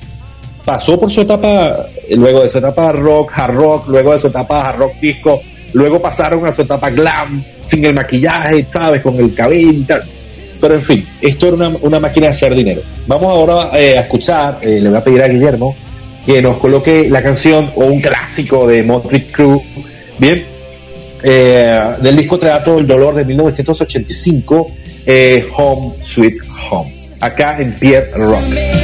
[0.63, 4.67] pasó por su etapa, luego de su etapa rock, hard rock, luego de su etapa
[4.69, 5.41] hard rock disco,
[5.73, 9.01] luego pasaron a su etapa glam, sin el maquillaje, ¿sabes?
[9.01, 10.03] Con el cabello y tal.
[10.59, 12.81] Pero en fin, esto era una, una máquina de hacer dinero.
[13.05, 15.75] Vamos ahora eh, a escuchar, le voy a pedir a Guillermo
[16.25, 19.61] que nos coloque la canción o un clásico de Motley Crue,
[20.17, 20.43] bien,
[21.23, 24.71] eh, del disco Teatro del Dolor de 1985,
[25.05, 26.35] eh, Home Sweet
[26.69, 28.76] Home, acá en Pierre Rock.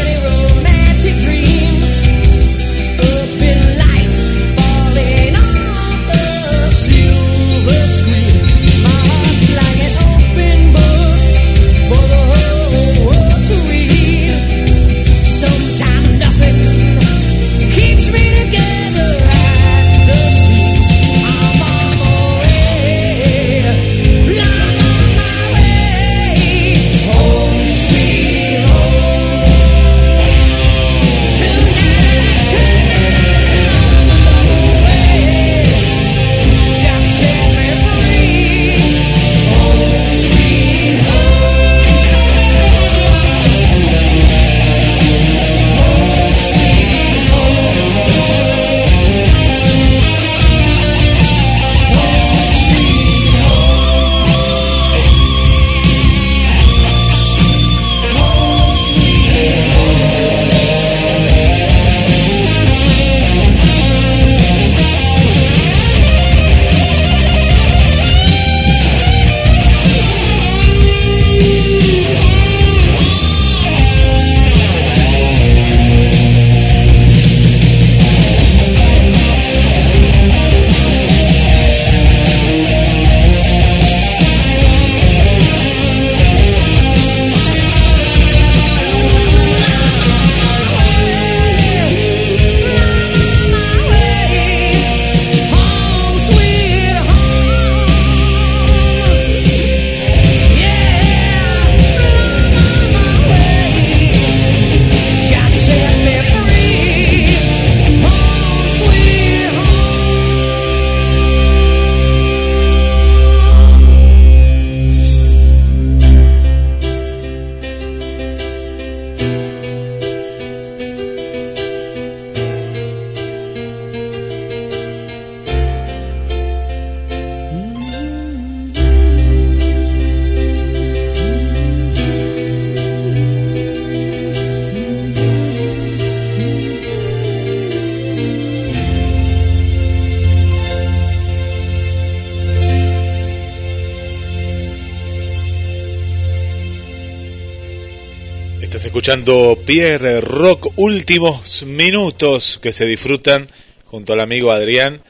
[149.13, 153.45] Escuchando Pierre Rock, últimos minutos que se disfrutan
[153.85, 155.01] junto al amigo Adrián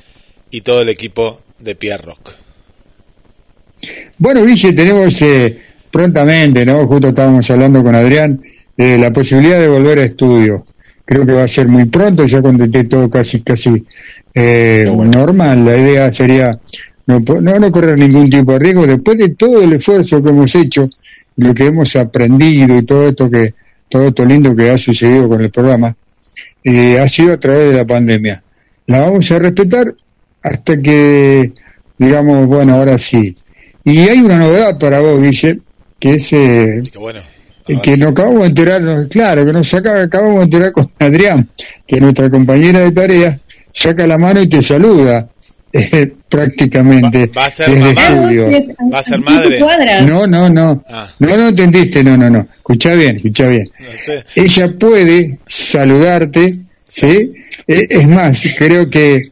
[0.52, 2.32] y todo el equipo de Pierre Rock.
[4.18, 5.58] Bueno, Guille, tenemos eh,
[5.90, 6.86] prontamente, ¿no?
[6.86, 8.42] Justo estábamos hablando con Adrián
[8.76, 10.66] de la posibilidad de volver a estudio.
[11.06, 13.86] Creo que va a ser muy pronto, ya cuando esté todo casi, casi
[14.34, 15.64] eh, normal.
[15.64, 16.60] La idea sería
[17.08, 18.86] no, no, no correr ningún tipo de riesgo.
[18.86, 20.90] Después de todo el esfuerzo que hemos hecho,
[21.38, 23.63] lo que hemos aprendido y todo esto que
[23.94, 25.96] todo esto lindo que ha sucedido con el programa,
[26.64, 28.42] eh, ha sido a través de la pandemia.
[28.88, 29.94] La vamos a respetar
[30.42, 31.52] hasta que,
[32.00, 33.36] digamos, bueno, ahora sí.
[33.84, 35.60] Y hay una novedad para vos, Guille,
[36.00, 36.82] que es eh,
[37.68, 41.50] eh, que nos acabamos de enterar, claro, que nos acaba- acabamos de enterar con Adrián,
[41.86, 43.40] que nuestra compañera de tarea
[43.72, 45.30] saca la mano y te saluda,
[45.74, 47.30] eh, prácticamente.
[47.38, 48.08] Va a ser desde mamá.
[48.08, 48.50] estudio.
[48.92, 49.60] Va a ser madre.
[50.06, 50.84] No, no, no.
[50.90, 51.14] Ah.
[51.20, 52.48] No, no entendiste, no, no, no.
[52.56, 53.70] Escucha bien, escucha bien.
[53.80, 54.24] No sé.
[54.36, 57.30] Ella puede saludarte, ¿sí?
[57.68, 59.32] Eh, es más, creo que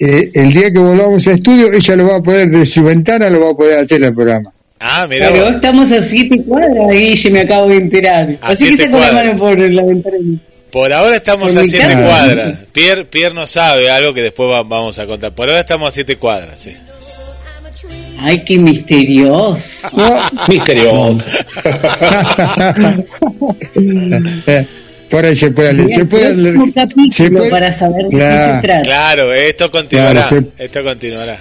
[0.00, 3.30] eh, el día que volvamos a estudio, ella lo va a poder, de su ventana
[3.30, 4.52] lo va a poder hacer el programa.
[4.80, 5.30] Ah, mira.
[5.30, 5.54] Pero vos.
[5.54, 8.36] estamos a siete cuadras y se me acabo de enterar.
[8.42, 9.14] A Así que cuadras.
[9.14, 10.16] mano por la ventana.
[10.72, 12.58] Por ahora estamos Por a siete cuadras.
[12.72, 15.32] Pierre, Pierre no sabe algo que después va- vamos a contar.
[15.32, 16.74] Por ahora estamos a siete cuadras, sí.
[18.18, 19.88] Ay, qué misterioso.
[20.48, 21.22] Misterioso.
[25.10, 26.34] Por ahí se puede, se puede,
[27.10, 28.54] se puede- para saber de qué Claro.
[28.54, 28.82] se trata.
[28.82, 30.22] Claro, esto continuará.
[30.26, 31.38] Claro, Esto continuará.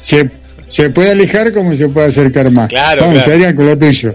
[0.00, 0.28] se,
[0.68, 2.68] se puede alejar como se puede acercar más.
[2.68, 3.32] Claro, Vamos, claro.
[3.32, 4.14] Adrián, con lo tuyo.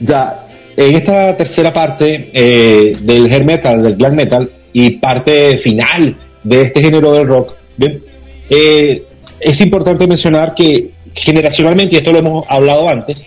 [0.00, 0.45] Ya,
[0.76, 6.62] en esta tercera parte eh, del hair metal, del glam metal, y parte final de
[6.62, 8.02] este género del rock, ¿bien?
[8.50, 9.02] Eh,
[9.40, 13.24] es importante mencionar que generacionalmente, y esto lo hemos hablado antes,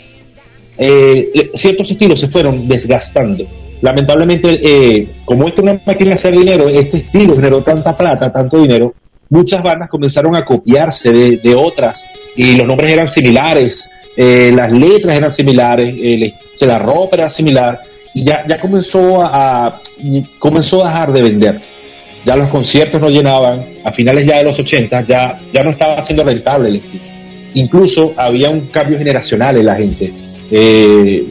[0.77, 3.45] eh, ciertos estilos se fueron desgastando.
[3.81, 8.31] Lamentablemente, eh, como esto es una máquina de hacer dinero, este estilo generó tanta plata,
[8.31, 8.93] tanto dinero,
[9.29, 12.03] muchas bandas comenzaron a copiarse de, de otras
[12.35, 17.29] y los nombres eran similares, eh, las letras eran similares, eh, se la ropa era
[17.29, 17.79] similar
[18.13, 19.81] y ya, ya comenzó a, a-
[20.39, 21.61] comenzó a dejar de vender.
[22.25, 26.01] Ya los conciertos no llenaban, a finales ya de los 80 ya, ya no estaba
[26.01, 27.03] siendo rentable el estilo.
[27.53, 30.11] Incluso había un cambio generacional en la gente.
[30.51, 31.25] Eh,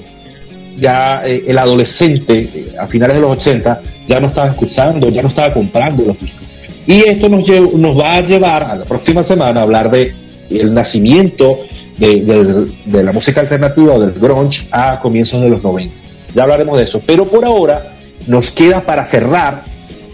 [0.80, 5.20] ya eh, el adolescente eh, a finales de los 80 ya no estaba escuchando, ya
[5.22, 6.42] no estaba comprando los discos.
[6.86, 10.12] Y esto nos, lle- nos va a llevar a la próxima semana a hablar de
[10.50, 11.58] el nacimiento
[11.98, 15.94] de, la música alternativa o del grunge a comienzos de los 90.
[16.34, 17.00] Ya hablaremos de eso.
[17.04, 17.94] Pero por ahora
[18.26, 19.64] nos queda para cerrar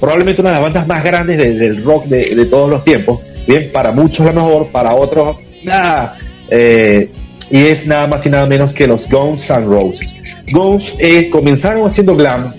[0.00, 3.20] probablemente una de las bandas más grandes de- del rock de, todos los tiempos.
[3.46, 6.16] Bien, para muchos la mejor, para otros nada.
[6.50, 7.10] Eh,
[7.50, 10.14] y es nada más y nada menos que los Guns N' Roses.
[10.50, 12.52] Guns eh, comenzaron haciendo glam,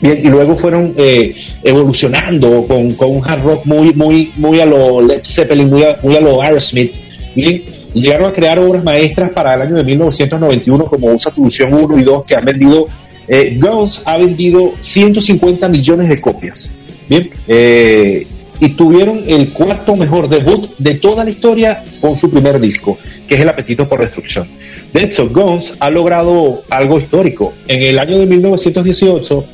[0.00, 4.66] bien, y luego fueron eh, evolucionando con, con un hard rock muy, muy, muy a
[4.66, 6.92] lo Led Zeppelin, muy a, muy a lo Aerosmith,
[7.34, 7.62] bien,
[8.00, 12.02] llegaron a crear obras maestras para el año de 1991 como Usa Solución 1 y
[12.02, 12.86] 2 que han vendido,
[13.26, 16.70] eh, Guns ha vendido 150 millones de copias,
[17.08, 18.26] bien, eh,
[18.60, 23.36] y tuvieron el cuarto mejor debut de toda la historia con su primer disco, que
[23.36, 24.48] es El Apetito por Destrucción.
[24.92, 27.54] De hecho, Guns ha logrado algo histórico.
[27.66, 29.44] En el año de 1918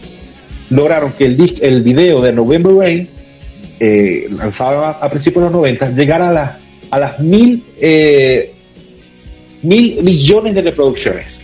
[0.70, 3.08] lograron que el, disc, el video de November Rain,
[3.80, 6.50] eh, lanzado a, principios de los 90, llegara a, las
[6.94, 8.52] a las mil, eh,
[9.62, 11.40] mil millones de reproducciones.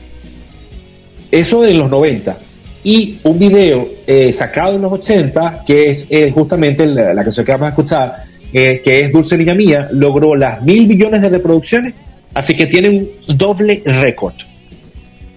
[1.28, 2.38] Eso en los 90.
[2.84, 7.44] Y un video eh, sacado en los 80, que es eh, justamente la, la canción
[7.44, 8.12] que vamos a escuchar,
[8.52, 11.94] que es Dulce Niña Mía, logró las mil millones de reproducciones,
[12.34, 14.34] así que tiene un doble récord.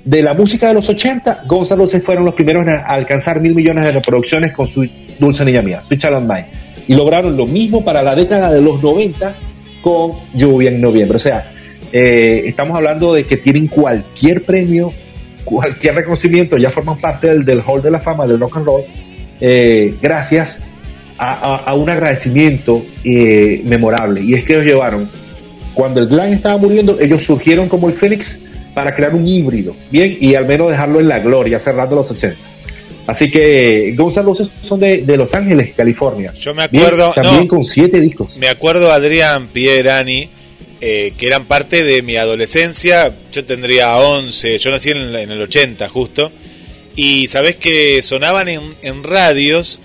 [0.06, 3.85] De la música de los 80, Gonzalo se fueron los primeros a alcanzar mil millones
[3.85, 4.88] de reproducciones con su
[5.19, 6.45] Dulce Niña Mía, of Mine.
[6.88, 9.33] Y lograron lo mismo para la década de los 90
[9.84, 11.18] con Lluvia en noviembre.
[11.18, 11.52] O sea,
[11.92, 14.92] eh, estamos hablando de que tienen cualquier premio,
[15.44, 18.82] cualquier reconocimiento, ya forman parte del, Hall de la Fama del Rock and Roll,
[19.40, 20.58] eh, gracias
[21.16, 24.22] a un agradecimiento eh, memorable.
[24.22, 25.08] Y es que ellos llevaron,
[25.74, 28.38] cuando el glam estaba muriendo, ellos surgieron como el Fénix
[28.74, 32.36] para crear un híbrido, bien, y al menos dejarlo en la gloria, cerrando los 80.
[33.07, 36.33] Así que Guns N' Roses son de, de Los Ángeles, California.
[36.40, 37.48] Yo me acuerdo, también no.
[37.48, 38.38] con siete discos.
[38.38, 40.30] Me acuerdo Adrián, Pierre, Ani,
[40.80, 43.14] eh, que eran parte de mi adolescencia.
[43.32, 46.32] Yo tendría 11, yo nací en, en el 80 justo.
[46.95, 49.80] Y sabés que sonaban en, en radios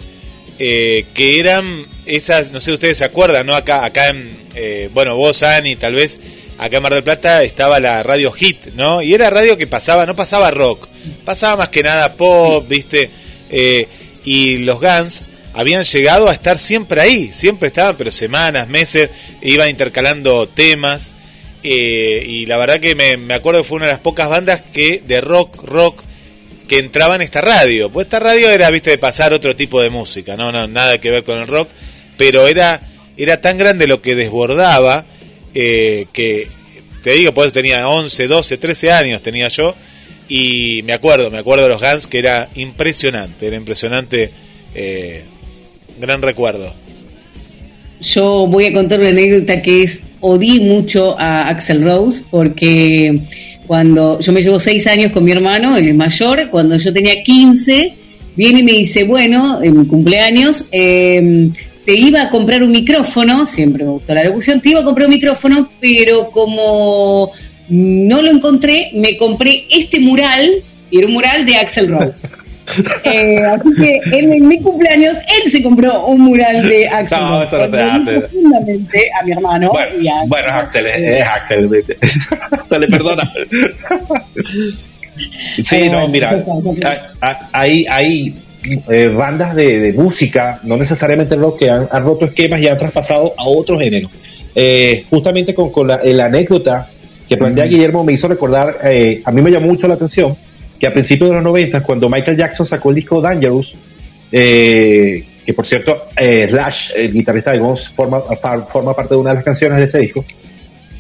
[0.59, 3.55] eh, que eran esas, no sé, ustedes se acuerdan, ¿no?
[3.55, 6.19] Acá, acá en, eh, bueno, vos, Ani, tal vez,
[6.59, 9.01] acá en Mar del Plata estaba la radio Hit, ¿no?
[9.01, 10.89] Y era radio que pasaba, no pasaba rock,
[11.25, 13.09] pasaba más que nada pop, ¿viste?
[13.49, 13.89] Eh,
[14.25, 15.23] y los Guns
[15.55, 19.11] habían llegado a estar siempre ahí, siempre estaban, pero semanas, meses,
[19.43, 21.13] iban intercalando temas.
[21.63, 24.63] eh, y la verdad que me, me acuerdo que fue una de las pocas bandas
[24.73, 26.03] que de rock, rock,
[26.69, 27.91] que entraba en esta radio.
[27.91, 31.11] Pues esta radio era, viste, de pasar otro tipo de música, no, no, nada que
[31.11, 31.69] ver con el rock,
[32.17, 32.81] pero era,
[33.17, 35.05] era tan grande lo que desbordaba
[35.55, 36.49] eh, que,
[37.03, 39.75] te digo, pues tenía 11, 12, 13 años tenía yo,
[40.29, 44.31] y me acuerdo, me acuerdo de los Guns que era impresionante, era impresionante,
[44.75, 45.23] eh,
[46.01, 46.73] gran recuerdo.
[48.01, 53.21] Yo voy a contar una anécdota que es, odié mucho a Axel Rose porque
[53.67, 57.95] cuando yo me llevo seis años con mi hermano, el mayor, cuando yo tenía 15,
[58.37, 61.51] viene y me dice, bueno, en mi cumpleaños, eh,
[61.89, 65.07] te iba a comprar un micrófono, siempre me gustó la locución, te iba a comprar
[65.07, 67.31] un micrófono, pero como
[67.71, 70.51] no lo encontré, me compré este mural,
[70.91, 72.29] y era un mural de Axel Rose.
[73.05, 77.57] Eh, así que en, mi cumpleaños él se compró un mural de Axel No, eso
[77.57, 78.13] no Cuando hace.
[78.21, 79.71] profundamente a mi hermano.
[79.71, 81.67] Bueno, y a- bueno, es Axel, es, Axel.
[81.69, 81.97] ¿viste?
[82.69, 83.33] Se le perdona.
[85.65, 86.45] Sí, no, mira,
[87.21, 88.35] a- a- hay, hay
[88.89, 92.79] eh, bandas de, de música, no necesariamente rock, que han, han roto esquemas y han
[92.79, 94.11] traspasado a otros géneros.
[94.55, 96.89] Eh, justamente con, con la, la anécdota
[97.29, 100.37] que plantea Guillermo me hizo recordar, eh, a mí me llamó mucho la atención
[100.81, 103.73] que a principios de los 90, cuando Michael Jackson sacó el disco Dangerous,
[104.33, 108.21] eh, que por cierto, eh, Slash, el guitarrista de Guns, forma,
[108.71, 110.25] forma parte de una de las canciones de ese disco,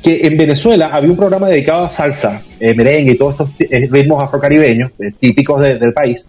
[0.02, 3.88] que en Venezuela había un programa dedicado a salsa, eh, merengue y todos estos eh,
[3.90, 6.24] ritmos afrocaribeños eh, típicos de- del país.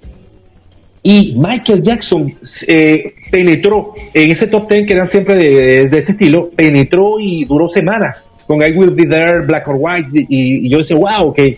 [1.01, 2.33] Y Michael Jackson
[2.67, 7.69] eh, penetró en ese top ten que eran siempre de, este estilo, penetró y duró
[7.69, 11.57] semanas con I Will Be There, Black or White, y, yo decía, wow, qué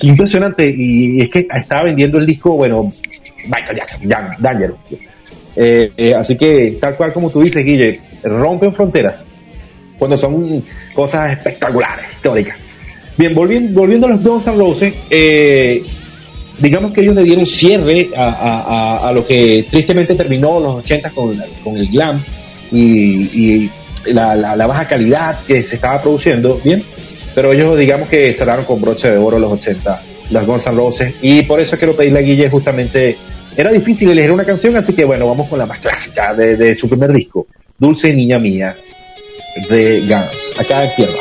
[0.00, 0.68] impresionante.
[0.68, 2.90] Y es que estaba vendiendo el disco, bueno,
[3.44, 4.78] Michael Jackson, Jan- Dangerous.
[5.54, 9.24] Eh, eh, así que, tal cual como tú dices, Guille, rompen fronteras
[9.98, 12.56] cuando son cosas espectaculares, históricas.
[13.16, 15.82] Bien, volviendo, volviendo a los Guns N' Roses, eh,
[16.58, 21.10] digamos que ellos le dieron cierre a, a- a- lo que tristemente terminó los 80
[21.10, 22.22] con, con el glam
[22.70, 23.70] y, y
[24.06, 26.82] la, la- la baja calidad que se estaba produciendo, bien,
[27.34, 31.14] pero ellos digamos que cerraron con broche de oro los 80, las Guns N' Roses,
[31.22, 33.16] y por eso quiero pedirle a Guille justamente,
[33.56, 36.74] era difícil elegir una canción, así que bueno, vamos con la más clásica de, de
[36.76, 37.46] su primer disco,
[37.78, 38.76] Dulce Niña Mía,
[39.68, 41.18] de Guns, acá en Tierra.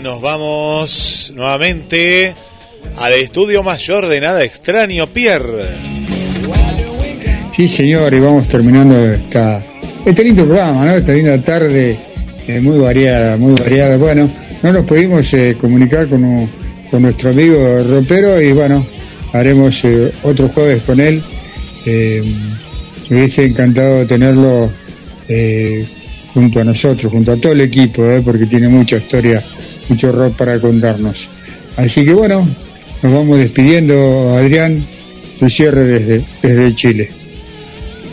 [0.00, 2.32] nos vamos nuevamente
[2.96, 5.76] al estudio mayor de Nada Extraño, Pierre.
[7.54, 9.62] Sí, señor, y vamos terminando esta,
[10.04, 10.96] este lindo programa, ¿no?
[10.96, 11.94] Esta linda tarde,
[12.46, 13.98] eh, muy variada, muy variada.
[13.98, 14.30] Bueno,
[14.62, 16.48] no nos pudimos eh, comunicar con, un,
[16.90, 18.86] con nuestro amigo Ropero y bueno,
[19.34, 21.22] haremos eh, otro jueves con él.
[21.84, 22.22] Eh,
[23.10, 24.70] hubiese encantado tenerlo
[26.32, 29.42] junto a nosotros, junto a todo el equipo, porque tiene mucha historia
[29.88, 31.28] mucho rock para contarnos.
[31.76, 32.46] Así que bueno,
[33.02, 34.84] nos vamos despidiendo, Adrián,
[35.38, 37.10] tu cierre desde, desde Chile.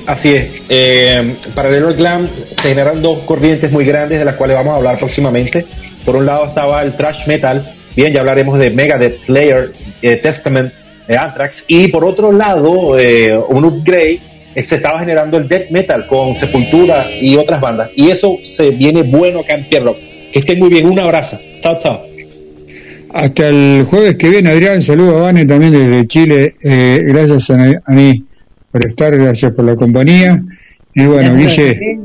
[0.05, 0.47] Así es.
[0.67, 2.27] Eh, para el Erotic Glam
[2.61, 5.65] se generan dos corrientes muy grandes de las cuales vamos a hablar próximamente.
[6.05, 9.71] Por un lado estaba el thrash metal, bien, ya hablaremos de Megadeth, Slayer,
[10.01, 10.73] eh, Testament,
[11.07, 11.65] eh, Anthrax.
[11.67, 14.19] Y por otro lado, eh, un upgrade,
[14.55, 17.89] eh, se estaba generando el death metal con Sepultura y otras bandas.
[17.95, 19.97] Y eso se viene bueno acá en Pierrock.
[20.31, 21.39] Que estén muy bien, un abrazo.
[23.13, 24.81] Hasta el jueves que viene, Adrián.
[24.81, 26.55] Saludos a Vane también desde Chile.
[26.63, 28.23] Eh, gracias a, a mí
[28.71, 30.41] por estar, gracias por la compañía.
[30.95, 31.99] Y bueno, Guille,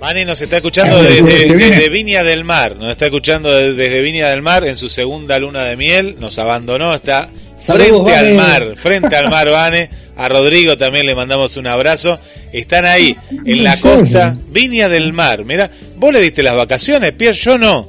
[0.00, 4.40] Mani nos está escuchando desde, Viña del Mar, nos está escuchando de- desde Viña del
[4.40, 7.28] Mar en su segunda luna de miel, nos abandonó, está
[7.62, 8.34] frente Saludos, al Vane.
[8.36, 9.90] mar, frente al mar, Vane.
[10.20, 12.18] A Rodrigo también le mandamos un abrazo.
[12.52, 13.16] Están ahí,
[13.46, 15.44] en la costa, Viña del Mar.
[15.44, 17.88] Mira, vos le diste las vacaciones, Pierre, yo no.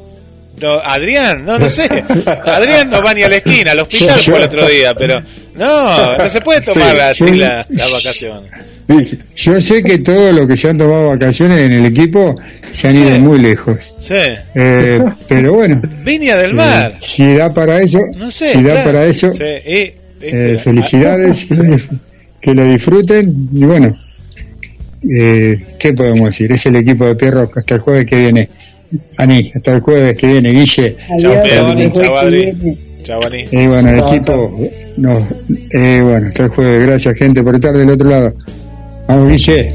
[0.62, 1.84] No, Adrián, no, no sé.
[2.46, 5.22] Adrián no va ni a la esquina, al hospital fue el otro día, pero
[5.56, 7.36] no, no se puede tomar Sí, así sí.
[7.38, 8.52] la- las vacaciones.
[9.36, 12.36] yo sé que todos los que se han tomado vacaciones en el equipo
[12.72, 13.96] se han ido muy lejos.
[13.98, 14.14] Sí,
[14.56, 16.98] Eh, pero bueno, Viña del eh, Mar.
[17.02, 18.52] si da para eso, No sé.
[18.54, 18.86] si da claro.
[18.92, 21.48] para eso, Sí, y, eh, este, felicidades,
[22.42, 23.50] que lo disfruten.
[23.54, 23.96] Y bueno,
[25.04, 26.52] eh, ¿qué podemos decir?
[26.52, 28.50] Es el equipo de Pierro hasta el jueves que viene.
[29.18, 30.98] Ani, hasta el jueves que viene, Guille.
[31.18, 31.60] Chao, Pierre.
[31.60, 31.92] Adri.
[31.92, 32.54] Chao, Adri.
[33.04, 33.46] Chao, Ani.
[33.52, 34.60] Y bueno, el equipo,
[34.98, 35.28] no,
[35.72, 36.88] eh, bueno, hasta el jueves.
[36.88, 38.34] Gracias, gente, por estar del otro lado.
[39.08, 39.72] Vamos, Guille.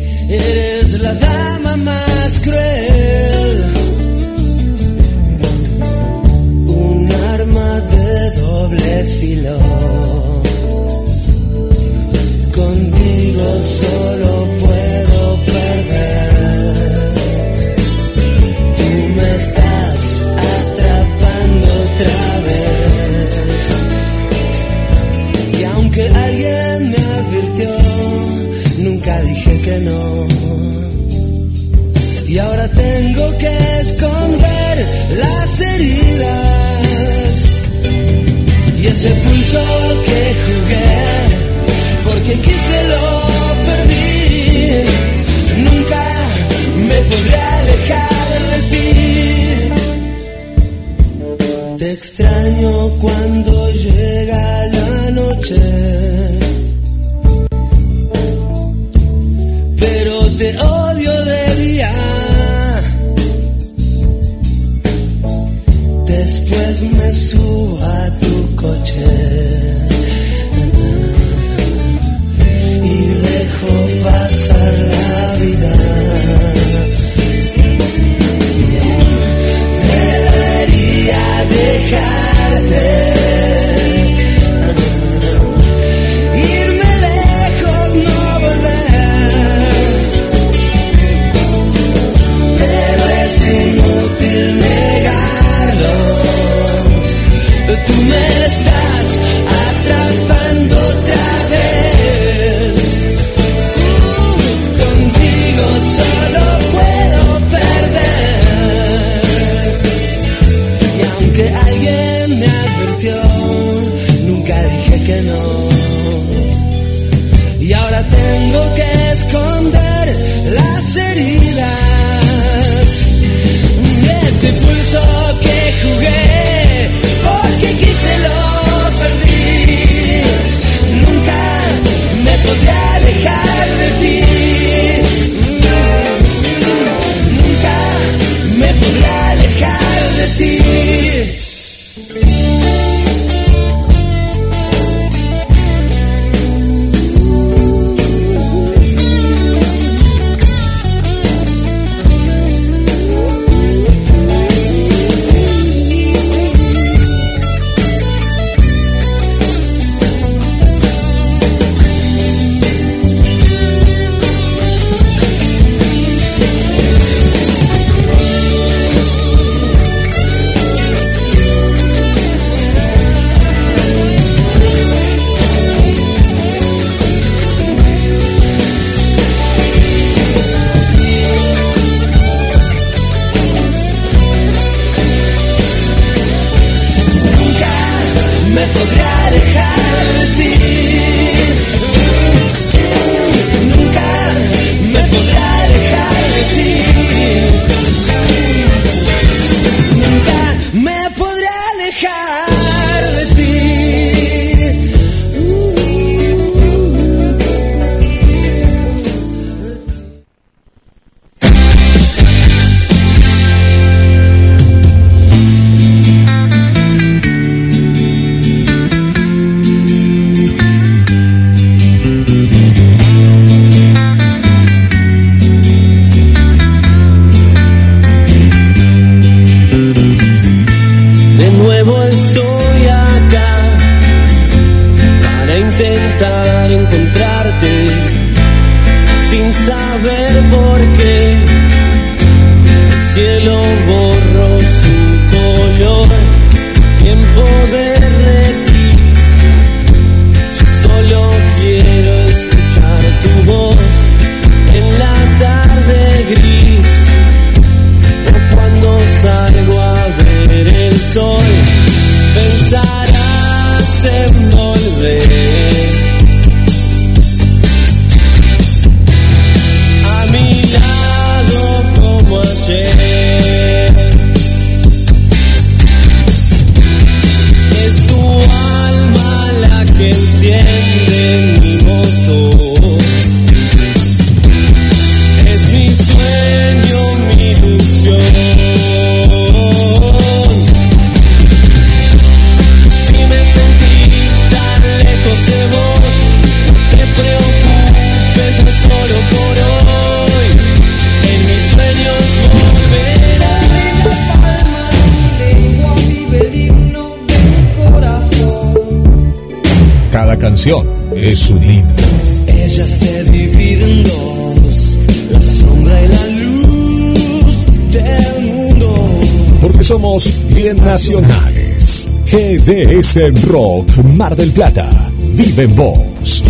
[323.17, 324.91] en Rock Mar del Plata.
[325.35, 326.43] Vive en vos.